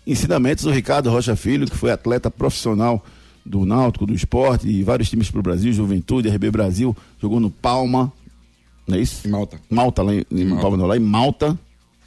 Ensinamentos 0.07 0.63
do 0.63 0.71
Ricardo 0.71 1.09
Rocha 1.09 1.35
Filho, 1.35 1.67
que 1.67 1.75
foi 1.75 1.91
atleta 1.91 2.29
profissional 2.31 3.05
do 3.45 3.63
Náutico, 3.65 4.05
do 4.07 4.13
esporte, 4.15 4.67
e 4.67 4.81
vários 4.83 5.09
times 5.09 5.29
pro 5.29 5.41
Brasil, 5.43 5.71
Juventude, 5.71 6.27
RB 6.29 6.49
Brasil, 6.49 6.95
jogou 7.21 7.39
no 7.39 7.51
Palma, 7.51 8.11
não 8.87 8.97
é 8.97 9.01
isso? 9.01 9.27
Em 9.27 9.31
Malta. 9.31 9.59
Malta, 9.69 10.03
lá 10.03 10.13
em, 10.13 10.25
em 10.31 10.45
Malta. 10.45 10.61
Palma 10.61 10.77
não, 10.77 10.85
lá 10.85 10.97
em 10.97 10.99
Malta, 10.99 11.59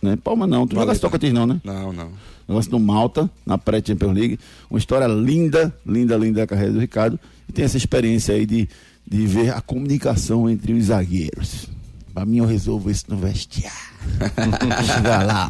né? 0.02 0.16
Palma 0.22 0.46
não, 0.46 0.66
tu 0.66 0.74
Valeta. 0.74 0.94
jogasse 0.94 1.00
Tocantins 1.00 1.32
não, 1.32 1.46
né? 1.46 1.60
Não, 1.64 1.92
não. 1.92 2.10
Negócio 2.48 2.70
do 2.70 2.78
Malta, 2.78 3.30
na 3.44 3.58
pré-Champions 3.58 4.14
League. 4.14 4.38
Uma 4.70 4.78
história 4.78 5.06
linda, 5.06 5.74
linda, 5.84 6.16
linda 6.16 6.40
da 6.40 6.46
carreira 6.46 6.72
do 6.72 6.80
Ricardo. 6.80 7.18
E 7.48 7.52
tem 7.52 7.64
essa 7.64 7.76
experiência 7.76 8.34
aí 8.34 8.46
de, 8.46 8.68
de 9.06 9.26
ver 9.26 9.52
a 9.52 9.60
comunicação 9.60 10.48
entre 10.48 10.72
os 10.72 10.84
zagueiros. 10.84 11.68
Pra 12.18 12.26
mim, 12.26 12.38
eu 12.38 12.46
resolvo 12.46 12.90
isso 12.90 13.04
no 13.06 13.16
vestiário. 13.16 13.78
Lá, 15.24 15.48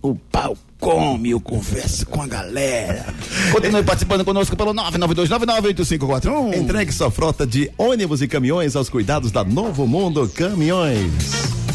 o 0.00 0.14
pau 0.14 0.56
come, 0.78 1.30
eu 1.30 1.40
converso 1.40 2.06
com 2.06 2.22
a 2.22 2.28
galera. 2.28 3.12
Continue 3.50 3.82
participando 3.82 4.24
conosco 4.24 4.56
pelo 4.56 4.72
992998541. 4.72 6.58
Entregue 6.58 6.92
sua 6.92 7.10
frota 7.10 7.44
de 7.44 7.68
ônibus 7.76 8.22
e 8.22 8.28
caminhões 8.28 8.76
aos 8.76 8.88
cuidados 8.88 9.32
da 9.32 9.42
Novo 9.42 9.84
Mundo 9.84 10.28
Caminhões. 10.32 11.65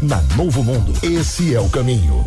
Na 0.00 0.18
Novo 0.34 0.64
Mundo, 0.64 0.94
esse 1.02 1.54
é 1.54 1.60
o 1.60 1.68
caminho. 1.68 2.26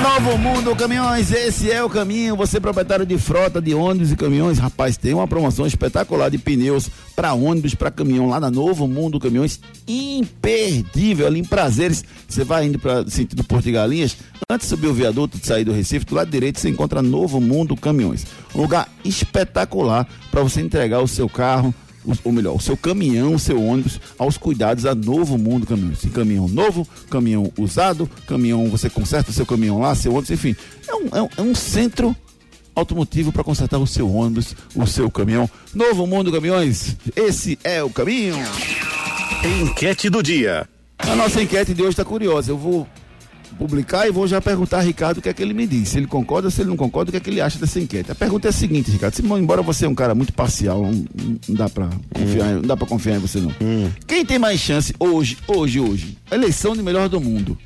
Novo 0.00 0.38
Mundo 0.38 0.76
Caminhões, 0.76 1.32
esse 1.32 1.72
é 1.72 1.82
o 1.82 1.90
caminho. 1.90 2.36
Você 2.36 2.60
proprietário 2.60 3.04
de 3.04 3.18
frota 3.18 3.60
de 3.60 3.74
ônibus 3.74 4.12
e 4.12 4.16
caminhões, 4.16 4.60
rapaz, 4.60 4.96
tem 4.96 5.12
uma 5.12 5.26
promoção 5.26 5.66
espetacular 5.66 6.30
de 6.30 6.38
pneus 6.38 6.88
para 7.16 7.34
ônibus, 7.34 7.74
para 7.74 7.90
caminhão 7.90 8.28
lá 8.28 8.38
na 8.38 8.48
Novo 8.48 8.86
Mundo 8.86 9.18
Caminhões, 9.18 9.58
imperdível 9.88 11.26
ali 11.26 11.40
em 11.40 11.44
Prazeres. 11.44 12.04
Você 12.28 12.44
vai 12.44 12.66
indo 12.66 12.78
para 12.78 13.04
sentido 13.10 13.42
Porto 13.42 13.64
de 13.64 13.72
Galinhas, 13.72 14.16
antes 14.48 14.68
de 14.68 14.70
subir 14.70 14.86
o 14.86 14.94
viaduto, 14.94 15.36
de 15.36 15.44
sair 15.44 15.64
do 15.64 15.72
Recife, 15.72 16.06
do 16.06 16.14
lado 16.14 16.30
direito 16.30 16.60
você 16.60 16.68
encontra 16.68 17.02
Novo 17.02 17.40
Mundo 17.40 17.76
Caminhões. 17.76 18.24
Um 18.54 18.62
lugar 18.62 18.88
espetacular 19.04 20.06
para 20.30 20.44
você 20.44 20.60
entregar 20.60 21.00
o 21.00 21.08
seu 21.08 21.28
carro 21.28 21.74
ou 22.22 22.32
melhor, 22.32 22.54
o 22.54 22.60
seu 22.60 22.76
caminhão, 22.76 23.34
o 23.34 23.38
seu 23.38 23.62
ônibus, 23.62 24.00
aos 24.18 24.36
cuidados 24.36 24.84
da 24.84 24.94
Novo 24.94 25.38
Mundo 25.38 25.66
Caminhões. 25.66 26.00
Caminhão 26.12 26.48
novo, 26.48 26.86
caminhão 27.08 27.52
usado, 27.58 28.08
caminhão, 28.26 28.68
você 28.68 28.90
conserta 28.90 29.30
o 29.30 29.34
seu 29.34 29.46
caminhão 29.46 29.80
lá, 29.80 29.94
seu 29.94 30.12
ônibus, 30.12 30.30
enfim. 30.30 30.54
É 30.86 30.94
um, 30.94 31.08
é 31.12 31.22
um, 31.22 31.28
é 31.38 31.42
um 31.42 31.54
centro 31.54 32.14
automotivo 32.74 33.32
para 33.32 33.44
consertar 33.44 33.78
o 33.78 33.86
seu 33.86 34.12
ônibus, 34.12 34.54
o 34.74 34.86
seu 34.86 35.10
caminhão. 35.10 35.48
Novo 35.74 36.06
Mundo 36.06 36.32
Caminhões, 36.32 36.96
esse 37.16 37.58
é 37.64 37.82
o 37.82 37.90
caminho. 37.90 38.36
Enquete 39.62 40.10
do 40.10 40.22
dia. 40.22 40.68
A 40.98 41.14
nossa 41.14 41.42
enquete 41.42 41.74
de 41.74 41.82
hoje 41.82 41.90
está 41.90 42.04
curiosa. 42.04 42.50
Eu 42.50 42.58
vou 42.58 42.86
publicar 43.58 44.06
e 44.06 44.10
vou 44.10 44.26
já 44.26 44.40
perguntar 44.40 44.78
a 44.78 44.82
Ricardo 44.82 45.18
o 45.18 45.22
que 45.22 45.28
é 45.28 45.32
que 45.32 45.42
ele 45.42 45.54
me 45.54 45.66
diz. 45.66 45.90
Se 45.90 45.98
ele 45.98 46.06
concorda, 46.06 46.50
se 46.50 46.60
ele 46.60 46.70
não 46.70 46.76
concorda, 46.76 47.10
o 47.10 47.12
que 47.12 47.16
é 47.16 47.20
que 47.20 47.30
ele 47.30 47.40
acha 47.40 47.58
dessa 47.58 47.78
enquete. 47.78 48.10
A 48.10 48.14
pergunta 48.14 48.48
é 48.48 48.50
a 48.50 48.52
seguinte, 48.52 48.90
Ricardo. 48.90 49.14
Se, 49.14 49.22
embora 49.22 49.62
você 49.62 49.86
é 49.86 49.88
um 49.88 49.94
cara 49.94 50.14
muito 50.14 50.32
parcial, 50.32 50.82
não, 50.82 51.06
não 51.48 51.54
dá 51.54 51.68
pra 51.68 51.88
confiar, 52.14 52.54
não 52.54 52.62
dá 52.62 52.76
pra 52.76 52.86
confiar 52.86 53.16
em 53.16 53.20
você 53.20 53.40
não. 53.40 53.52
Quem 54.06 54.24
tem 54.24 54.38
mais 54.38 54.60
chance 54.60 54.94
hoje, 54.98 55.38
hoje, 55.46 55.80
hoje? 55.80 56.18
Eleição 56.30 56.74
de 56.74 56.82
melhor 56.82 57.08
do 57.08 57.20
mundo. 57.20 57.56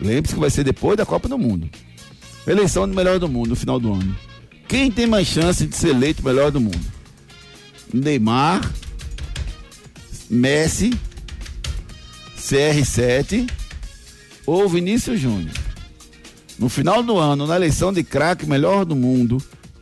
Lembre-se 0.00 0.34
que 0.34 0.40
vai 0.40 0.50
ser 0.50 0.64
depois 0.64 0.96
da 0.96 1.04
Copa 1.04 1.28
do 1.28 1.38
Mundo. 1.38 1.68
Eleição 2.46 2.88
de 2.88 2.94
melhor 2.94 3.18
do 3.18 3.28
mundo 3.28 3.50
no 3.50 3.56
final 3.56 3.78
do 3.78 3.92
ano. 3.92 4.16
Quem 4.66 4.90
tem 4.90 5.06
mais 5.06 5.26
chance 5.26 5.66
de 5.66 5.74
ser 5.74 5.88
eleito 5.88 6.24
melhor 6.24 6.50
do 6.50 6.60
mundo? 6.60 6.80
Neymar, 7.92 8.70
Messi, 10.30 10.92
CR7 12.36 13.48
ou 14.48 14.66
Vinícius 14.66 15.20
Júnior. 15.20 15.52
No 16.58 16.70
final 16.70 17.02
do 17.02 17.18
ano, 17.18 17.46
na 17.46 17.54
eleição 17.54 17.92
de 17.92 18.02
craque 18.02 18.46
melhor 18.46 18.86
do 18.86 18.96
mundo, 18.96 19.36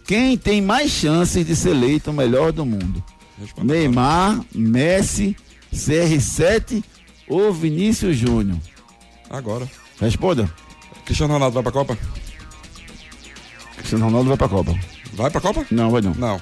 quem 0.04 0.36
tem 0.36 0.60
mais 0.60 0.90
chances 0.90 1.46
de 1.46 1.54
ser 1.54 1.70
eleito 1.70 2.10
o 2.10 2.12
melhor 2.12 2.50
do 2.50 2.66
mundo? 2.66 3.02
Neymar, 3.62 4.44
Messi, 4.52 5.36
CR7 5.72 6.82
ou 7.28 7.52
Vinícius 7.52 8.16
Júnior? 8.16 8.58
Agora. 9.30 9.70
Responda. 10.00 10.50
Cristiano 11.04 11.34
Ronaldo 11.34 11.54
vai 11.54 11.62
pra 11.62 11.72
Copa? 11.72 11.98
Cristiano 13.76 14.06
Ronaldo 14.06 14.28
vai 14.30 14.36
pra 14.36 14.48
Copa. 14.48 14.74
Vai 15.12 15.30
pra 15.30 15.40
Copa? 15.40 15.64
Não, 15.70 15.90
vai 15.90 16.02
não. 16.02 16.14
Não. 16.14 16.40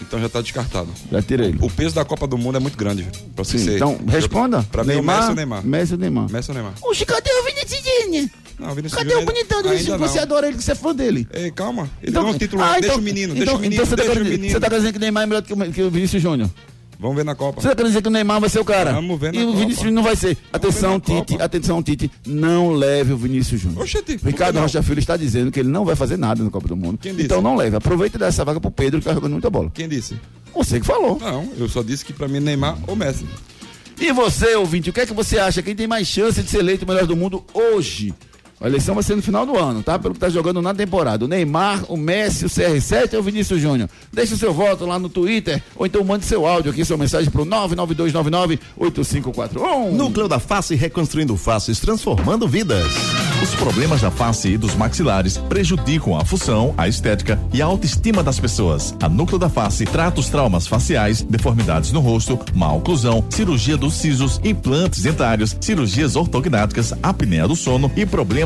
Então 0.00 0.20
já 0.20 0.28
tá 0.28 0.40
descartado. 0.42 0.88
Já 1.10 1.22
tirei 1.22 1.48
ele. 1.48 1.58
O 1.62 1.70
peso 1.70 1.94
da 1.94 2.04
Copa 2.04 2.26
do 2.26 2.36
Mundo 2.36 2.56
é 2.56 2.60
muito 2.60 2.76
grande? 2.76 3.04
Pra 3.34 3.44
você 3.44 3.58
Sim, 3.58 3.64
ser. 3.64 3.76
então, 3.76 3.98
responda. 4.06 4.62
Pra 4.70 4.84
mim, 4.84 4.96
o 4.96 5.02
Messi 5.02 5.22
ou 5.26 5.30
o 5.30 5.34
Neymar? 5.34 5.66
Messi 5.66 5.92
ou 5.94 5.98
Neymar? 5.98 6.30
Messi 6.30 6.50
ou 6.50 6.54
Neymar? 6.54 6.74
Oxe, 6.82 7.06
cadê 7.06 7.30
o 7.30 7.44
Vinícius 7.44 7.82
Júnior? 8.04 8.30
Não, 8.58 8.70
o 8.70 8.74
Vinícius 8.74 8.98
Cadê 9.02 9.14
o 9.14 9.24
bonitão 9.24 9.62
do 9.62 9.68
não. 9.68 9.98
Você 9.98 10.18
adora 10.18 10.48
ele, 10.48 10.56
que 10.56 10.64
você 10.64 10.72
é 10.72 10.74
fã 10.74 10.94
dele. 10.94 11.26
Ei, 11.32 11.50
calma. 11.50 11.90
Ele 12.02 12.10
Então- 12.10 12.22
ganhou 12.22 12.34
um 12.34 12.38
título. 12.38 12.62
Ah, 12.62 12.72
deixa 12.72 12.86
então- 12.86 12.98
o 12.98 13.02
menino, 13.02 13.32
então- 13.34 13.36
deixa 13.44 13.54
o 13.54 13.58
menino, 13.60 13.74
Então 13.82 13.86
você 13.86 13.96
tá, 13.96 14.02
deixa 14.02 14.20
o 14.20 14.24
menino. 14.24 14.52
você 14.52 14.60
tá 14.60 14.68
dizer 14.68 14.92
que 14.92 14.98
o 14.98 15.00
Neymar 15.00 15.22
é 15.22 15.26
melhor 15.26 15.42
que 15.42 15.52
o, 15.52 15.72
que 15.72 15.82
o 15.82 15.90
Vinícius 15.90 16.22
Júnior? 16.22 16.50
Vamos 16.98 17.16
ver 17.16 17.24
na 17.24 17.34
Copa. 17.34 17.60
Você 17.60 17.68
tá 17.68 17.74
querendo 17.74 17.88
dizer 17.90 18.02
que 18.02 18.08
o 18.08 18.10
Neymar 18.10 18.40
vai 18.40 18.48
ser 18.48 18.58
o 18.58 18.64
cara? 18.64 18.92
Vamos 18.92 19.20
ver 19.20 19.32
na 19.32 19.40
E 19.40 19.44
o 19.44 19.46
Copa. 19.48 19.58
Vinícius 19.58 19.78
Júnior 19.84 19.94
não 19.94 20.02
vai 20.02 20.16
ser. 20.16 20.36
Atenção, 20.52 20.98
Tite, 20.98 21.32
Copa. 21.32 21.44
atenção, 21.44 21.82
Tite. 21.82 22.10
Não 22.26 22.70
leve 22.72 23.12
o 23.12 23.16
Vinícius 23.16 23.60
Júnior. 23.60 23.82
Oxente, 23.82 24.18
Ricardo? 24.24 24.58
Rocha 24.58 24.82
Filho 24.82 24.98
está 24.98 25.16
dizendo 25.16 25.50
que 25.52 25.60
ele 25.60 25.68
não 25.68 25.84
vai 25.84 25.94
fazer 25.94 26.16
nada 26.16 26.42
na 26.42 26.50
Copa 26.50 26.68
do 26.68 26.76
Mundo. 26.76 26.98
Quem 27.00 27.12
disse? 27.12 27.26
Então 27.26 27.42
não 27.42 27.54
leve. 27.56 27.76
Aproveita 27.76 28.16
e 28.16 28.20
dá 28.20 28.26
essa 28.26 28.44
vaga 28.44 28.60
pro 28.60 28.70
Pedro, 28.70 28.98
que 29.00 29.04
tá 29.06 29.12
jogando 29.14 29.32
muita 29.32 29.50
bola. 29.50 29.70
Quem 29.72 29.88
disse? 29.88 30.18
Você 30.54 30.80
que 30.80 30.86
falou. 30.86 31.18
Não, 31.20 31.46
eu 31.58 31.68
só 31.68 31.82
disse 31.82 32.04
que 32.04 32.12
pra 32.14 32.26
mim 32.28 32.40
Neymar 32.40 32.78
ou 32.86 32.96
Messi. 32.96 33.26
E 34.00 34.12
você, 34.12 34.54
ouvinte, 34.56 34.90
o 34.90 34.92
que 34.92 35.00
é 35.00 35.06
que 35.06 35.12
você 35.14 35.38
acha? 35.38 35.62
Quem 35.62 35.74
tem 35.74 35.86
mais 35.86 36.06
chance 36.06 36.42
de 36.42 36.50
ser 36.50 36.58
eleito 36.58 36.84
o 36.84 36.88
melhor 36.88 37.06
do 37.06 37.16
mundo 37.16 37.44
hoje? 37.54 38.14
A 38.58 38.66
eleição 38.66 38.94
vai 38.94 39.04
ser 39.04 39.14
no 39.14 39.22
final 39.22 39.44
do 39.44 39.54
ano, 39.58 39.82
tá? 39.82 39.98
Pelo 39.98 40.14
que 40.14 40.20
tá 40.20 40.30
jogando 40.30 40.62
na 40.62 40.74
temporada. 40.74 41.26
O 41.26 41.28
Neymar, 41.28 41.84
o 41.88 41.96
Messi, 41.96 42.46
o 42.46 42.48
CR7 42.48 43.12
ou 43.12 43.20
o 43.20 43.22
Vinícius 43.22 43.60
Júnior? 43.60 43.90
Deixe 44.10 44.32
o 44.32 44.38
seu 44.38 44.54
voto 44.54 44.86
lá 44.86 44.98
no 44.98 45.10
Twitter 45.10 45.62
ou 45.76 45.84
então 45.84 46.02
mande 46.02 46.24
seu 46.24 46.46
áudio 46.46 46.70
aqui, 46.70 46.82
sua 46.82 46.96
mensagem 46.96 47.30
pro 47.30 47.44
992998541. 47.44 49.92
Núcleo 49.92 50.26
da 50.26 50.38
Face 50.38 50.74
reconstruindo 50.74 51.36
faces, 51.36 51.78
transformando 51.80 52.48
vidas. 52.48 52.94
Os 53.42 53.54
problemas 53.54 54.00
da 54.00 54.10
face 54.10 54.48
e 54.48 54.56
dos 54.56 54.74
maxilares 54.74 55.36
prejudicam 55.36 56.16
a 56.16 56.24
função, 56.24 56.72
a 56.78 56.88
estética 56.88 57.38
e 57.52 57.60
a 57.60 57.66
autoestima 57.66 58.22
das 58.22 58.40
pessoas. 58.40 58.94
A 59.02 59.08
Núcleo 59.08 59.38
da 59.38 59.50
Face 59.50 59.84
trata 59.84 60.20
os 60.20 60.30
traumas 60.30 60.66
faciais, 60.66 61.20
deformidades 61.20 61.92
no 61.92 62.00
rosto, 62.00 62.38
má 62.54 62.72
oclusão, 62.72 63.22
cirurgia 63.28 63.76
dos 63.76 63.92
sisos, 63.94 64.40
implantes 64.42 65.02
dentários, 65.02 65.54
cirurgias 65.60 66.16
ortognáticas, 66.16 66.94
apneia 67.02 67.46
do 67.46 67.54
sono 67.54 67.92
e 67.94 68.06
problemas 68.06 68.45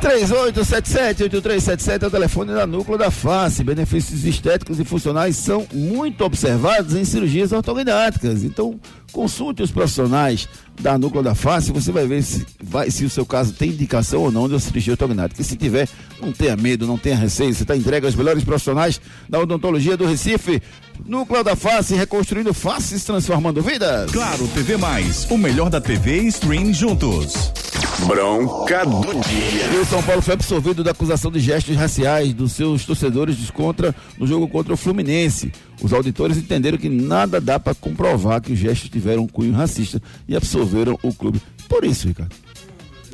3877-8377 0.00 2.02
é 2.02 2.06
o 2.06 2.10
telefone 2.10 2.54
da 2.54 2.66
Núcleo 2.66 2.96
da 2.96 3.10
Face. 3.10 3.62
Benefícios 3.62 4.24
estéticos 4.24 4.80
e 4.80 4.84
funcionais 4.84 5.36
são 5.36 5.66
muito 5.74 6.24
observados 6.24 6.94
em 6.94 7.04
cirurgias 7.04 7.52
ortognáticas. 7.52 8.42
Então, 8.42 8.80
consulte 9.12 9.62
os 9.62 9.70
profissionais 9.70 10.48
da 10.80 10.96
Núcleo 10.96 11.22
da 11.22 11.34
Face. 11.34 11.70
Você 11.70 11.92
vai 11.92 12.06
ver 12.06 12.22
se, 12.22 12.46
vai, 12.62 12.90
se 12.90 13.04
o 13.04 13.10
seu 13.10 13.26
caso 13.26 13.52
tem 13.52 13.68
indicação 13.68 14.22
ou 14.22 14.32
não 14.32 14.48
de 14.48 14.54
uma 14.54 14.60
cirurgia 14.60 14.94
ortognática. 14.94 15.42
E 15.42 15.44
se 15.44 15.54
tiver, 15.54 15.86
não 16.18 16.32
tenha 16.32 16.56
medo, 16.56 16.86
não 16.86 16.96
tenha 16.96 17.16
receio. 17.16 17.52
Você 17.52 17.62
está 17.62 17.76
entregue 17.76 18.06
aos 18.06 18.14
melhores 18.14 18.42
profissionais 18.42 18.98
da 19.28 19.38
odontologia 19.38 19.98
do 19.98 20.06
Recife. 20.06 20.62
Núcleo 21.04 21.44
da 21.44 21.54
Face, 21.54 21.94
reconstruindo 21.94 22.54
faces, 22.54 23.04
transformando 23.04 23.60
vidas. 23.60 24.10
Claro, 24.10 24.48
TV 24.48 24.78
Mais, 24.78 25.26
o 25.30 25.36
melhor 25.36 25.68
da 25.68 25.80
TV 25.80 26.22
e 26.22 26.28
stream 26.28 26.72
juntos. 26.72 27.69
Bronca 28.06 28.84
do 28.84 29.20
dia. 29.20 29.66
E 29.74 29.78
o 29.78 29.84
São 29.84 30.02
Paulo 30.02 30.22
foi 30.22 30.34
absolvido 30.34 30.82
da 30.82 30.90
acusação 30.90 31.30
de 31.30 31.40
gestos 31.40 31.76
raciais 31.76 32.32
dos 32.32 32.52
seus 32.52 32.84
torcedores 32.84 33.50
contra, 33.50 33.94
no 34.18 34.26
jogo 34.26 34.48
contra 34.48 34.72
o 34.72 34.76
Fluminense. 34.76 35.52
Os 35.82 35.92
auditores 35.92 36.36
entenderam 36.36 36.78
que 36.78 36.88
nada 36.88 37.40
dá 37.40 37.58
para 37.58 37.74
comprovar 37.74 38.40
que 38.40 38.52
os 38.52 38.58
gestos 38.58 38.88
tiveram 38.90 39.24
um 39.24 39.28
cunho 39.28 39.52
racista 39.52 40.00
e 40.28 40.36
absolveram 40.36 40.98
o 41.02 41.12
clube. 41.14 41.40
Por 41.68 41.84
isso, 41.84 42.08
Ricardo. 42.08 42.34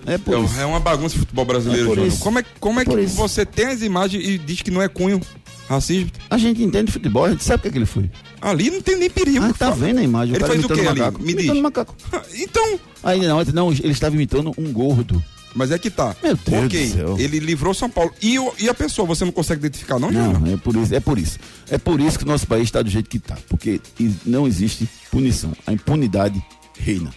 É 0.07 0.17
por 0.19 0.45
isso. 0.45 0.59
É, 0.59 0.63
é 0.63 0.67
uma 0.67 0.79
bagunça 0.81 1.17
o 1.17 1.19
futebol 1.19 1.45
brasileiro, 1.45 2.07
É. 2.07 2.11
Como 2.21 2.39
é, 2.39 2.45
como 2.61 2.81
é 2.81 2.85
Por 2.85 2.97
que 2.99 3.05
isso. 3.05 3.17
você 3.17 3.45
tem 3.45 3.67
as 3.67 3.83
imagens 3.83 4.25
e 4.25 4.39
diz 4.39 4.63
que 4.63 4.71
não 4.71 4.81
é 4.81 4.89
cunho 4.89 5.21
racismo? 5.69 6.11
A 6.31 6.39
gente 6.39 6.63
entende 6.63 6.91
futebol, 6.93 7.25
a 7.25 7.31
gente 7.31 7.45
sabe 7.45 7.59
o 7.59 7.63
que, 7.63 7.69
é 7.69 7.71
que 7.73 7.79
ele 7.79 7.87
foi. 7.87 8.11
Ali 8.41 8.71
não 8.71 8.81
tem 8.81 8.97
nem 8.97 9.11
perigo. 9.11 9.45
Ah, 9.45 9.49
tá 9.49 9.71
Fala. 9.73 9.77
vendo 9.77 9.99
a 9.99 10.03
imagem? 10.03 10.35
Ele 10.37 10.45
fez 10.45 10.65
o 10.65 10.69
quê 10.69 10.81
ali? 10.87 11.01
Me 11.21 11.33
Imitando 11.33 11.53
diz. 11.55 11.63
macaco. 11.63 11.95
Então, 12.35 12.81
Aí 13.03 13.21
não, 13.27 13.45
não, 13.45 13.73
ele 13.73 13.93
estava 13.93 14.15
imitando 14.15 14.53
um 14.59 14.73
gordo. 14.73 15.23
mas 15.55 15.71
é 15.71 15.79
que 15.79 15.91
tá. 15.91 16.15
Meu 16.23 16.37
Deus 16.37 16.65
ok, 16.67 16.87
do 16.89 16.93
céu. 16.95 17.17
ele 17.19 17.39
livrou 17.39 17.73
São 17.73 17.89
Paulo. 17.89 18.13
E, 18.21 18.37
e 18.59 18.69
a 18.69 18.75
pessoa, 18.75 19.07
você 19.07 19.25
não 19.25 19.33
consegue 19.33 19.61
identificar, 19.61 19.99
não, 19.99 20.13
Júnior? 20.13 20.41
Não, 20.41 20.53
é 20.53 20.57
por 20.57 20.75
isso, 20.77 20.95
é 20.95 21.01
por 21.01 21.19
isso. 21.19 21.39
É 21.71 21.79
por 21.79 22.01
isso 22.01 22.19
que 22.19 22.25
o 22.25 22.29
nosso 22.29 22.47
país 22.47 22.65
está 22.65 22.83
do 22.83 22.91
jeito 22.91 23.09
que 23.09 23.17
está. 23.19 23.37
Porque 23.49 23.81
não 24.25 24.47
existe 24.47 24.89
punição. 25.11 25.53
A 25.67 25.73
impunidade 25.73 26.43
reina. 26.79 27.11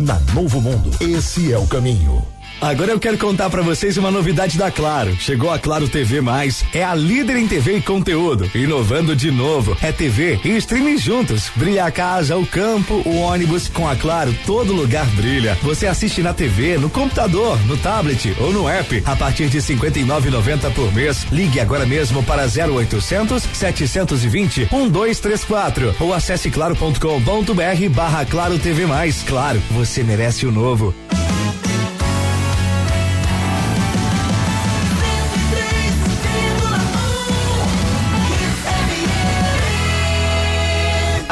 na 0.00 0.18
Novo 0.34 0.60
Mundo. 0.60 0.90
Esse 1.00 1.52
é 1.52 1.58
o 1.58 1.66
caminho. 1.66 2.33
Agora 2.60 2.92
eu 2.92 3.00
quero 3.00 3.18
contar 3.18 3.50
para 3.50 3.62
vocês 3.62 3.96
uma 3.96 4.10
novidade 4.10 4.56
da 4.56 4.70
Claro. 4.70 5.14
Chegou 5.18 5.50
a 5.50 5.58
Claro 5.58 5.88
TV 5.88 6.20
Mais, 6.20 6.64
é 6.72 6.82
a 6.82 6.94
líder 6.94 7.36
em 7.36 7.46
TV 7.46 7.76
e 7.76 7.82
conteúdo, 7.82 8.50
inovando 8.54 9.14
de 9.14 9.30
novo. 9.30 9.76
É 9.82 9.92
TV 9.92 10.40
e 10.44 10.56
streaming 10.56 10.96
juntos. 10.96 11.50
Brilha 11.56 11.84
a 11.84 11.90
casa, 11.90 12.36
o 12.36 12.46
campo, 12.46 13.02
o 13.04 13.16
ônibus. 13.16 13.68
Com 13.68 13.88
a 13.88 13.96
Claro, 13.96 14.34
todo 14.46 14.72
lugar 14.72 15.06
brilha. 15.10 15.56
Você 15.62 15.86
assiste 15.86 16.22
na 16.22 16.32
TV, 16.32 16.78
no 16.78 16.90
computador, 16.90 17.58
no 17.66 17.76
tablet 17.76 18.34
ou 18.40 18.52
no 18.52 18.68
app 18.68 19.02
a 19.04 19.16
partir 19.16 19.48
de 19.48 19.58
59,90 19.58 20.72
por 20.72 20.92
mês. 20.92 21.26
Ligue 21.30 21.60
agora 21.60 21.86
mesmo 21.86 22.22
para 22.22 22.44
0800 22.44 23.42
720 23.52 24.68
1234 24.72 25.96
ou 26.00 26.14
acesse 26.14 26.50
claro.com.br 26.50 27.88
barra 27.90 28.24
Claro 28.24 28.58
TV 28.58 28.86
Mais. 28.86 29.22
Claro, 29.22 29.60
você 29.70 30.02
merece 30.02 30.46
o 30.46 30.52
novo. 30.52 30.94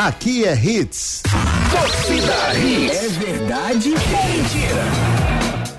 Aqui 0.04 0.44
é 0.44 0.52
Hits. 0.52 1.22
Torcida 1.70 2.58
Hits. 2.58 3.04
É 3.04 3.08
verdade 3.08 3.90
ou 3.90 4.34
mentira? 4.34 4.82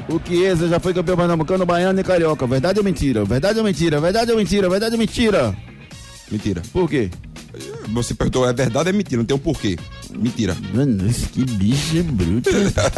O 0.08 0.18
Chiesa 0.26 0.70
já 0.70 0.80
foi 0.80 0.94
campeão 0.94 1.18
pernambucano, 1.18 1.66
baiano 1.66 2.00
e 2.00 2.04
carioca. 2.06 2.48
Verdade 2.48 2.80
ou 2.80 2.86
mentira? 2.86 3.26
Verdade 3.26 3.60
ou 3.60 3.66
mentira? 3.66 4.00
Verdade 4.00 4.32
ou 4.32 4.38
mentira? 4.38 4.70
Verdade 4.70 4.96
ou 4.96 5.00
mentira? 5.00 5.54
Mentira. 6.32 6.62
Por 6.72 6.90
quê? 6.90 7.12
Você 7.90 8.14
perguntou, 8.14 8.48
é 8.48 8.54
verdade 8.54 8.88
ou 8.88 8.96
é 8.96 8.98
mentira? 8.98 9.18
Não 9.18 9.26
tem 9.26 9.36
um 9.36 9.40
porquê. 9.40 9.78
Mentira. 10.18 10.56
Mano, 10.74 11.10
esse 11.10 11.28
que 11.28 11.44
bicho 11.44 12.04
bruto. 12.04 12.50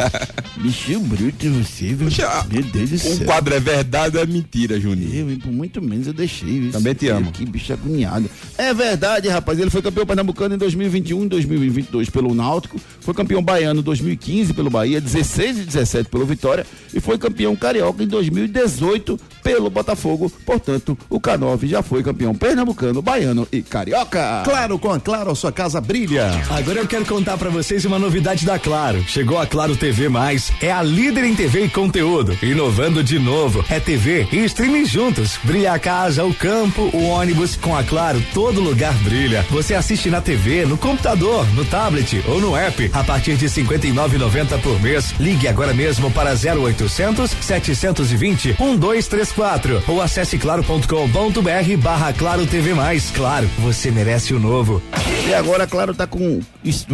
bicho 0.60 1.00
bruto 1.00 1.50
você, 1.50 1.94
viu? 1.94 2.08
Meu 2.50 2.62
Deus 2.62 2.90
do 2.90 2.96
Um 2.96 3.16
céu. 3.16 3.26
quadro 3.26 3.54
é 3.54 3.60
verdade 3.60 4.16
ou 4.16 4.22
é 4.22 4.26
mentira, 4.26 4.78
Juninho? 4.78 5.30
Eu, 5.30 5.38
por 5.38 5.50
muito 5.52 5.80
menos 5.80 6.06
eu 6.06 6.12
deixei. 6.12 6.60
Viu? 6.60 6.72
Também 6.72 6.94
te 6.94 7.08
amo. 7.08 7.32
Que 7.32 7.44
bicho 7.46 7.72
agoniado. 7.72 8.28
É 8.58 8.74
verdade, 8.74 9.28
rapaz. 9.28 9.58
Ele 9.58 9.70
foi 9.70 9.80
campeão 9.82 10.06
pernambucano 10.06 10.54
em 10.54 10.58
2021 10.58 11.24
e 11.24 11.28
2022 11.28 12.10
pelo 12.10 12.34
Náutico. 12.34 12.78
Foi 13.00 13.14
campeão 13.14 13.42
baiano 13.42 13.80
em 13.80 13.82
2015 13.82 14.52
pelo 14.52 14.68
Bahia, 14.70 15.00
16 15.00 15.58
e 15.58 15.62
17 15.62 16.10
pelo 16.10 16.26
Vitória. 16.26 16.66
E 16.92 17.00
foi 17.00 17.16
campeão 17.18 17.56
carioca 17.56 18.02
em 18.02 18.06
2018 18.06 19.18
pelo 19.42 19.70
Botafogo. 19.70 20.30
Portanto, 20.44 20.98
o 21.08 21.20
K9 21.20 21.66
já 21.66 21.82
foi 21.82 22.02
campeão 22.02 22.34
pernambucano, 22.34 23.00
baiano 23.00 23.46
e 23.50 23.62
carioca. 23.62 24.42
Claro, 24.44 24.78
com 24.78 24.92
a 24.92 25.06
Claro, 25.06 25.30
a 25.30 25.34
sua 25.36 25.52
casa 25.52 25.80
brilha. 25.80 26.26
Agora 26.50 26.80
eu 26.80 26.86
quero 26.86 27.04
contar 27.06 27.38
para 27.38 27.48
vocês 27.48 27.84
uma 27.84 27.98
novidade 27.98 28.44
da 28.44 28.58
Claro. 28.58 29.02
Chegou 29.06 29.38
a 29.38 29.46
Claro 29.46 29.76
TV 29.76 30.08
Mais, 30.08 30.52
é 30.60 30.72
a 30.72 30.82
líder 30.82 31.24
em 31.24 31.34
TV 31.34 31.64
e 31.64 31.68
conteúdo, 31.68 32.36
inovando 32.42 33.02
de 33.02 33.18
novo. 33.18 33.64
É 33.70 33.78
TV 33.78 34.26
e 34.32 34.44
streaming 34.44 34.84
juntos. 34.84 35.38
Brilha 35.44 35.72
a 35.72 35.78
casa, 35.78 36.24
o 36.24 36.34
campo, 36.34 36.90
o 36.92 37.04
ônibus. 37.04 37.56
Com 37.56 37.76
a 37.76 37.84
Claro, 37.84 38.22
todo 38.34 38.60
lugar 38.60 38.92
brilha. 39.04 39.46
Você 39.50 39.74
assiste 39.74 40.10
na 40.10 40.20
TV, 40.20 40.66
no 40.66 40.76
computador, 40.76 41.46
no 41.54 41.64
tablet 41.64 42.22
ou 42.26 42.40
no 42.40 42.56
app 42.56 42.90
a 42.92 43.04
partir 43.04 43.36
de 43.36 43.46
59,90 43.46 44.60
por 44.60 44.80
mês. 44.82 45.14
Ligue 45.20 45.46
agora 45.46 45.72
mesmo 45.72 46.10
para 46.10 46.32
0800 46.32 47.30
720 47.40 48.56
1234 48.58 49.84
ou 49.86 50.02
acesse 50.02 50.36
claro.com.br 50.38 51.76
barra 51.78 52.12
Claro 52.12 52.46
TV 52.46 52.74
Mais. 52.74 53.10
Claro, 53.10 53.48
você 53.58 53.90
merece 53.90 54.34
o 54.34 54.40
novo. 54.40 54.82
E 55.28 55.34
agora, 55.34 55.66
claro, 55.66 55.94
tá 55.94 56.06
com 56.06 56.40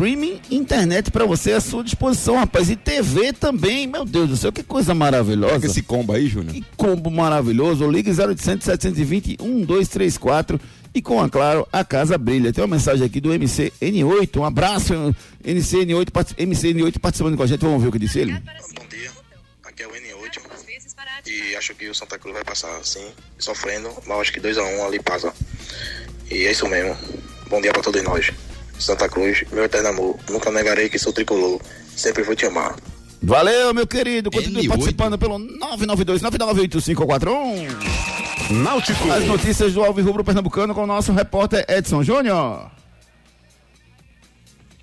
streaming, 0.03 0.41
internet 0.51 1.11
pra 1.13 1.25
você 1.25 1.53
à 1.53 1.61
sua 1.61 1.85
disposição, 1.85 2.37
rapaz. 2.37 2.69
E 2.69 2.75
TV 2.77 3.33
também, 3.33 3.87
meu 3.87 4.05
Deus 4.05 4.29
do 4.31 4.37
céu, 4.37 4.51
que 4.53 4.63
coisa 4.65 4.95
maravilhosa. 4.95 5.55
Pega 5.55 5.67
esse 5.67 5.83
combo 5.83 6.13
aí, 6.13 6.27
Júnior. 6.27 6.53
Que 6.53 6.65
combo 6.77 7.09
maravilhoso. 7.11 7.89
Ligue 7.89 8.11
0800 8.11 8.65
720 8.65 9.37
1234 9.41 10.61
E 10.95 11.01
com 11.01 11.21
a 11.21 11.29
Claro, 11.29 11.67
a 11.73 11.85
casa 11.85 12.19
brilha. 12.19 12.53
Tem 12.53 12.63
uma 12.65 12.75
mensagem 12.77 13.07
aqui 13.07 13.21
do 13.21 13.31
MCN8. 13.31 14.41
Um 14.41 14.45
abraço, 14.45 14.93
MCN8, 15.45 16.11
part- 16.11 16.35
MCN8 16.37 16.99
participando 16.99 17.37
com 17.37 17.43
a 17.45 17.47
gente. 17.47 17.61
Vamos 17.61 17.81
ver 17.81 17.89
o 17.89 17.93
que 17.93 17.99
disse 18.01 18.19
ele. 18.19 18.33
Bom 18.33 18.87
dia, 18.91 19.11
aqui 19.65 19.83
é 19.85 19.87
o 19.87 19.91
N8 19.91 20.43
e 21.25 21.55
acho 21.57 21.75
que 21.77 21.89
o 21.89 21.95
Santa 21.95 22.19
Cruz 22.19 22.35
vai 22.35 22.45
passar 22.45 22.77
assim, 22.79 23.07
sofrendo, 23.39 23.89
mas 24.07 24.19
acho 24.21 24.33
que 24.33 24.41
2x1 24.41 24.85
ali 24.85 25.01
passa. 25.01 25.33
E 26.29 26.45
é 26.47 26.51
isso 26.51 26.67
mesmo. 26.69 26.97
Bom 27.49 27.61
dia 27.61 27.73
pra 27.73 27.81
todos 27.83 28.03
nós. 28.03 28.33
Santa 28.83 29.09
Cruz, 29.09 29.45
meu 29.53 29.65
eterno 29.65 29.89
amor, 29.89 30.17
nunca 30.29 30.51
negarei 30.51 30.89
que 30.89 30.99
sou 30.99 31.13
tricolor, 31.13 31.61
sempre 31.97 32.23
vou 32.23 32.35
te 32.35 32.47
amar. 32.47 32.75
Valeu, 33.23 33.73
meu 33.73 33.87
querido. 33.87 34.31
Continue 34.31 34.65
N8. 34.65 34.69
participando 34.69 35.17
pelo 35.17 35.39
992-998541. 35.39 37.69
Náutico. 38.51 39.11
As 39.13 39.25
notícias 39.25 39.73
do 39.73 39.85
Alves 39.85 40.05
Rubro 40.05 40.25
Pernambucano 40.25 40.75
com 40.75 40.83
o 40.83 40.87
nosso 40.87 41.13
repórter 41.13 41.65
Edson 41.69 42.03
Júnior. 42.03 42.69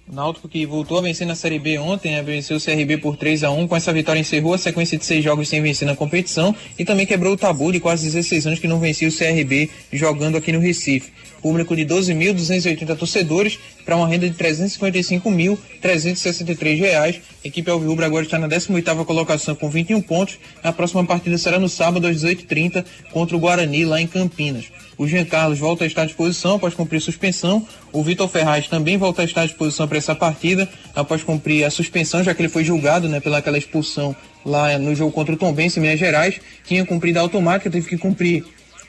O 0.08 0.16
Náutico 0.16 0.48
que 0.50 0.66
voltou 0.66 0.98
a 0.98 1.02
vencer 1.02 1.28
na 1.28 1.36
Série 1.36 1.60
B 1.60 1.78
ontem, 1.78 2.14
né, 2.14 2.24
venceu 2.24 2.58
o 2.58 2.60
CRB 2.60 2.98
por 2.98 3.16
3 3.16 3.44
a 3.44 3.52
1 3.52 3.68
Com 3.68 3.76
essa 3.76 3.94
vitória 3.94 4.20
encerrou 4.20 4.56
a 4.56 4.58
sequência 4.58 4.98
de 4.98 5.06
seis 5.06 5.24
jogos 5.24 5.48
sem 5.48 5.62
vencer 5.62 5.88
na 5.88 5.96
competição 5.96 6.56
e 6.80 6.86
também 6.86 7.06
quebrou 7.06 7.34
o 7.34 7.38
tabu 7.38 7.72
de 7.72 7.80
quase 7.80 8.06
16 8.06 8.48
anos 8.48 8.60
que 8.60 8.68
não 8.68 8.80
vencia 8.80 9.08
o 9.08 9.12
CRB 9.12 9.70
jogando 9.94 10.36
aqui 10.36 10.52
no 10.52 10.60
Recife. 10.60 11.12
Público 11.42 11.76
de 11.76 11.84
12.280 11.86 12.96
torcedores 12.98 13.60
para 13.86 13.96
uma 13.96 14.08
renda 14.08 14.28
de 14.30 14.36
355.363 14.36 16.78
reais. 16.78 17.22
A 17.44 17.48
equipe 17.48 17.72
Alvirrubra 17.72 18.06
agora 18.06 18.26
está 18.26 18.38
na 18.38 18.48
18ª 18.48 19.04
colocação 19.06 19.56
com 19.56 19.68
21 19.70 20.02
pontos. 20.02 20.38
A 20.64 20.72
próxima 20.72 21.04
partida 21.06 21.38
será 21.38 21.60
no 21.60 21.70
sábado 21.70 22.08
às 22.08 22.18
18h30 22.18 22.84
contra 23.12 23.36
o 23.36 23.40
Guarani 23.40 23.86
lá 23.86 24.02
em 24.02 24.08
Campinas. 24.08 24.66
O 24.98 25.08
Jean 25.08 25.24
Carlos 25.24 25.60
volta 25.60 25.84
a 25.86 25.88
estar 25.88 26.02
à 26.02 26.06
disposição 26.06 26.56
após 26.56 26.74
cumprir 26.74 27.00
suspensão. 27.00 27.66
O 27.94 28.04
Vitor 28.04 28.28
Ferraz 28.28 28.68
também 28.68 28.98
volta 28.98 29.22
a 29.22 29.26
estar 29.26 29.44
à 29.44 29.46
disposição 29.46 29.88
para 29.88 29.98
essa 29.98 30.14
partida 30.14 30.68
após 30.94 31.24
cumprir 31.24 31.64
a 31.64 31.72
suspensão, 31.72 32.22
já 32.22 32.36
que 32.36 32.42
ele 32.42 32.50
foi 32.50 32.66
julgado 32.66 33.08
né, 33.08 33.22
pelaquela 33.22 33.58
expulsão 33.58 34.14
lá 34.46 34.78
no 34.78 34.94
jogo 34.94 35.14
contra 35.14 35.34
o 35.34 35.38
Tombense 35.38 35.80
em 35.80 35.84
Minas 35.84 36.00
Gerais. 36.00 36.42
Tinha 36.66 36.86
cumprido 36.86 37.18
a 37.18 37.22
automática, 37.22 37.70
teve 37.70 37.88
que 37.88 37.98
cumprir 37.98 38.44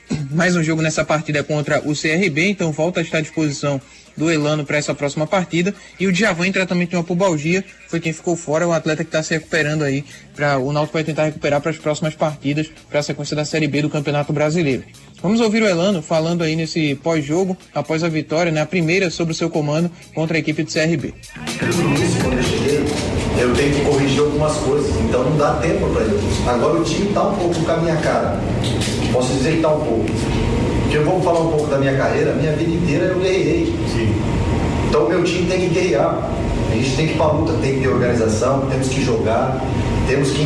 mais 0.31 0.55
um 0.55 0.63
jogo 0.63 0.81
nessa 0.81 1.03
partida 1.03 1.43
contra 1.43 1.79
o 1.79 1.93
CRB, 1.95 2.49
então 2.49 2.71
volta 2.71 2.99
a 2.99 3.03
estar 3.03 3.19
à 3.19 3.21
disposição 3.21 3.81
do 4.15 4.29
Elano 4.29 4.65
para 4.65 4.77
essa 4.77 4.93
próxima 4.93 5.25
partida. 5.25 5.73
E 5.99 6.07
o 6.07 6.11
Djavan 6.11 6.47
em 6.47 6.51
tratamento 6.51 6.89
de 6.89 6.95
uma 6.95 7.03
pubalgia 7.03 7.63
foi 7.87 7.99
quem 7.99 8.13
ficou 8.13 8.35
fora, 8.35 8.67
o 8.67 8.73
atleta 8.73 9.03
que 9.03 9.09
está 9.09 9.23
se 9.23 9.33
recuperando 9.33 9.83
aí. 9.83 10.03
Pra, 10.35 10.57
o 10.57 10.71
Náutico 10.71 10.93
vai 10.93 11.03
tentar 11.03 11.25
recuperar 11.25 11.61
para 11.61 11.71
as 11.71 11.77
próximas 11.77 12.15
partidas, 12.15 12.69
para 12.89 12.99
a 12.99 13.03
sequência 13.03 13.35
da 13.35 13.45
Série 13.45 13.67
B 13.67 13.81
do 13.81 13.89
Campeonato 13.89 14.33
Brasileiro. 14.33 14.83
Vamos 15.21 15.39
ouvir 15.39 15.61
o 15.61 15.67
Elano 15.67 16.01
falando 16.01 16.43
aí 16.43 16.55
nesse 16.55 16.95
pós-jogo, 16.95 17.55
após 17.73 18.03
a 18.03 18.09
vitória, 18.09 18.51
né, 18.51 18.61
a 18.61 18.65
primeira 18.65 19.09
sobre 19.09 19.33
o 19.33 19.35
seu 19.35 19.49
comando 19.49 19.91
contra 20.15 20.35
a 20.35 20.39
equipe 20.39 20.63
do 20.63 20.71
CRB. 20.71 21.13
Eu 23.41 23.53
tenho 23.55 23.73
que 23.73 23.81
corrigir 23.81 24.19
algumas 24.19 24.53
coisas, 24.57 24.91
então 25.01 25.23
não 25.23 25.35
dá 25.35 25.53
tempo 25.53 25.87
para 25.89 26.03
ele. 26.03 26.19
Agora 26.47 26.79
o 26.79 26.83
time 26.83 27.07
está 27.07 27.23
um 27.23 27.35
pouco 27.35 27.55
com 27.55 27.71
a 27.71 27.77
minha 27.77 27.95
cara. 27.97 28.39
Posso 29.11 29.33
dizer 29.33 29.51
que 29.51 29.55
está 29.57 29.69
um 29.69 29.79
pouco. 29.79 30.05
Porque 30.83 30.97
eu 30.97 31.05
vou 31.05 31.21
falar 31.21 31.39
um 31.39 31.49
pouco 31.49 31.67
da 31.67 31.77
minha 31.77 31.95
carreira, 31.95 32.33
minha 32.33 32.51
vida 32.51 32.71
inteira 32.71 33.05
eu 33.05 33.19
guerrei. 33.19 33.73
Então 34.87 35.05
o 35.05 35.09
meu 35.09 35.23
time 35.23 35.47
tem 35.49 35.61
que 35.61 35.69
guerrear. 35.69 36.29
A 36.71 36.75
gente 36.75 36.95
tem 36.95 37.07
que 37.07 37.13
ir 37.13 37.17
para 37.17 37.31
luta, 37.31 37.53
tem 37.61 37.73
que 37.73 37.81
ter 37.81 37.87
organização, 37.87 38.61
temos 38.69 38.87
que 38.87 39.03
jogar, 39.03 39.59
temos 40.07 40.31
que 40.31 40.45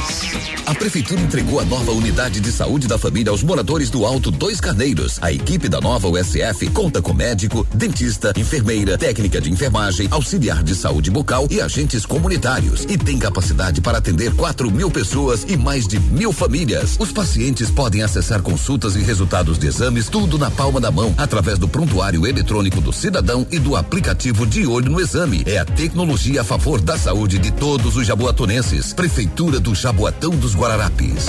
A 0.70 0.74
Prefeitura 0.76 1.20
entregou 1.20 1.58
a 1.58 1.64
nova 1.64 1.90
unidade 1.90 2.38
de 2.38 2.52
saúde 2.52 2.86
da 2.86 2.96
família 2.96 3.32
aos 3.32 3.42
moradores 3.42 3.90
do 3.90 4.06
Alto 4.06 4.30
Dois 4.30 4.60
Carneiros. 4.60 5.18
A 5.20 5.32
equipe 5.32 5.68
da 5.68 5.80
nova 5.80 6.06
USF 6.06 6.70
conta 6.70 7.02
com 7.02 7.12
médico, 7.12 7.66
dentista, 7.74 8.32
enfermeira, 8.36 8.96
técnica 8.96 9.40
de 9.40 9.50
enfermagem, 9.50 10.06
auxiliar 10.12 10.62
de 10.62 10.76
saúde 10.76 11.10
bucal 11.10 11.48
e 11.50 11.60
agentes 11.60 12.06
comunitários. 12.06 12.84
E 12.88 12.96
tem 12.96 13.18
capacidade 13.18 13.80
para 13.80 13.98
atender 13.98 14.32
4 14.36 14.70
mil 14.70 14.92
pessoas 14.92 15.44
e 15.48 15.56
mais 15.56 15.88
de 15.88 15.98
mil 15.98 16.32
famílias. 16.32 16.96
Os 17.00 17.10
pacientes 17.10 17.68
podem 17.68 18.04
acessar 18.04 18.40
consultas 18.40 18.94
e 18.94 19.00
resultados 19.00 19.58
de 19.58 19.66
exames, 19.66 20.08
tudo 20.08 20.38
na 20.38 20.52
palma 20.52 20.80
da 20.80 20.92
mão, 20.92 21.12
através 21.18 21.58
do 21.58 21.66
prontuário 21.66 22.24
eletrônico 22.24 22.80
do 22.80 22.92
cidadão 22.92 23.44
e 23.50 23.58
do 23.58 23.74
aplicativo 23.74 24.46
de 24.46 24.68
olho 24.68 24.92
no 24.92 25.00
exame. 25.00 25.42
É 25.46 25.58
a 25.58 25.64
tecnologia 25.64 26.42
a 26.42 26.44
favor 26.44 26.80
da 26.80 26.96
saúde 26.96 27.40
de 27.40 27.50
todos 27.50 27.96
os 27.96 28.06
jaboatonenses. 28.06 28.92
Prefeitura 28.92 29.58
do 29.58 29.74
Jaboatão 29.74 30.30
dos 30.30 30.59
Guararapes. 30.60 31.26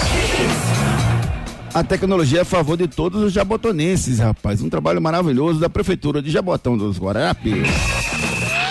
A 1.74 1.82
tecnologia 1.86 2.40
é 2.40 2.42
a 2.42 2.46
favor 2.46 2.76
de 2.76 2.86
todos 2.86 3.24
os 3.24 3.32
jabotonenses, 3.32 4.20
rapaz. 4.20 4.62
Um 4.62 4.70
trabalho 4.70 5.02
maravilhoso 5.02 5.58
da 5.58 5.70
Prefeitura 5.70 6.22
de 6.22 6.30
Jabotão 6.30 6.78
dos 6.78 7.00
Guararapes. 7.00 7.66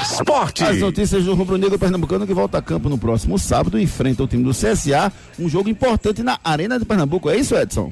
Esporte. 0.03 0.63
As 0.63 0.77
notícias 0.77 1.25
do 1.25 1.33
Rubro 1.35 1.57
Negro 1.57 1.79
Pernambucano 1.79 2.27
que 2.27 2.35
volta 2.35 2.59
a 2.59 2.63
campo 2.63 2.91
no 2.91 2.99
próximo 2.99 3.39
sábado 3.39 3.81
enfrenta 3.81 4.23
o 4.23 4.27
time 4.27 4.45
do 4.45 4.51
CSA, 4.51 5.11
um 5.39 5.49
jogo 5.49 5.71
importante 5.71 6.23
na 6.23 6.39
Arena 6.45 6.79
de 6.79 6.85
Pernambuco. 6.85 7.31
É 7.31 7.39
isso, 7.39 7.57
Edson? 7.57 7.91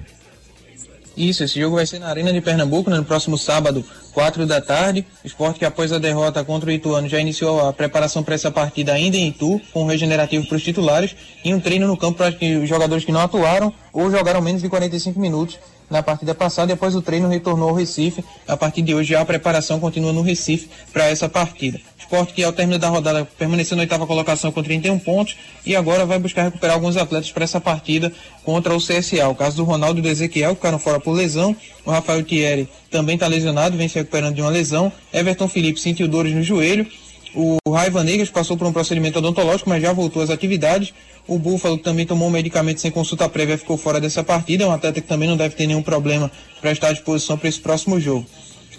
Isso, 1.18 1.42
esse 1.42 1.58
jogo 1.58 1.74
vai 1.74 1.84
ser 1.84 1.98
na 1.98 2.06
Arena 2.06 2.32
de 2.32 2.40
Pernambuco, 2.40 2.88
né, 2.88 2.96
no 2.96 3.04
próximo 3.04 3.36
sábado, 3.36 3.84
4 4.12 4.46
da 4.46 4.60
tarde. 4.60 5.04
Esporte 5.24 5.58
que 5.58 5.64
após 5.64 5.92
a 5.92 5.98
derrota 5.98 6.44
contra 6.44 6.70
o 6.70 6.72
Ituano 6.72 7.08
já 7.08 7.18
iniciou 7.18 7.66
a 7.66 7.72
preparação 7.72 8.22
para 8.22 8.36
essa 8.36 8.52
partida 8.52 8.92
ainda 8.92 9.16
em 9.16 9.26
Itu, 9.26 9.60
com 9.72 9.82
um 9.82 9.86
regenerativo 9.86 10.46
para 10.46 10.56
os 10.56 10.62
titulares 10.62 11.16
e 11.44 11.52
um 11.52 11.58
treino 11.58 11.88
no 11.88 11.96
campo 11.96 12.18
para 12.18 12.28
os 12.28 12.68
jogadores 12.68 13.04
que 13.04 13.10
não 13.10 13.20
atuaram 13.20 13.74
ou 13.92 14.08
jogaram 14.12 14.40
menos 14.40 14.62
de 14.62 14.68
45 14.68 15.18
minutos 15.18 15.58
na 15.90 16.04
partida 16.04 16.36
passada 16.36 16.72
após 16.72 16.94
o 16.94 17.02
treino 17.02 17.28
retornou 17.28 17.70
ao 17.70 17.74
Recife. 17.74 18.24
A 18.46 18.56
partir 18.56 18.82
de 18.82 18.94
hoje 18.94 19.10
já 19.10 19.20
a 19.20 19.26
preparação 19.26 19.80
continua 19.80 20.12
no 20.12 20.22
Recife 20.22 20.70
para 20.92 21.06
essa 21.06 21.28
partida. 21.28 21.80
Esporte 22.08 22.32
que 22.32 22.42
ao 22.42 22.54
término 22.54 22.78
da 22.78 22.88
rodada 22.88 23.28
permaneceu 23.36 23.76
na 23.76 23.82
oitava 23.82 24.06
colocação 24.06 24.50
com 24.50 24.62
31 24.62 24.98
pontos 24.98 25.36
e 25.66 25.76
agora 25.76 26.06
vai 26.06 26.18
buscar 26.18 26.44
recuperar 26.44 26.74
alguns 26.74 26.96
atletas 26.96 27.30
para 27.30 27.44
essa 27.44 27.60
partida 27.60 28.10
contra 28.42 28.74
o 28.74 28.78
CSA. 28.78 29.28
O 29.28 29.34
caso 29.34 29.58
do 29.58 29.64
Ronaldo 29.64 29.98
e 29.98 30.02
do 30.02 30.08
Ezequiel 30.08 30.52
que 30.52 30.56
ficaram 30.56 30.78
fora 30.78 30.98
por 30.98 31.12
lesão. 31.12 31.54
O 31.84 31.90
Rafael 31.90 32.24
Thierry 32.24 32.66
também 32.90 33.16
está 33.16 33.26
lesionado, 33.26 33.76
vem 33.76 33.88
se 33.88 33.96
recuperando 33.96 34.36
de 34.36 34.40
uma 34.40 34.48
lesão. 34.48 34.90
Everton 35.12 35.48
Felipe 35.48 35.78
sentiu 35.78 36.08
dores 36.08 36.34
no 36.34 36.42
joelho. 36.42 36.86
O 37.34 37.58
Raiva 37.70 38.02
Negras 38.02 38.30
passou 38.30 38.56
por 38.56 38.66
um 38.66 38.72
procedimento 38.72 39.18
odontológico, 39.18 39.68
mas 39.68 39.82
já 39.82 39.92
voltou 39.92 40.22
às 40.22 40.30
atividades. 40.30 40.94
O 41.26 41.38
Búfalo 41.38 41.76
também 41.76 42.06
tomou 42.06 42.28
um 42.28 42.30
medicamento 42.30 42.80
sem 42.80 42.90
consulta 42.90 43.28
prévia 43.28 43.58
ficou 43.58 43.76
fora 43.76 44.00
dessa 44.00 44.24
partida. 44.24 44.64
É 44.64 44.66
um 44.66 44.72
atleta 44.72 44.98
que 44.98 45.06
também 45.06 45.28
não 45.28 45.36
deve 45.36 45.54
ter 45.54 45.66
nenhum 45.66 45.82
problema 45.82 46.32
para 46.58 46.72
estar 46.72 46.88
à 46.88 46.92
disposição 46.92 47.36
para 47.36 47.50
esse 47.50 47.60
próximo 47.60 48.00
jogo. 48.00 48.26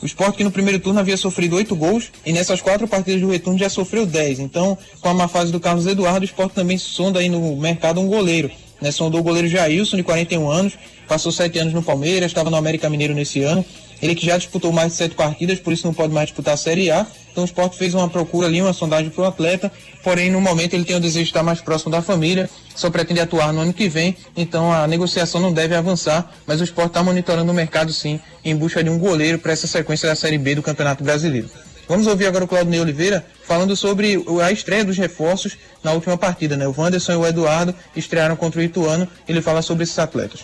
O 0.01 0.05
Sport 0.05 0.35
que 0.35 0.43
no 0.43 0.51
primeiro 0.51 0.79
turno 0.79 0.99
havia 0.99 1.17
sofrido 1.17 1.55
oito 1.55 1.75
gols 1.75 2.11
e 2.25 2.31
nessas 2.31 2.61
quatro 2.61 2.87
partidas 2.87 3.21
do 3.21 3.29
retorno 3.29 3.59
já 3.59 3.69
sofreu 3.69 4.05
10. 4.05 4.39
Então, 4.39 4.77
com 5.01 5.09
a 5.09 5.13
má 5.13 5.27
fase 5.27 5.51
do 5.51 5.59
Carlos 5.59 5.85
Eduardo, 5.85 6.21
o 6.21 6.25
Sport 6.25 6.53
também 6.53 6.77
sonda 6.77 7.19
aí 7.19 7.27
no 7.27 7.55
mercado 7.57 7.99
um 7.99 8.07
goleiro. 8.07 8.49
né? 8.81 8.91
Sondou 8.91 9.19
o 9.19 9.23
goleiro 9.23 9.47
Jailson, 9.47 9.97
de 9.97 10.03
41 10.03 10.49
anos, 10.49 10.73
passou 11.07 11.31
sete 11.31 11.59
anos 11.59 11.73
no 11.73 11.83
Palmeiras, 11.83 12.31
estava 12.31 12.49
no 12.49 12.55
América 12.55 12.89
Mineiro 12.89 13.13
nesse 13.13 13.41
ano. 13.41 13.65
Ele 14.01 14.15
que 14.15 14.25
já 14.25 14.37
disputou 14.37 14.71
mais 14.71 14.93
de 14.93 14.97
sete 14.97 15.15
partidas, 15.15 15.59
por 15.59 15.73
isso 15.73 15.85
não 15.85 15.93
pode 15.93 16.13
mais 16.13 16.27
disputar 16.27 16.53
a 16.53 16.57
Série 16.57 16.89
A. 16.89 17.05
Então 17.31 17.43
o 17.43 17.45
esporte 17.45 17.77
fez 17.77 17.93
uma 17.93 18.09
procura 18.09 18.47
ali, 18.47 18.61
uma 18.61 18.73
sondagem 18.73 19.09
para 19.09 19.23
o 19.23 19.25
atleta, 19.25 19.71
porém 20.03 20.31
no 20.31 20.41
momento 20.41 20.73
ele 20.73 20.85
tem 20.85 20.95
o 20.95 20.99
desejo 20.99 21.25
de 21.25 21.29
estar 21.29 21.43
mais 21.43 21.61
próximo 21.61 21.91
da 21.91 22.01
família, 22.01 22.49
só 22.75 22.89
pretende 22.89 23.19
atuar 23.19 23.53
no 23.53 23.61
ano 23.61 23.73
que 23.73 23.87
vem, 23.87 24.15
então 24.35 24.71
a 24.71 24.87
negociação 24.87 25.39
não 25.39 25.53
deve 25.53 25.75
avançar, 25.75 26.31
mas 26.47 26.59
o 26.59 26.63
esporte 26.63 26.89
está 26.89 27.03
monitorando 27.03 27.51
o 27.51 27.53
mercado 27.53 27.93
sim, 27.93 28.19
em 28.43 28.55
busca 28.55 28.83
de 28.83 28.89
um 28.89 28.97
goleiro 28.97 29.37
para 29.37 29.51
essa 29.51 29.67
sequência 29.67 30.09
da 30.09 30.15
Série 30.15 30.37
B 30.37 30.55
do 30.55 30.63
Campeonato 30.63 31.03
Brasileiro. 31.03 31.49
Vamos 31.87 32.07
ouvir 32.07 32.27
agora 32.27 32.45
o 32.45 32.47
Claudinei 32.47 32.79
Oliveira 32.79 33.25
falando 33.45 33.75
sobre 33.75 34.23
a 34.43 34.51
estreia 34.51 34.85
dos 34.85 34.97
reforços 34.97 35.57
na 35.83 35.91
última 35.91 36.17
partida, 36.17 36.55
né? 36.55 36.67
O 36.67 36.75
Wanderson 36.77 37.13
e 37.13 37.15
o 37.15 37.25
Eduardo 37.25 37.73
estrearam 37.95 38.35
contra 38.35 38.59
o 38.59 38.63
Ituano, 38.63 39.07
ele 39.27 39.41
fala 39.41 39.61
sobre 39.61 39.83
esses 39.83 39.97
atletas. 39.97 40.41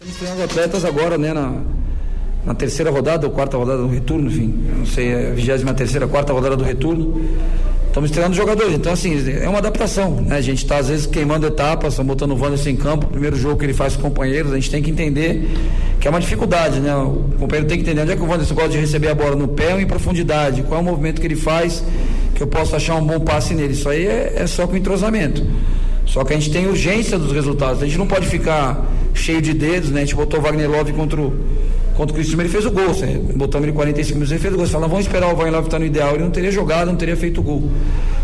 Estamos 0.00 0.16
treinando 0.16 0.42
atletas 0.42 0.84
agora, 0.84 1.16
né, 1.16 1.32
na, 1.32 1.62
na 2.44 2.54
terceira 2.54 2.90
rodada 2.90 3.26
ou 3.26 3.32
quarta 3.32 3.56
rodada 3.56 3.82
do 3.82 3.88
retorno, 3.88 4.28
enfim, 4.28 4.54
não 4.78 4.86
sei, 4.86 5.08
é 5.08 5.30
a 5.30 5.34
vigésima 5.34 5.74
terceira, 5.74 6.06
quarta 6.06 6.32
rodada 6.32 6.56
do 6.56 6.64
retorno. 6.64 7.20
Estamos 7.86 8.10
treinando 8.10 8.36
jogadores, 8.36 8.74
então 8.74 8.92
assim, 8.92 9.16
é 9.40 9.48
uma 9.48 9.58
adaptação, 9.58 10.20
né? 10.20 10.36
A 10.36 10.40
gente 10.40 10.58
está 10.58 10.76
às 10.76 10.88
vezes 10.88 11.06
queimando 11.06 11.46
etapas, 11.46 11.94
estamos 11.94 12.14
botando 12.14 12.32
o 12.32 12.40
Wanderson 12.40 12.68
em 12.68 12.76
campo, 12.76 13.06
o 13.06 13.10
primeiro 13.10 13.34
jogo 13.34 13.56
que 13.56 13.64
ele 13.64 13.72
faz 13.72 13.96
com 13.96 14.02
companheiros, 14.02 14.52
a 14.52 14.54
gente 14.54 14.70
tem 14.70 14.82
que 14.82 14.90
entender 14.90 15.48
que 15.98 16.06
é 16.06 16.10
uma 16.10 16.20
dificuldade, 16.20 16.80
né? 16.80 16.94
O 16.94 17.24
companheiro 17.38 17.66
tem 17.66 17.78
que 17.78 17.82
entender 17.82 18.02
onde 18.02 18.12
é 18.12 18.16
que 18.16 18.22
o 18.22 18.26
Wanderson 18.26 18.54
gosta 18.54 18.70
de 18.70 18.78
receber 18.78 19.08
a 19.08 19.14
bola 19.14 19.34
no 19.34 19.48
pé 19.48 19.74
ou 19.74 19.80
em 19.80 19.86
profundidade, 19.86 20.62
qual 20.62 20.78
é 20.78 20.82
o 20.82 20.84
movimento 20.84 21.20
que 21.20 21.26
ele 21.26 21.36
faz 21.36 21.82
que 22.38 22.42
eu 22.44 22.46
posso 22.46 22.76
achar 22.76 22.94
um 22.94 23.04
bom 23.04 23.18
passe 23.18 23.52
nele. 23.52 23.72
Isso 23.72 23.88
aí 23.88 24.06
é, 24.06 24.34
é 24.36 24.46
só 24.46 24.64
com 24.64 24.76
entrosamento. 24.76 25.44
Só 26.06 26.24
que 26.24 26.32
a 26.32 26.36
gente 26.36 26.52
tem 26.52 26.68
urgência 26.68 27.18
dos 27.18 27.32
resultados. 27.32 27.82
A 27.82 27.86
gente 27.86 27.98
não 27.98 28.06
pode 28.06 28.28
ficar 28.28 28.86
cheio 29.12 29.42
de 29.42 29.52
dedos, 29.52 29.90
né? 29.90 30.02
A 30.02 30.04
gente 30.04 30.14
botou 30.14 30.38
o 30.38 30.42
Wagner 30.42 30.70
Love 30.70 30.92
contra 30.92 31.20
o, 31.20 31.34
contra 31.98 32.12
o 32.12 32.14
Cristiano, 32.14 32.42
ele 32.42 32.48
fez 32.48 32.64
o 32.64 32.70
gol. 32.70 32.94
Botamos 33.34 33.66
ele 33.66 33.76
45 33.76 34.14
minutos, 34.14 34.30
ele 34.30 34.40
fez 34.40 34.54
o 34.54 34.56
gol. 34.56 34.66
Você 34.66 34.72
fala, 34.72 34.86
vamos 34.86 35.04
esperar 35.04 35.34
o 35.34 35.36
Love 35.36 35.66
estar 35.66 35.80
no 35.80 35.84
ideal. 35.84 36.14
Ele 36.14 36.22
não 36.22 36.30
teria 36.30 36.52
jogado, 36.52 36.86
não 36.86 36.94
teria 36.94 37.16
feito 37.16 37.40
o 37.40 37.42
gol. 37.42 37.68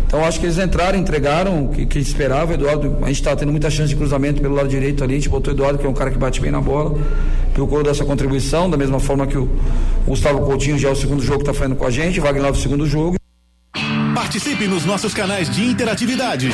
Então 0.07 0.23
acho 0.23 0.39
que 0.39 0.45
eles 0.45 0.57
entraram, 0.57 0.97
entregaram 0.97 1.65
o 1.65 1.69
que, 1.69 1.85
que 1.85 1.99
esperava. 1.99 2.53
Eduardo, 2.53 2.99
a 3.01 3.07
gente 3.07 3.17
está 3.17 3.35
tendo 3.35 3.51
muita 3.51 3.69
chance 3.69 3.89
de 3.89 3.97
cruzamento 3.97 4.41
pelo 4.41 4.55
lado 4.55 4.69
direito 4.69 5.03
ali. 5.03 5.15
A 5.15 5.17
gente 5.17 5.27
botou 5.27 5.53
o 5.53 5.57
Eduardo, 5.57 5.77
que 5.77 5.85
é 5.85 5.89
um 5.89 5.93
cara 5.93 6.09
que 6.09 6.17
bate 6.17 6.39
bem 6.39 6.51
na 6.51 6.61
bola. 6.61 6.97
Procurou 7.53 7.83
dessa 7.83 8.05
contribuição, 8.05 8.69
da 8.69 8.77
mesma 8.77 8.97
forma 8.99 9.27
que 9.27 9.37
o 9.37 9.49
Gustavo 10.07 10.39
Coutinho 10.45 10.79
já 10.79 10.87
é 10.87 10.93
o 10.93 10.95
segundo 10.95 11.21
jogo 11.21 11.39
que 11.39 11.49
está 11.49 11.53
fazendo 11.53 11.75
com 11.75 11.85
a 11.85 11.91
gente, 11.91 12.21
Wagner 12.21 12.43
Love 12.43 12.57
o 12.57 12.61
segundo 12.61 12.87
jogo. 12.87 13.17
Participe 14.15 14.67
nos 14.67 14.85
nossos 14.85 15.13
canais 15.13 15.49
de 15.49 15.65
interatividade. 15.65 16.49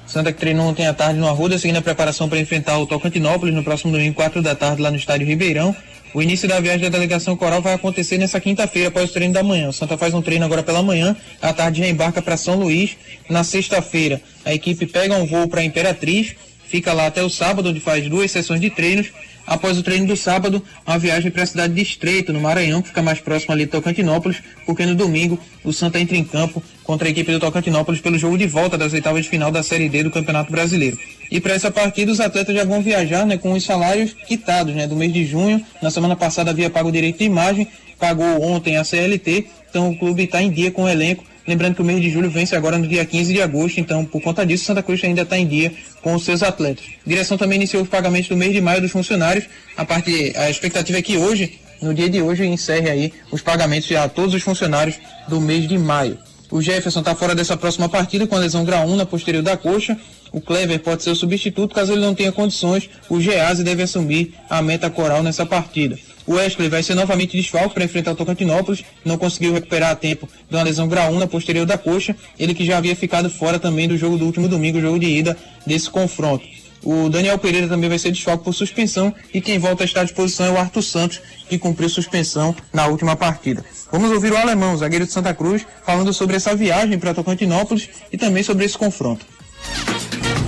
Santa 0.06 0.30
que 0.30 0.38
treinou 0.38 0.66
ontem 0.66 0.86
à 0.86 0.92
tarde 0.92 1.18
no 1.18 1.26
Arruda, 1.26 1.58
seguindo 1.58 1.78
a 1.78 1.80
preparação 1.80 2.28
para 2.28 2.38
enfrentar 2.38 2.76
o 2.76 2.86
Tocantinópolis 2.86 3.54
no 3.54 3.64
próximo 3.64 3.90
domingo, 3.90 4.14
4 4.14 4.42
da 4.42 4.54
tarde, 4.54 4.82
lá 4.82 4.90
no 4.90 4.98
estádio 4.98 5.26
Ribeirão. 5.26 5.74
O 6.12 6.20
início 6.20 6.46
da 6.46 6.60
viagem 6.60 6.82
da 6.82 6.90
delegação 6.90 7.34
coral 7.34 7.62
vai 7.62 7.72
acontecer 7.72 8.18
nessa 8.18 8.38
quinta-feira, 8.38 8.88
após 8.88 9.08
o 9.08 9.12
treino 9.14 9.32
da 9.32 9.42
manhã. 9.42 9.70
O 9.70 9.72
Santa 9.72 9.96
faz 9.96 10.12
um 10.12 10.20
treino 10.20 10.44
agora 10.44 10.62
pela 10.62 10.82
manhã, 10.82 11.16
à 11.40 11.50
tarde 11.50 11.80
já 11.80 11.88
embarca 11.88 12.20
para 12.20 12.36
São 12.36 12.56
Luís. 12.56 12.98
Na 13.30 13.42
sexta-feira, 13.42 14.20
a 14.44 14.52
equipe 14.52 14.84
pega 14.84 15.14
um 15.14 15.26
voo 15.26 15.48
para 15.48 15.64
Imperatriz, 15.64 16.36
fica 16.68 16.92
lá 16.92 17.06
até 17.06 17.22
o 17.22 17.30
sábado, 17.30 17.70
onde 17.70 17.80
faz 17.80 18.08
duas 18.08 18.30
sessões 18.30 18.60
de 18.60 18.70
treinos. 18.70 19.10
Após 19.46 19.78
o 19.78 19.82
treino 19.82 20.06
do 20.06 20.14
sábado, 20.14 20.62
uma 20.86 20.98
viagem 20.98 21.30
para 21.30 21.42
a 21.42 21.46
cidade 21.46 21.72
de 21.72 21.80
Estreito, 21.80 22.34
no 22.34 22.40
Maranhão, 22.40 22.82
que 22.82 22.88
fica 22.88 23.00
mais 23.00 23.18
próximo 23.18 23.54
ali 23.54 23.64
de 23.64 23.70
Tocantinópolis, 23.70 24.42
porque 24.66 24.84
no 24.84 24.94
domingo 24.94 25.40
o 25.64 25.72
Santa 25.72 25.98
entra 25.98 26.18
em 26.18 26.22
campo 26.22 26.62
contra 26.84 27.08
a 27.08 27.10
equipe 27.10 27.32
do 27.32 27.40
Tocantinópolis 27.40 27.98
pelo 28.02 28.18
jogo 28.18 28.36
de 28.36 28.46
volta 28.46 28.76
das 28.76 28.92
oitavas 28.92 29.24
de 29.24 29.30
final 29.30 29.50
da 29.50 29.62
Série 29.62 29.88
D 29.88 30.02
do 30.02 30.10
Campeonato 30.10 30.52
Brasileiro. 30.52 30.98
E 31.30 31.40
para 31.40 31.54
essa 31.54 31.70
partida, 31.70 32.12
os 32.12 32.20
atletas 32.20 32.54
já 32.54 32.64
vão 32.64 32.82
viajar 32.82 33.24
né, 33.24 33.38
com 33.38 33.52
os 33.52 33.64
salários 33.64 34.12
quitados 34.12 34.74
né, 34.74 34.86
do 34.86 34.94
mês 34.94 35.14
de 35.14 35.24
junho. 35.24 35.64
Na 35.80 35.90
semana 35.90 36.14
passada 36.14 36.50
havia 36.50 36.68
pago 36.68 36.90
o 36.90 36.92
direito 36.92 37.18
de 37.18 37.24
imagem, 37.24 37.66
pagou 37.98 38.42
ontem 38.42 38.76
a 38.76 38.84
CLT, 38.84 39.46
então 39.70 39.88
o 39.88 39.96
clube 39.96 40.24
está 40.24 40.42
em 40.42 40.50
dia 40.50 40.70
com 40.70 40.84
o 40.84 40.88
elenco. 40.88 41.24
Lembrando 41.48 41.76
que 41.76 41.80
o 41.80 41.84
mês 41.84 42.02
de 42.02 42.10
julho 42.10 42.28
vence 42.28 42.54
agora 42.54 42.76
no 42.76 42.86
dia 42.86 43.06
15 43.06 43.32
de 43.32 43.40
agosto, 43.40 43.80
então 43.80 44.04
por 44.04 44.20
conta 44.20 44.44
disso, 44.44 44.66
Santa 44.66 44.82
Cruz 44.82 45.02
ainda 45.02 45.22
está 45.22 45.38
em 45.38 45.46
dia 45.46 45.72
com 46.02 46.14
os 46.14 46.22
seus 46.22 46.42
atletas. 46.42 46.84
A 47.06 47.08
direção 47.08 47.38
também 47.38 47.56
iniciou 47.56 47.82
os 47.82 47.88
pagamentos 47.88 48.28
do 48.28 48.36
mês 48.36 48.52
de 48.52 48.60
maio 48.60 48.82
dos 48.82 48.90
funcionários. 48.90 49.46
A, 49.74 49.82
parte, 49.82 50.34
a 50.36 50.50
expectativa 50.50 50.98
é 50.98 51.02
que 51.02 51.16
hoje, 51.16 51.58
no 51.80 51.94
dia 51.94 52.10
de 52.10 52.20
hoje, 52.20 52.44
encerre 52.44 52.90
aí 52.90 53.12
os 53.32 53.40
pagamentos 53.40 53.90
a 53.92 54.06
todos 54.10 54.34
os 54.34 54.42
funcionários 54.42 54.96
do 55.26 55.40
mês 55.40 55.66
de 55.66 55.78
maio. 55.78 56.18
O 56.50 56.60
Jefferson 56.60 57.00
está 57.00 57.14
fora 57.14 57.34
dessa 57.34 57.56
próxima 57.56 57.88
partida 57.88 58.26
com 58.26 58.36
a 58.36 58.40
lesão 58.40 58.62
grau 58.62 58.86
1 58.86 58.96
na 58.96 59.06
posterior 59.06 59.42
da 59.42 59.56
coxa. 59.56 59.96
O 60.30 60.42
Clever 60.42 60.78
pode 60.80 61.02
ser 61.02 61.10
o 61.12 61.16
substituto 61.16 61.74
caso 61.74 61.92
ele 61.92 62.02
não 62.02 62.14
tenha 62.14 62.30
condições. 62.30 62.90
O 63.08 63.18
Gease 63.22 63.64
deve 63.64 63.82
assumir 63.82 64.34
a 64.50 64.60
meta 64.60 64.90
coral 64.90 65.22
nessa 65.22 65.46
partida. 65.46 65.98
O 66.28 66.34
Wesley 66.34 66.68
vai 66.68 66.82
ser 66.82 66.94
novamente 66.94 67.34
desfalque 67.34 67.72
para 67.72 67.84
enfrentar 67.84 68.12
o 68.12 68.14
Tocantinópolis. 68.14 68.84
Não 69.02 69.16
conseguiu 69.16 69.54
recuperar 69.54 69.92
a 69.92 69.96
tempo 69.96 70.28
de 70.48 70.54
uma 70.54 70.62
lesão 70.62 70.86
grau 70.86 71.10
1 71.10 71.18
na 71.20 71.26
posterior 71.26 71.64
da 71.64 71.78
coxa. 71.78 72.14
Ele 72.38 72.52
que 72.52 72.66
já 72.66 72.76
havia 72.76 72.94
ficado 72.94 73.30
fora 73.30 73.58
também 73.58 73.88
do 73.88 73.96
jogo 73.96 74.18
do 74.18 74.26
último 74.26 74.46
domingo, 74.46 74.78
jogo 74.78 74.98
de 74.98 75.06
ida 75.06 75.34
desse 75.66 75.88
confronto. 75.88 76.44
O 76.84 77.08
Daniel 77.08 77.38
Pereira 77.38 77.66
também 77.66 77.88
vai 77.88 77.98
ser 77.98 78.12
desfalque 78.12 78.44
por 78.44 78.52
suspensão 78.52 79.12
e 79.32 79.40
quem 79.40 79.58
volta 79.58 79.84
a 79.84 79.86
estar 79.86 80.02
à 80.02 80.04
disposição 80.04 80.44
é 80.44 80.50
o 80.50 80.58
Arthur 80.58 80.82
Santos, 80.82 81.18
que 81.48 81.58
cumpriu 81.58 81.88
suspensão 81.88 82.54
na 82.74 82.86
última 82.86 83.16
partida. 83.16 83.64
Vamos 83.90 84.10
ouvir 84.10 84.30
o 84.30 84.36
alemão, 84.36 84.76
zagueiro 84.76 85.06
de 85.06 85.12
Santa 85.12 85.32
Cruz, 85.32 85.66
falando 85.82 86.12
sobre 86.12 86.36
essa 86.36 86.54
viagem 86.54 86.98
para 86.98 87.14
Tocantinópolis 87.14 87.88
e 88.12 88.18
também 88.18 88.42
sobre 88.42 88.66
esse 88.66 88.76
confronto. 88.76 89.24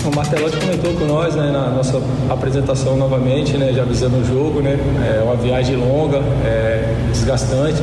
O 0.04 0.16
Martelotti 0.16 0.56
comentou 0.56 0.94
com 0.94 1.04
nós 1.04 1.34
né, 1.34 1.50
na 1.50 1.68
nossa 1.68 2.00
apresentação 2.30 2.96
novamente, 2.96 3.56
né, 3.58 3.72
já 3.74 3.82
avisando 3.82 4.16
o 4.16 4.24
jogo, 4.24 4.60
né, 4.60 4.78
é 5.06 5.22
uma 5.22 5.36
viagem 5.36 5.76
longa, 5.76 6.18
é, 6.44 6.94
desgastante, 7.12 7.82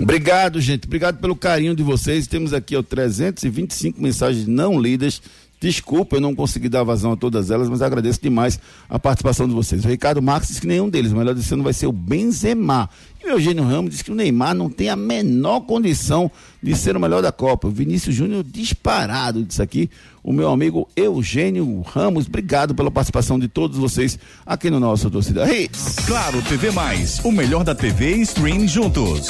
Obrigado, 0.00 0.60
gente. 0.60 0.86
Obrigado 0.86 1.20
pelo 1.20 1.36
carinho 1.36 1.74
de 1.74 1.82
vocês. 1.82 2.26
Temos 2.26 2.52
aqui 2.52 2.76
ó, 2.76 2.82
325 2.82 4.00
mensagens 4.00 4.46
não 4.46 4.80
lidas. 4.80 5.20
Desculpa, 5.58 6.16
eu 6.16 6.20
não 6.20 6.34
consegui 6.34 6.68
dar 6.68 6.82
vazão 6.82 7.12
a 7.12 7.16
todas 7.16 7.50
elas, 7.50 7.68
mas 7.68 7.80
agradeço 7.80 8.20
demais 8.20 8.60
a 8.88 8.98
participação 8.98 9.48
de 9.48 9.54
vocês. 9.54 9.84
O 9.84 9.88
Ricardo 9.88 10.20
Marques 10.20 10.48
disse 10.48 10.60
que 10.60 10.66
nenhum 10.66 10.88
deles, 10.88 11.12
o 11.12 11.16
melhor 11.16 11.34
desse 11.34 11.52
ano 11.54 11.62
vai 11.62 11.72
ser 11.72 11.86
o 11.86 11.92
Benzema. 11.92 12.90
E 13.22 13.26
o 13.26 13.30
Eugênio 13.30 13.64
Ramos 13.64 13.90
disse 13.90 14.04
que 14.04 14.12
o 14.12 14.14
Neymar 14.14 14.54
não 14.54 14.68
tem 14.68 14.90
a 14.90 14.96
menor 14.96 15.60
condição 15.60 16.30
de 16.62 16.76
ser 16.76 16.96
o 16.96 17.00
melhor 17.00 17.22
da 17.22 17.32
Copa. 17.32 17.68
O 17.68 17.70
Vinícius 17.70 18.14
Júnior 18.14 18.44
disparado 18.44 19.42
disso 19.42 19.62
aqui. 19.62 19.90
O 20.22 20.32
meu 20.32 20.50
amigo 20.50 20.88
Eugênio 20.94 21.80
Ramos, 21.80 22.26
obrigado 22.26 22.74
pela 22.74 22.90
participação 22.90 23.38
de 23.38 23.48
todos 23.48 23.78
vocês 23.78 24.18
aqui 24.44 24.68
no 24.68 24.78
nosso 24.78 25.10
Torcida 25.10 25.50
Hits. 25.50 25.96
Claro, 26.06 26.42
TV 26.42 26.70
Mais, 26.70 27.18
o 27.24 27.32
melhor 27.32 27.64
da 27.64 27.74
TV 27.74 28.16
e 28.16 28.22
stream 28.22 28.68
juntos. 28.68 29.28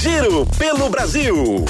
Giro 0.00 0.46
pelo 0.58 0.88
Brasil. 0.88 1.64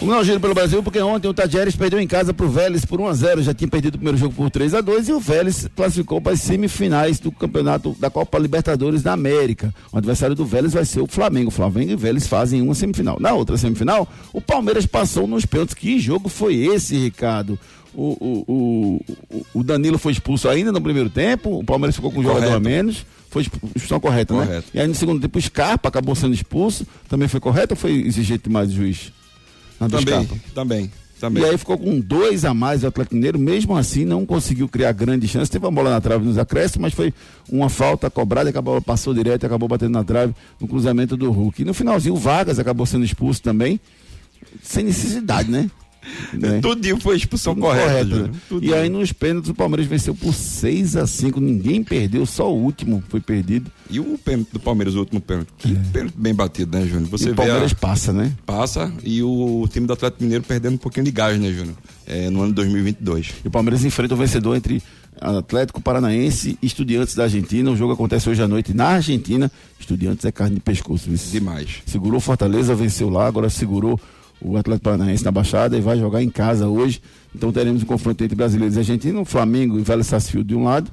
O 0.00 0.04
meu 0.04 0.22
giro 0.22 0.38
pelo 0.38 0.52
Brasil, 0.52 0.82
porque 0.82 1.00
ontem 1.00 1.26
o 1.26 1.32
Tajeres 1.32 1.74
perdeu 1.74 1.98
em 1.98 2.06
casa 2.06 2.34
pro 2.34 2.50
Vélez 2.50 2.84
por 2.84 3.00
1 3.00 3.06
a 3.06 3.14
0 3.14 3.42
já 3.42 3.54
tinha 3.54 3.66
perdido 3.66 3.94
o 3.94 3.98
primeiro 3.98 4.18
jogo 4.18 4.34
por 4.34 4.50
3 4.50 4.74
a 4.74 4.82
2 4.82 5.08
e 5.08 5.12
o 5.12 5.18
Vélez 5.18 5.68
classificou 5.74 6.20
para 6.20 6.32
as 6.32 6.40
semifinais 6.42 7.18
do 7.18 7.32
campeonato 7.32 7.96
da 7.98 8.10
Copa 8.10 8.38
Libertadores 8.38 9.02
da 9.02 9.14
América. 9.14 9.74
O 9.90 9.96
adversário 9.96 10.36
do 10.36 10.44
Vélez 10.44 10.74
vai 10.74 10.84
ser 10.84 11.00
o 11.00 11.06
Flamengo. 11.06 11.48
O 11.48 11.50
Flamengo 11.50 11.92
e 11.92 11.94
o 11.94 11.98
Vélez 11.98 12.26
fazem 12.26 12.60
uma 12.60 12.74
semifinal. 12.74 13.16
Na 13.18 13.32
outra 13.32 13.56
semifinal, 13.56 14.06
o 14.34 14.40
Palmeiras 14.40 14.84
passou 14.84 15.26
nos 15.26 15.46
pênaltis. 15.46 15.74
Que 15.74 15.98
jogo 15.98 16.28
foi 16.28 16.56
esse, 16.56 16.94
Ricardo? 16.96 17.58
O, 17.94 18.44
o, 18.46 19.00
o, 19.32 19.46
o 19.54 19.64
Danilo 19.64 19.98
foi 19.98 20.12
expulso 20.12 20.46
ainda 20.50 20.70
no 20.70 20.82
primeiro 20.82 21.08
tempo, 21.08 21.58
o 21.58 21.64
Palmeiras 21.64 21.96
ficou 21.96 22.12
com 22.12 22.20
um 22.20 22.22
jogador 22.22 22.52
a 22.52 22.60
menos. 22.60 23.06
Foi 23.30 23.42
expulsão 23.42 23.98
correta, 23.98 24.34
né? 24.34 24.46
Correto. 24.46 24.68
E 24.74 24.80
aí 24.80 24.86
no 24.86 24.94
segundo 24.94 25.20
tempo 25.20 25.38
o 25.38 25.42
Scarpa 25.42 25.88
acabou 25.88 26.14
sendo 26.14 26.34
expulso. 26.34 26.86
Também 27.08 27.28
foi 27.28 27.40
correto 27.40 27.72
ou 27.72 27.76
foi 27.76 27.92
exigente 27.92 28.44
demais 28.44 28.68
o 28.70 28.74
juiz? 28.74 29.10
Na 29.80 29.86
do 29.88 29.98
Também, 29.98 30.24
Scarpa? 30.24 30.36
também, 30.54 30.90
também. 31.20 31.42
E 31.42 31.46
aí 31.46 31.58
ficou 31.58 31.76
com 31.78 32.00
dois 32.00 32.44
a 32.44 32.54
mais 32.54 32.82
o 32.82 32.86
Atlético 32.86 33.14
Mineiro, 33.14 33.38
mesmo 33.38 33.76
assim 33.76 34.04
não 34.04 34.24
conseguiu 34.24 34.68
criar 34.68 34.92
grande 34.92 35.26
chance. 35.28 35.50
Teve 35.50 35.64
uma 35.66 35.72
bola 35.72 35.90
na 35.90 36.00
trave 36.00 36.24
nos 36.24 36.38
acréscimos, 36.38 36.82
mas 36.82 36.94
foi 36.94 37.12
uma 37.50 37.68
falta 37.68 38.10
cobrada, 38.10 38.50
que 38.52 38.58
a 38.58 38.62
bola 38.62 38.80
passou 38.80 39.12
direto 39.14 39.42
e 39.42 39.46
acabou 39.46 39.68
batendo 39.68 39.92
na 39.92 40.04
trave 40.04 40.34
no 40.60 40.66
cruzamento 40.66 41.16
do 41.16 41.30
Hulk. 41.30 41.62
E 41.62 41.64
no 41.64 41.74
finalzinho 41.74 42.14
o 42.14 42.18
Vargas 42.18 42.58
acabou 42.58 42.86
sendo 42.86 43.04
expulso 43.04 43.42
também, 43.42 43.80
sem 44.62 44.84
necessidade, 44.84 45.50
né? 45.50 45.70
Né? 46.32 46.60
Tudinho 46.62 47.00
foi 47.00 47.16
expulsão 47.16 47.54
Tudo 47.54 47.66
correta. 47.66 48.04
né? 48.04 48.30
Tudinho. 48.48 48.70
E 48.70 48.74
aí 48.74 48.88
nos 48.88 49.12
pênaltis 49.12 49.50
o 49.50 49.54
Palmeiras 49.54 49.86
venceu 49.86 50.14
por 50.14 50.32
6 50.34 50.96
a 50.96 51.06
5 51.06 51.40
ninguém 51.40 51.82
perdeu, 51.82 52.24
só 52.26 52.52
o 52.52 52.56
último 52.62 53.02
foi 53.08 53.20
perdido. 53.20 53.70
E 53.90 54.00
o 54.00 54.18
pênalti 54.18 54.48
do 54.52 54.60
Palmeiras, 54.60 54.94
o 54.94 54.98
último 55.00 55.20
pênalti. 55.20 55.48
Que 55.58 55.74
pênalti 55.92 56.14
bem 56.16 56.34
batido, 56.34 56.76
né, 56.76 56.84
Júnior? 56.86 57.08
Você 57.10 57.26
É. 57.26 57.28
E 57.28 57.32
o 57.32 57.34
vê 57.36 57.42
a- 57.42 57.44
Palmeiras 57.46 57.72
passa, 57.72 58.12
né? 58.12 58.32
Passa 58.44 58.92
e 59.04 59.22
o 59.22 59.66
time 59.70 59.86
do 59.86 59.92
Atlético 59.92 60.22
Mineiro 60.22 60.42
perdendo 60.44 60.74
um 60.74 60.78
pouquinho 60.78 61.04
de 61.04 61.10
gás, 61.12 61.38
né, 61.40 61.52
Júnior? 61.52 61.76
É, 62.06 62.28
no 62.30 62.40
ano 62.40 62.48
de 62.48 62.54
2022. 62.56 63.32
E 63.44 63.48
o 63.48 63.50
Palmeiras 63.50 63.84
enfrenta 63.84 64.14
o 64.14 64.16
vencedor 64.16 64.56
entre 64.56 64.82
Atlético 65.20 65.80
Paranaense 65.80 66.58
e 66.62 66.66
Estudiantes 66.66 67.14
da 67.14 67.24
Argentina. 67.24 67.70
O 67.70 67.76
jogo 67.76 67.92
acontece 67.94 68.28
hoje 68.28 68.42
à 68.42 68.48
noite 68.48 68.74
na 68.74 68.88
Argentina. 68.88 69.50
Estudiantes 69.80 70.24
é 70.24 70.30
carne 70.32 70.56
de 70.56 70.60
pescoço. 70.60 71.08
Demais. 71.30 71.68
Segurou 71.86 72.20
Fortaleza, 72.20 72.74
venceu 72.74 73.08
lá, 73.08 73.26
agora 73.26 73.48
segurou 73.48 73.98
o 74.40 74.56
Atlético 74.56 74.84
Paranaense 74.84 75.24
na 75.24 75.30
Baixada 75.30 75.76
e 75.76 75.80
vai 75.80 75.98
jogar 75.98 76.22
em 76.22 76.30
casa 76.30 76.68
hoje. 76.68 77.00
Então 77.34 77.52
teremos 77.52 77.82
um 77.82 77.86
confronto 77.86 78.22
entre 78.22 78.36
brasileiros 78.36 78.76
e 78.76 78.80
argentinos, 78.80 79.28
Flamengo 79.28 79.78
e 79.78 79.82
Vélez 79.82 80.06
Sarsfield 80.06 80.48
de 80.48 80.54
um 80.54 80.64
lado. 80.64 80.90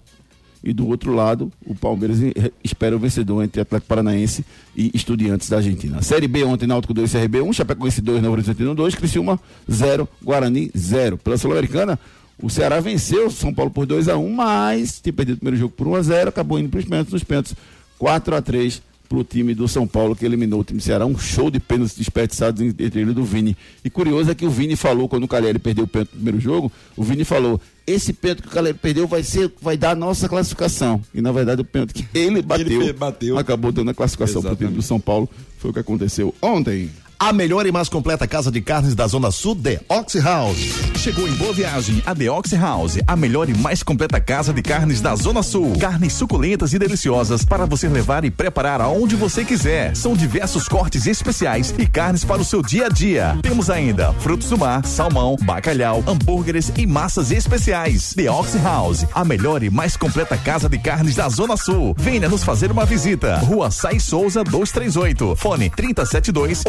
E 0.63 0.71
do 0.71 0.87
outro 0.87 1.13
lado, 1.13 1.51
o 1.65 1.75
Palmeiras 1.75 2.21
eh, 2.21 2.51
espera 2.63 2.95
o 2.95 2.99
vencedor 2.99 3.43
entre 3.43 3.59
Atlético 3.59 3.89
Paranaense 3.89 4.45
e 4.73 4.91
Estudiantes 4.93 5.49
da 5.49 5.57
Argentina. 5.57 6.01
Série 6.01 6.25
B 6.25 6.45
ontem, 6.45 6.65
Náutico 6.65 6.93
2, 6.93 7.11
CRB 7.11 7.41
1, 7.41 7.51
Chapecoense 7.51 8.01
2, 8.01 8.21
Novo 8.21 8.33
Horizontino 8.33 8.73
2, 8.73 8.95
Criciúma 8.95 9.37
0, 9.69 10.07
Guarani 10.23 10.71
0. 10.75 11.17
Pela 11.17 11.37
Sul-Americana, 11.37 11.99
o 12.41 12.49
Ceará 12.49 12.79
venceu 12.79 13.29
São 13.29 13.53
Paulo 13.53 13.71
por 13.71 13.85
2 13.85 14.07
a 14.07 14.17
1 14.17 14.29
mas 14.29 15.01
tinha 15.01 15.11
perdido 15.13 15.35
o 15.35 15.39
primeiro 15.39 15.57
jogo 15.57 15.73
por 15.75 15.87
1 15.87 15.95
a 15.95 16.01
0 16.01 16.29
acabou 16.29 16.59
indo 16.59 16.69
para 16.69 16.79
os 16.79 16.85
pênaltis, 16.85 17.13
nos 17.13 17.23
pênaltis 17.23 17.55
4 17.99 18.35
a 18.35 18.41
3 18.41 18.81
para 19.13 19.19
o 19.19 19.23
time 19.23 19.53
do 19.53 19.67
São 19.67 19.85
Paulo, 19.85 20.15
que 20.15 20.25
eliminou 20.25 20.61
o 20.61 20.63
time 20.63 20.79
do 20.79 20.83
Ceará. 20.83 21.05
Um 21.05 21.15
show 21.17 21.51
de 21.51 21.59
pênaltis 21.59 21.95
desperdiçados 21.95 22.59
entre 22.63 22.99
ele 23.01 23.11
e 23.11 23.13
do 23.13 23.23
Vini. 23.23 23.55
E 23.85 23.89
curioso 23.89 24.31
é 24.31 24.35
que 24.35 24.43
o 24.43 24.49
Vini 24.49 24.75
falou, 24.75 25.07
quando 25.07 25.25
o 25.25 25.27
Calheri 25.27 25.59
perdeu 25.59 25.83
o 25.83 25.87
pênalti 25.87 26.09
no 26.13 26.15
primeiro 26.15 26.39
jogo, 26.39 26.71
o 26.97 27.03
Vini 27.03 27.23
falou: 27.23 27.61
esse 27.85 28.11
pênalti 28.11 28.41
que 28.41 28.47
o 28.47 28.51
Calheri 28.51 28.75
perdeu 28.75 29.07
vai 29.07 29.21
ser, 29.21 29.51
vai 29.61 29.77
dar 29.77 29.91
a 29.91 29.95
nossa 29.95 30.27
classificação. 30.27 30.99
E 31.13 31.21
na 31.21 31.31
verdade 31.31 31.61
o 31.61 31.65
pênalti 31.65 31.93
que 31.93 32.17
ele 32.17 32.41
bateu, 32.43 32.81
Ele 32.81 32.93
bateu. 32.93 33.37
acabou 33.37 33.71
dando 33.71 33.91
a 33.91 33.93
classificação 33.93 34.41
para 34.41 34.53
o 34.53 34.55
time 34.55 34.71
do 34.71 34.81
São 34.81 34.99
Paulo. 34.99 35.29
Foi 35.59 35.69
o 35.69 35.73
que 35.73 35.79
aconteceu 35.79 36.33
ontem. 36.41 36.89
A 37.23 37.31
melhor 37.31 37.65
e 37.65 37.71
mais 37.71 37.87
completa 37.87 38.27
casa 38.27 38.51
de 38.51 38.59
carnes 38.59 38.95
da 38.95 39.07
Zona 39.07 39.31
Sul, 39.31 39.55
The 39.55 39.79
Ox 39.87 40.15
House. 40.15 40.57
Chegou 40.97 41.25
em 41.25 41.31
boa 41.35 41.53
viagem 41.53 42.03
a 42.05 42.13
The 42.13 42.29
Ox 42.29 42.51
House, 42.51 42.99
a 43.07 43.15
melhor 43.15 43.49
e 43.49 43.57
mais 43.57 43.81
completa 43.81 44.19
casa 44.19 44.51
de 44.51 44.61
carnes 44.61 44.99
da 44.99 45.15
Zona 45.15 45.41
Sul. 45.41 45.77
Carnes 45.79 46.11
suculentas 46.11 46.73
e 46.73 46.79
deliciosas 46.79 47.45
para 47.45 47.65
você 47.65 47.87
levar 47.87 48.25
e 48.25 48.31
preparar 48.31 48.81
aonde 48.81 49.15
você 49.15 49.45
quiser. 49.45 49.95
São 49.95 50.17
diversos 50.17 50.67
cortes 50.67 51.07
especiais 51.07 51.73
e 51.77 51.87
carnes 51.87 52.25
para 52.25 52.41
o 52.41 52.45
seu 52.45 52.61
dia 52.61 52.87
a 52.87 52.89
dia. 52.89 53.37
Temos 53.41 53.69
ainda 53.69 54.11
frutos 54.15 54.49
do 54.49 54.57
mar, 54.57 54.85
salmão, 54.85 55.37
bacalhau, 55.43 56.03
hambúrgueres 56.05 56.73
e 56.75 56.85
massas 56.85 57.31
especiais. 57.31 58.13
The 58.13 58.29
Ox 58.29 58.53
House, 58.61 59.05
a 59.13 59.23
melhor 59.23 59.63
e 59.63 59.69
mais 59.69 59.95
completa 59.95 60.35
casa 60.35 60.67
de 60.67 60.77
carnes 60.77 61.15
da 61.15 61.29
Zona 61.29 61.55
Sul. 61.55 61.95
Venha 61.97 62.27
nos 62.27 62.43
fazer 62.43 62.69
uma 62.69 62.85
visita. 62.85 63.37
Rua 63.37 63.71
Sai 63.71 63.97
Souza 63.97 64.43
238. 64.43 65.37
Fone 65.37 65.69
372 65.69 66.63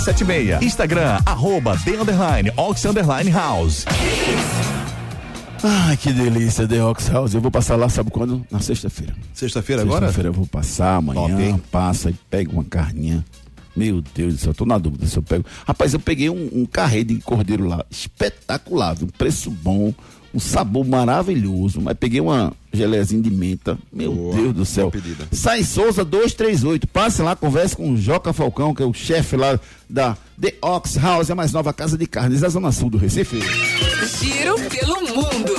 8076. 0.00 0.62
Instagram, 0.62 1.20
arroba 1.26 1.76
The 1.84 2.00
Underline 2.00 2.50
Ox 2.56 2.86
Underline 2.86 3.30
House. 3.30 3.84
Ai, 5.62 5.94
que 5.98 6.10
delícia, 6.10 6.66
The 6.66 6.82
Ox 6.82 7.08
House. 7.08 7.34
Eu 7.34 7.40
vou 7.42 7.50
passar 7.50 7.76
lá, 7.76 7.86
sabe 7.90 8.10
quando? 8.10 8.42
Na 8.50 8.60
sexta-feira. 8.60 9.14
Sexta-feira 9.34 9.82
agora? 9.82 10.06
Sexta-feira 10.06 10.28
eu 10.30 10.32
vou 10.32 10.46
passar 10.46 10.96
amanhã, 10.96 11.52
Top, 11.52 11.62
passa 11.70 12.08
e 12.08 12.14
pega 12.30 12.50
uma 12.50 12.64
carninha. 12.64 13.22
Meu 13.76 14.00
Deus 14.14 14.34
do 14.34 14.40
céu, 14.40 14.54
tô 14.54 14.64
na 14.64 14.78
dúvida 14.78 15.06
se 15.06 15.18
eu 15.18 15.22
pego. 15.22 15.44
Rapaz, 15.66 15.92
eu 15.92 16.00
peguei 16.00 16.30
um, 16.30 16.48
um 16.50 16.64
carré 16.64 17.04
de 17.04 17.16
cordeiro 17.16 17.68
lá, 17.68 17.84
espetacular, 17.90 18.96
um 19.02 19.06
preço 19.06 19.50
bom, 19.50 19.92
um 20.32 20.38
sabor 20.38 20.86
maravilhoso, 20.86 21.80
mas 21.80 21.96
peguei 21.98 22.20
uma 22.20 22.52
gelezinha 22.72 23.22
de 23.22 23.30
menta. 23.30 23.78
Meu 23.92 24.14
Boa, 24.14 24.36
Deus 24.36 24.54
do 24.54 24.64
céu. 24.64 24.92
Sai 25.32 25.64
Souza 25.64 26.04
238. 26.04 26.86
Passe 26.86 27.22
lá, 27.22 27.34
converse 27.34 27.76
com 27.76 27.92
o 27.92 27.96
Joca 27.96 28.32
Falcão, 28.32 28.74
que 28.74 28.82
é 28.82 28.86
o 28.86 28.92
chefe 28.92 29.36
lá 29.36 29.58
da 29.88 30.16
The 30.40 30.54
Ox 30.62 30.96
House, 30.96 31.30
a 31.30 31.34
mais 31.34 31.52
nova 31.52 31.72
casa 31.72 31.98
de 31.98 32.06
carnes 32.06 32.40
da 32.40 32.48
Zona 32.48 32.70
Sul 32.72 32.90
do 32.90 32.98
Recife. 32.98 33.40
Giro 34.20 34.56
pelo 34.68 35.00
mundo. 35.14 35.52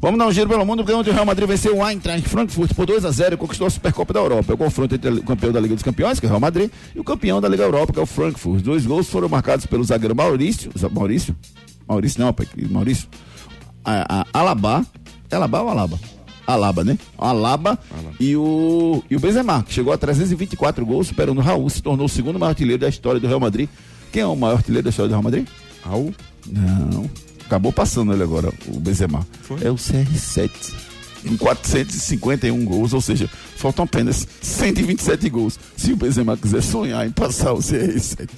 Vamos 0.00 0.16
dar 0.16 0.28
um 0.28 0.32
giro 0.32 0.48
pelo 0.48 0.64
mundo, 0.64 0.84
porque 0.84 0.92
ontem 0.92 1.10
o 1.10 1.12
Real 1.12 1.26
Madrid 1.26 1.48
venceu 1.48 1.76
o 1.76 1.88
Eintracht 1.88 2.28
Frankfurt 2.28 2.72
por 2.72 2.86
2 2.86 3.04
a 3.04 3.10
0 3.10 3.34
e 3.34 3.36
conquistou 3.36 3.66
a 3.66 3.70
Supercopa 3.70 4.12
da 4.12 4.20
Europa. 4.20 4.52
É 4.52 4.54
o 4.54 4.58
confronto 4.58 4.94
entre 4.94 5.10
o 5.10 5.24
campeão 5.24 5.50
da 5.50 5.58
Liga 5.58 5.74
dos 5.74 5.82
Campeões, 5.82 6.20
que 6.20 6.26
é 6.26 6.28
o 6.28 6.30
Real 6.30 6.40
Madrid, 6.40 6.70
e 6.94 7.00
o 7.00 7.04
campeão 7.04 7.40
da 7.40 7.48
Liga 7.48 7.64
Europa, 7.64 7.92
que 7.92 7.98
é 7.98 8.02
o 8.02 8.06
Frankfurt. 8.06 8.58
Os 8.58 8.62
dois 8.62 8.86
gols 8.86 9.08
foram 9.08 9.28
marcados 9.28 9.66
pelo 9.66 9.82
zagueiro 9.82 10.14
Maurício, 10.14 10.70
Maurício? 10.92 11.34
Maurício 11.88 12.20
não, 12.20 12.32
pai, 12.32 12.46
Maurício. 12.70 13.08
A, 13.84 14.20
a, 14.32 14.40
Alaba, 14.40 14.84
é 15.30 15.36
Alaba 15.36 15.62
ou 15.62 15.68
Alaba? 15.68 16.00
Alaba, 16.46 16.82
né? 16.84 16.98
Alaba, 17.18 17.78
E, 18.18 18.34
o, 18.34 19.04
e 19.10 19.16
o 19.16 19.20
Benzema, 19.20 19.62
que 19.62 19.72
chegou 19.74 19.92
a 19.92 19.98
324 19.98 20.84
gols, 20.86 21.08
superando 21.08 21.38
o 21.38 21.42
Raul, 21.42 21.68
se 21.68 21.82
tornou 21.82 22.06
o 22.06 22.08
segundo 22.08 22.38
maior 22.38 22.50
artilheiro 22.50 22.80
da 22.80 22.88
história 22.88 23.20
do 23.20 23.26
Real 23.26 23.38
Madrid. 23.40 23.68
Quem 24.10 24.22
é 24.22 24.26
o 24.26 24.34
maior 24.34 24.56
artilheiro 24.56 24.84
da 24.84 24.90
história 24.90 25.08
do 25.08 25.12
Real 25.12 25.22
Madrid? 25.22 25.46
Raul? 25.84 26.14
Não. 26.46 27.08
Acabou 27.44 27.70
passando 27.72 28.12
ele 28.14 28.22
agora, 28.22 28.50
o 28.66 28.80
Benzema. 28.80 29.26
É 29.62 29.70
o 29.70 29.74
CR7. 29.74 30.50
em 31.26 31.36
451 31.36 32.64
gols, 32.64 32.92
ou 32.94 33.00
seja, 33.02 33.28
faltam 33.58 33.84
apenas 33.84 34.26
127 34.40 35.28
gols. 35.28 35.58
Se 35.76 35.92
o 35.92 35.96
Benzema 35.96 36.36
quiser 36.36 36.62
sonhar 36.62 37.06
em 37.06 37.10
passar 37.10 37.52
o 37.52 37.58
CR7. 37.58 38.28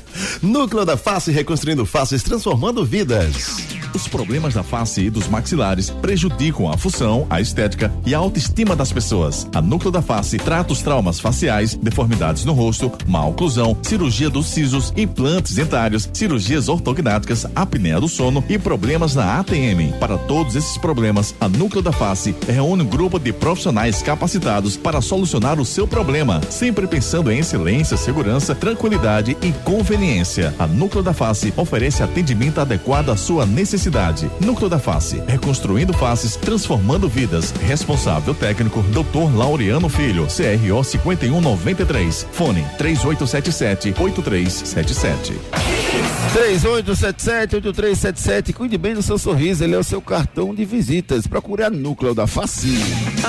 Núcleo 0.42 0.84
da 0.84 0.96
Face 0.96 1.30
reconstruindo 1.30 1.86
faces, 1.86 2.22
transformando 2.22 2.84
vidas. 2.84 3.76
Os 3.94 4.06
problemas 4.06 4.52
da 4.52 4.62
face 4.62 5.02
e 5.02 5.10
dos 5.10 5.26
maxilares 5.26 5.88
prejudicam 5.88 6.70
a 6.70 6.76
função, 6.76 7.26
a 7.30 7.40
estética 7.40 7.90
e 8.04 8.14
a 8.14 8.18
autoestima 8.18 8.76
das 8.76 8.92
pessoas. 8.92 9.48
A 9.54 9.62
Núcleo 9.62 9.90
da 9.90 10.02
Face 10.02 10.36
trata 10.36 10.74
os 10.74 10.82
traumas 10.82 11.18
faciais, 11.18 11.74
deformidades 11.74 12.44
no 12.44 12.52
rosto, 12.52 12.92
má 13.06 13.24
oclusão, 13.24 13.76
cirurgia 13.82 14.28
dos 14.28 14.48
sisos, 14.48 14.92
implantes 14.96 15.54
dentários, 15.54 16.10
cirurgias 16.12 16.68
ortognáticas, 16.68 17.46
apneia 17.54 17.98
do 17.98 18.08
sono 18.08 18.44
e 18.50 18.58
problemas 18.58 19.14
na 19.14 19.38
ATM. 19.40 19.98
Para 19.98 20.18
todos 20.18 20.56
esses 20.56 20.76
problemas, 20.76 21.34
a 21.40 21.48
Núcleo 21.48 21.82
da 21.82 21.92
Face 21.92 22.34
reúne 22.46 22.82
um 22.82 22.86
grupo 22.86 23.18
de 23.18 23.32
profissionais 23.32 24.02
capacitados 24.02 24.65
para 24.74 25.02
solucionar 25.02 25.60
o 25.60 25.66
seu 25.66 25.86
problema, 25.86 26.40
sempre 26.48 26.86
pensando 26.86 27.30
em 27.30 27.40
excelência, 27.40 27.98
segurança, 27.98 28.54
tranquilidade 28.54 29.36
e 29.42 29.52
conveniência. 29.52 30.54
A 30.58 30.66
Núcleo 30.66 31.02
da 31.02 31.12
Face 31.12 31.52
oferece 31.58 32.02
atendimento 32.02 32.58
adequado 32.58 33.10
à 33.10 33.18
sua 33.18 33.44
necessidade. 33.44 34.30
Núcleo 34.40 34.70
da 34.70 34.78
Face, 34.78 35.22
reconstruindo 35.26 35.92
faces, 35.92 36.36
transformando 36.36 37.06
vidas. 37.06 37.52
Responsável 37.66 38.34
técnico, 38.34 38.82
Dr. 38.84 39.36
Laureano 39.36 39.90
Filho, 39.90 40.26
CRO 40.26 40.82
5193. 40.82 42.26
Fone 42.32 42.64
3877 42.78 43.94
8377. 43.98 45.34
3877-8377. 46.36 48.52
Cuide 48.52 48.76
bem 48.76 48.94
do 48.94 49.02
seu 49.02 49.18
sorriso, 49.18 49.64
ele 49.64 49.74
é 49.74 49.78
o 49.78 49.84
seu 49.84 50.02
cartão 50.02 50.54
de 50.54 50.64
visitas. 50.64 51.26
Procure 51.26 51.62
a 51.62 51.70
Núcleo 51.70 52.14
da 52.14 52.26
Face. 52.26 52.74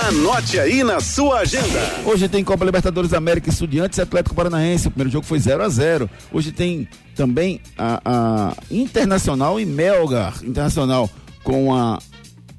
Anote 0.08 0.60
aí 0.60 0.84
na 0.84 1.00
sua 1.00 1.27
agenda. 1.34 1.80
Hoje 2.06 2.28
tem 2.28 2.44
Copa 2.44 2.66
Libertadores 2.66 3.14
América 3.14 3.50
Estudiantes 3.50 3.98
e 3.98 4.02
Atlético 4.02 4.36
Paranaense. 4.36 4.88
O 4.88 4.92
primeiro 4.92 5.12
jogo 5.12 5.26
foi 5.26 5.40
0 5.40 5.64
a 5.64 5.70
0 5.70 6.10
Hoje 6.32 6.52
tem 6.52 6.88
também 7.16 7.62
a, 7.78 8.02
a 8.06 8.54
Internacional 8.70 9.60
e 9.60 9.66
Melgar. 9.66 10.36
Internacional 10.44 11.10
com 11.44 11.74
a 11.74 12.00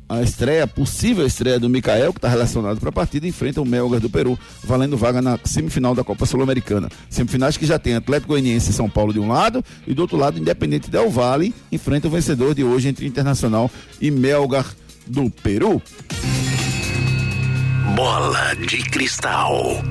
a 0.09 0.23
estreia, 0.23 0.67
possível 0.67 1.27
estreia 1.27 1.61
do 1.61 1.69
Mikael, 1.69 2.13
que 2.13 2.19
está 2.19 2.29
relacionado 2.29 2.81
para 2.81 2.89
a 2.89 2.93
partida, 2.93 3.27
enfrenta 3.27 3.61
o 3.61 3.67
Melgar 3.67 4.01
do 4.01 4.09
Peru, 4.09 4.39
valendo 4.65 4.97
vaga 4.97 5.21
na 5.21 5.39
semifinal 5.45 5.95
da 5.95 6.03
Copa 6.03 6.25
Sul-Americana. 6.25 6.89
Semifinais 7.11 7.59
que 7.59 7.67
já 7.67 7.79
tem 7.79 7.95
Atlético 7.95 8.29
Goianiense 8.29 8.71
e 8.71 8.73
São 8.73 8.89
Paulo 8.89 9.13
de 9.13 9.21
um 9.21 9.29
lado, 9.29 9.63
e 9.87 9.93
do 9.93 10.01
outro 10.01 10.17
lado, 10.17 10.39
Independente 10.39 10.91
Del 10.91 11.11
Vale, 11.11 11.55
enfrenta 11.71 12.09
o 12.09 12.11
vencedor 12.11 12.55
de 12.55 12.65
hoje 12.65 12.89
entre 12.89 13.07
Internacional 13.07 13.71
e 14.01 14.11
Melgar 14.11 14.75
do 15.07 15.29
Peru. 15.29 15.83
Bola 17.99 18.55
de 18.55 18.79
cristal. 18.79 19.83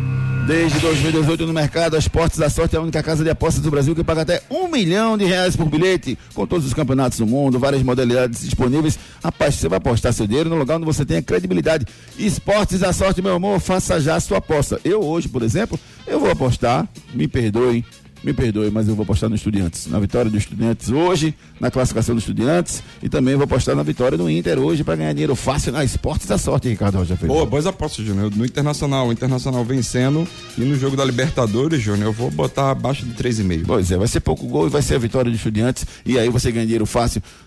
Desde 0.47 0.79
2018 0.79 1.45
no 1.45 1.51
mercado, 1.51 1.97
a 1.97 1.99
Esportes 1.99 2.39
da 2.39 2.49
Sorte 2.49 2.73
é 2.73 2.79
a 2.79 2.81
única 2.81 3.03
casa 3.03 3.21
de 3.21 3.29
apostas 3.29 3.61
do 3.61 3.69
Brasil 3.69 3.93
que 3.93 4.01
paga 4.01 4.21
até 4.21 4.41
um 4.49 4.69
milhão 4.69 5.17
de 5.17 5.25
reais 5.25 5.57
por 5.57 5.65
bilhete, 5.65 6.17
com 6.33 6.47
todos 6.47 6.65
os 6.65 6.73
campeonatos 6.73 7.17
do 7.17 7.27
mundo, 7.27 7.59
várias 7.59 7.83
modalidades 7.83 8.39
disponíveis. 8.39 8.97
Rapaz, 9.21 9.55
você 9.55 9.67
vai 9.67 9.75
apostar 9.75 10.13
seu 10.13 10.25
dinheiro 10.25 10.49
no 10.49 10.55
lugar 10.55 10.77
onde 10.77 10.85
você 10.85 11.05
tem 11.05 11.17
a 11.17 11.21
credibilidade. 11.21 11.85
Esportes 12.17 12.79
da 12.79 12.93
Sorte, 12.93 13.21
meu 13.21 13.35
amor, 13.35 13.59
faça 13.59 13.99
já 13.99 14.15
a 14.15 14.21
sua 14.21 14.37
aposta. 14.37 14.79
Eu 14.85 15.03
hoje, 15.03 15.27
por 15.27 15.41
exemplo, 15.41 15.77
eu 16.07 16.17
vou 16.17 16.31
apostar, 16.31 16.87
me 17.13 17.27
perdoem, 17.27 17.83
me 18.27 18.33
perdoe, 18.33 18.69
mas 18.69 18.89
eu 18.89 18.95
vou 18.95 19.03
apostar 19.03 19.29
no 19.29 19.37
Estudiantes, 19.37 19.87
na 19.87 19.97
vitória 19.99 20.29
do 20.29 20.37
Estudiantes 20.37 20.89
hoje, 20.89 21.33
na 21.61 21.71
classificação 21.71 22.13
do 22.13 22.19
Estudiantes 22.19 22.83
e 23.01 23.07
também 23.07 23.35
vou 23.35 23.45
apostar 23.45 23.73
na 23.73 23.83
vitória 23.83 24.17
do 24.17 24.29
Inter 24.29 24.59
hoje 24.59 24.83
para 24.83 24.97
ganhar 24.97 25.13
dinheiro 25.13 25.33
fácil 25.33 25.71
na 25.71 25.81
Esportes 25.81 26.27
da 26.27 26.37
Sorte, 26.37 26.67
Ricardo 26.67 26.97
Rocha. 26.97 27.15
Boa, 27.15 27.45
boas 27.45 27.65
apostas, 27.65 28.05
Júnior. 28.05 28.29
No 28.35 28.45
Internacional, 28.45 29.07
o 29.07 29.13
Internacional 29.13 29.63
vencendo 29.63 30.27
e 30.57 30.61
no 30.61 30.75
jogo 30.75 30.97
da 30.97 31.05
Libertadores, 31.05 31.81
Júnior, 31.81 32.07
eu 32.07 32.13
vou 32.13 32.29
botar 32.29 32.69
abaixo 32.71 33.05
de 33.05 33.13
3,5. 33.13 33.63
Pois 33.65 33.91
é, 33.91 33.97
vai 33.97 34.07
ser 34.09 34.19
pouco 34.19 34.45
gol 34.45 34.67
e 34.67 34.69
vai 34.69 34.81
ser 34.81 34.95
a 34.95 34.99
vitória 34.99 35.31
do 35.31 35.35
Estudiantes 35.35 35.85
e 36.05 36.19
aí 36.19 36.27
você 36.27 36.51
ganha 36.51 36.65
dinheiro 36.65 36.85
fácil. 36.85 37.23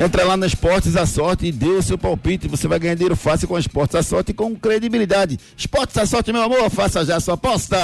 Entra 0.00 0.24
lá 0.24 0.36
na 0.36 0.46
Esportes 0.46 0.96
a 0.96 1.04
Sorte 1.06 1.46
e 1.46 1.52
dê 1.52 1.66
o 1.70 1.82
seu 1.82 1.98
palpite. 1.98 2.46
Você 2.46 2.68
vai 2.68 2.78
ganhar 2.78 2.94
dinheiro 2.94 3.16
fácil 3.16 3.48
com 3.48 3.56
a 3.56 3.60
Esportes 3.60 3.96
a 3.96 4.02
Sorte 4.02 4.30
e 4.30 4.34
com 4.34 4.54
credibilidade. 4.54 5.38
Esportes 5.56 5.96
a 5.98 6.06
Sorte, 6.06 6.32
meu 6.32 6.42
amor, 6.42 6.70
faça 6.70 7.04
já 7.04 7.16
a 7.16 7.20
sua 7.20 7.34
aposta. 7.34 7.76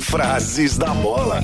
Frases 0.00 0.76
da 0.76 0.88
bola. 0.88 1.40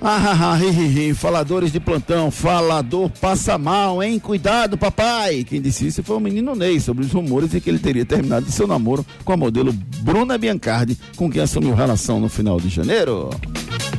Ah, 0.00 0.30
ah, 0.30 0.52
ah, 0.52 0.54
ri, 0.56 0.70
ri, 0.70 0.86
ri. 0.86 1.14
Faladores 1.14 1.72
de 1.72 1.80
plantão, 1.80 2.30
falador 2.30 3.10
passa 3.20 3.58
mal, 3.58 4.00
hein? 4.00 4.20
Cuidado, 4.20 4.78
papai. 4.78 5.42
Quem 5.42 5.60
disse 5.60 5.88
isso 5.88 6.02
foi 6.04 6.16
o 6.16 6.20
menino 6.20 6.54
Ney, 6.54 6.78
sobre 6.78 7.04
os 7.04 7.10
rumores 7.12 7.50
de 7.50 7.60
que 7.60 7.68
ele 7.68 7.80
teria 7.80 8.04
terminado 8.04 8.48
seu 8.52 8.68
namoro 8.68 9.04
com 9.24 9.32
a 9.32 9.36
modelo 9.36 9.72
Bruna 9.72 10.38
Biancardi, 10.38 10.96
com 11.16 11.28
quem 11.28 11.42
assumiu 11.42 11.74
relação 11.74 12.20
no 12.20 12.28
final 12.28 12.60
de 12.60 12.68
janeiro. 12.68 13.30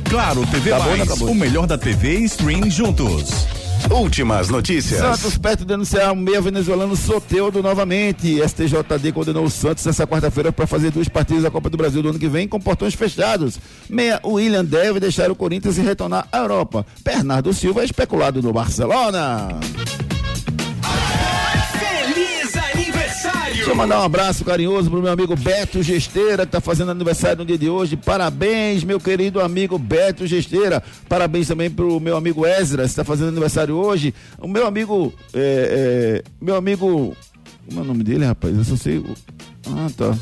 Claro, 0.08 0.46
TV 0.46 0.72
Acabou, 0.72 0.90
não 0.90 0.96
Mais, 0.96 1.10
acabou? 1.10 1.30
o 1.30 1.34
melhor 1.34 1.66
da 1.66 1.76
TV 1.76 2.20
e 2.20 2.24
stream 2.24 2.70
juntos. 2.70 3.59
Últimas 3.88 4.48
notícias. 4.48 5.00
Santos 5.00 5.38
perto 5.38 5.60
de 5.60 5.66
denunciar 5.66 6.12
o 6.12 6.16
meia 6.16 6.40
venezuelano 6.40 6.96
Soteudo 6.96 7.62
novamente. 7.62 8.40
STJD 8.40 9.12
condenou 9.12 9.44
o 9.44 9.50
Santos 9.50 9.84
nessa 9.84 10.06
quarta-feira 10.06 10.52
para 10.52 10.66
fazer 10.66 10.90
duas 10.90 11.08
partidas 11.08 11.44
da 11.44 11.50
Copa 11.50 11.70
do 11.70 11.76
Brasil 11.76 12.02
do 12.02 12.10
ano 12.10 12.18
que 12.18 12.28
vem 12.28 12.46
com 12.48 12.60
portões 12.60 12.94
fechados. 12.94 13.58
Meia 13.88 14.20
William 14.24 14.64
deve 14.64 15.00
deixar 15.00 15.30
o 15.30 15.36
Corinthians 15.36 15.78
e 15.78 15.80
retornar 15.80 16.28
à 16.32 16.38
Europa. 16.38 16.84
Bernardo 17.04 17.52
Silva 17.52 17.82
é 17.82 17.84
especulado 17.84 18.42
no 18.42 18.52
Barcelona. 18.52 19.60
Deixa 23.60 23.72
eu 23.72 23.76
mandar 23.76 24.00
um 24.00 24.04
abraço 24.04 24.42
carinhoso 24.42 24.90
pro 24.90 25.02
meu 25.02 25.12
amigo 25.12 25.36
Beto 25.36 25.82
Gesteira, 25.82 26.46
que 26.46 26.52
tá 26.52 26.62
fazendo 26.62 26.92
aniversário 26.92 27.40
no 27.40 27.44
dia 27.44 27.58
de 27.58 27.68
hoje. 27.68 27.94
Parabéns, 27.94 28.82
meu 28.82 28.98
querido 28.98 29.38
amigo 29.38 29.78
Beto 29.78 30.26
Gesteira. 30.26 30.82
Parabéns 31.06 31.46
também 31.46 31.68
pro 31.70 32.00
meu 32.00 32.16
amigo 32.16 32.46
Ezra, 32.46 32.88
que 32.88 32.94
tá 32.94 33.04
fazendo 33.04 33.28
aniversário 33.28 33.76
hoje. 33.76 34.14
O 34.38 34.48
meu 34.48 34.66
amigo. 34.66 35.12
é, 35.34 36.22
é, 36.24 36.30
meu 36.40 36.56
amigo. 36.56 37.14
Como 37.68 37.80
é 37.80 37.82
o 37.82 37.86
nome 37.86 38.02
dele, 38.02 38.24
rapaz? 38.24 38.56
Eu 38.56 38.64
só 38.64 38.76
sei. 38.76 39.04
Ah, 39.66 39.90
tá. 39.94 40.16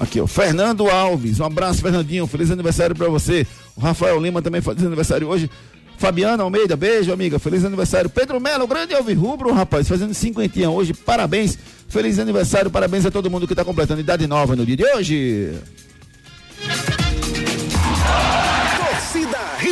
Aqui, 0.00 0.18
ó. 0.18 0.26
Fernando 0.26 0.88
Alves. 0.88 1.38
Um 1.38 1.44
abraço, 1.44 1.82
Fernandinho. 1.82 2.26
Feliz 2.26 2.50
aniversário 2.50 2.96
pra 2.96 3.08
você. 3.08 3.46
O 3.76 3.80
Rafael 3.82 4.18
Lima 4.18 4.40
também 4.40 4.62
faz 4.62 4.82
aniversário 4.82 5.28
hoje. 5.28 5.50
Fabiana 5.98 6.42
Almeida, 6.42 6.76
beijo, 6.76 7.12
amiga. 7.12 7.38
Feliz 7.38 7.64
aniversário. 7.64 8.10
Pedro 8.10 8.40
Melo, 8.40 8.66
grande 8.66 8.94
Alvirrubro, 8.94 9.52
rapaz, 9.52 9.88
fazendo 9.88 10.14
cinquentinha 10.14 10.70
hoje. 10.70 10.92
Parabéns. 10.92 11.58
Feliz 11.88 12.18
aniversário, 12.18 12.70
parabéns 12.70 13.04
a 13.04 13.10
todo 13.10 13.30
mundo 13.30 13.46
que 13.46 13.52
está 13.52 13.64
completando 13.64 14.00
idade 14.00 14.26
nova 14.26 14.56
no 14.56 14.64
dia 14.64 14.76
de 14.76 14.84
hoje. 14.84 15.52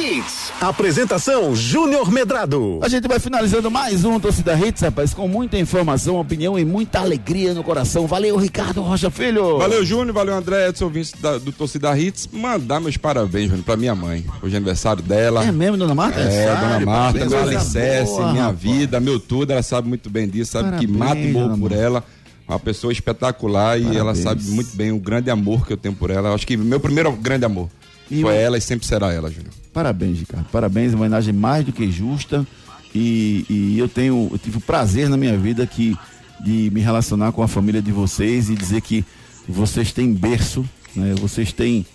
Hits. 0.01 0.51
Apresentação 0.61 1.55
Júnior 1.55 2.11
Medrado. 2.11 2.80
A 2.82 2.88
gente 2.88 3.07
vai 3.07 3.18
finalizando 3.18 3.70
mais 3.70 4.03
um 4.05 4.18
Torcida 4.18 4.55
Hits, 4.55 4.80
rapaz, 4.82 5.12
com 5.12 5.28
muita 5.28 5.59
informação, 5.59 6.16
opinião 6.18 6.59
e 6.59 6.64
muita 6.64 7.01
alegria 7.01 7.53
no 7.53 7.62
coração. 7.62 8.07
Valeu, 8.07 8.36
Ricardo 8.36 8.80
Rocha 8.80 9.11
Filho. 9.11 9.59
Valeu, 9.59 9.84
Júnior. 9.84 10.14
Valeu, 10.14 10.34
André, 10.34 10.68
Edson, 10.68 10.86
ouvintes 10.86 11.12
da- 11.20 11.36
do 11.38 11.53
Torcida 11.53 11.96
Hits. 11.98 12.28
Mandar 12.32 12.80
meus 12.80 12.96
parabéns, 12.96 13.48
Júnior, 13.48 13.64
pra 13.64 13.76
minha 13.76 13.94
mãe. 13.94 14.24
Hoje 14.42 14.55
é 14.55 14.57
aniversário 14.57 15.03
dela. 15.03 15.44
É 15.44 15.53
mesmo, 15.53 15.76
dona 15.76 15.94
Marta? 15.94 16.18
É, 16.18 16.22
Aniversário, 16.48 16.61
dona 16.80 16.86
Marta, 16.86 17.18
parabéns, 17.18 17.30
meu 17.30 17.40
alicerce, 17.59 18.12
boa, 18.12 18.32
minha 18.32 18.44
rapaz. 18.44 18.61
vida, 18.61 19.01
meu 19.01 19.20
tudo. 19.20 19.53
Ela 19.53 19.62
sabe 19.62 19.86
muito 19.88 20.09
bem 20.09 20.26
disso, 20.28 20.53
sabe 20.53 20.78
que 20.78 20.86
Parabéns, 20.86 20.98
mato 20.98 21.18
e 21.20 21.32
morro 21.32 21.59
por 21.59 21.72
ela. 21.72 22.03
Uma 22.48 22.59
pessoa 22.59 22.92
espetacular 22.92 23.78
e 23.78 23.84
ela 23.84 23.96
Parabéns. 24.14 24.24
sabe 24.24 24.42
muito 24.44 24.74
bem 24.76 24.90
o 24.92 24.98
grande 24.98 25.30
amor 25.30 25.66
que 25.66 25.72
eu 25.72 25.76
tenho 25.76 25.94
por 25.94 26.11
ela. 26.11 26.30
Eu 26.30 26.34
acho 26.34 26.46
que 26.46 26.57
meu 26.57 26.80
primeiro 26.80 27.12
grande 27.12 27.44
amor 27.44 27.68
E 28.11 28.22
foi 28.22 28.36
ela 28.36 28.58
e 28.58 28.61
sempre 28.61 28.86
será 28.86 29.12
ela, 29.12 29.30
Júnior. 29.30 29.52
Parabéns, 29.72 30.18
Ricardo. 30.18 30.46
Parabéns, 30.50 30.92
uma 30.92 31.00
homenagem 31.00 31.32
mais 31.32 31.64
do 31.64 31.72
que 31.72 31.90
justa. 31.90 32.46
E, 32.94 33.46
e 33.48 33.78
eu 33.78 33.88
tenho, 33.88 34.28
eu 34.32 34.38
tive 34.38 34.58
o 34.58 34.61
prazer 34.61 35.08
na 35.08 35.16
minha 35.16 35.36
vida 35.38 35.66
que, 35.66 35.96
de 36.44 36.70
me 36.72 36.80
relacionar 36.80 37.30
com 37.32 37.42
a 37.42 37.48
família 37.48 37.80
de 37.80 37.92
vocês 37.92 38.50
e 38.50 38.54
dizer 38.56 38.80
que 38.80 39.04
vocês 39.48 39.92
têm 39.92 40.12
berço, 40.12 40.68
né? 40.94 41.14
Vocês 41.20 41.52
têm 41.52 41.86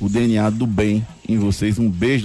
o 0.00 0.08
DNA 0.08 0.50
do 0.50 0.66
bem 0.66 1.06
em 1.26 1.38
vocês. 1.38 1.78
Um 1.78 1.88
beijo. 1.88 2.22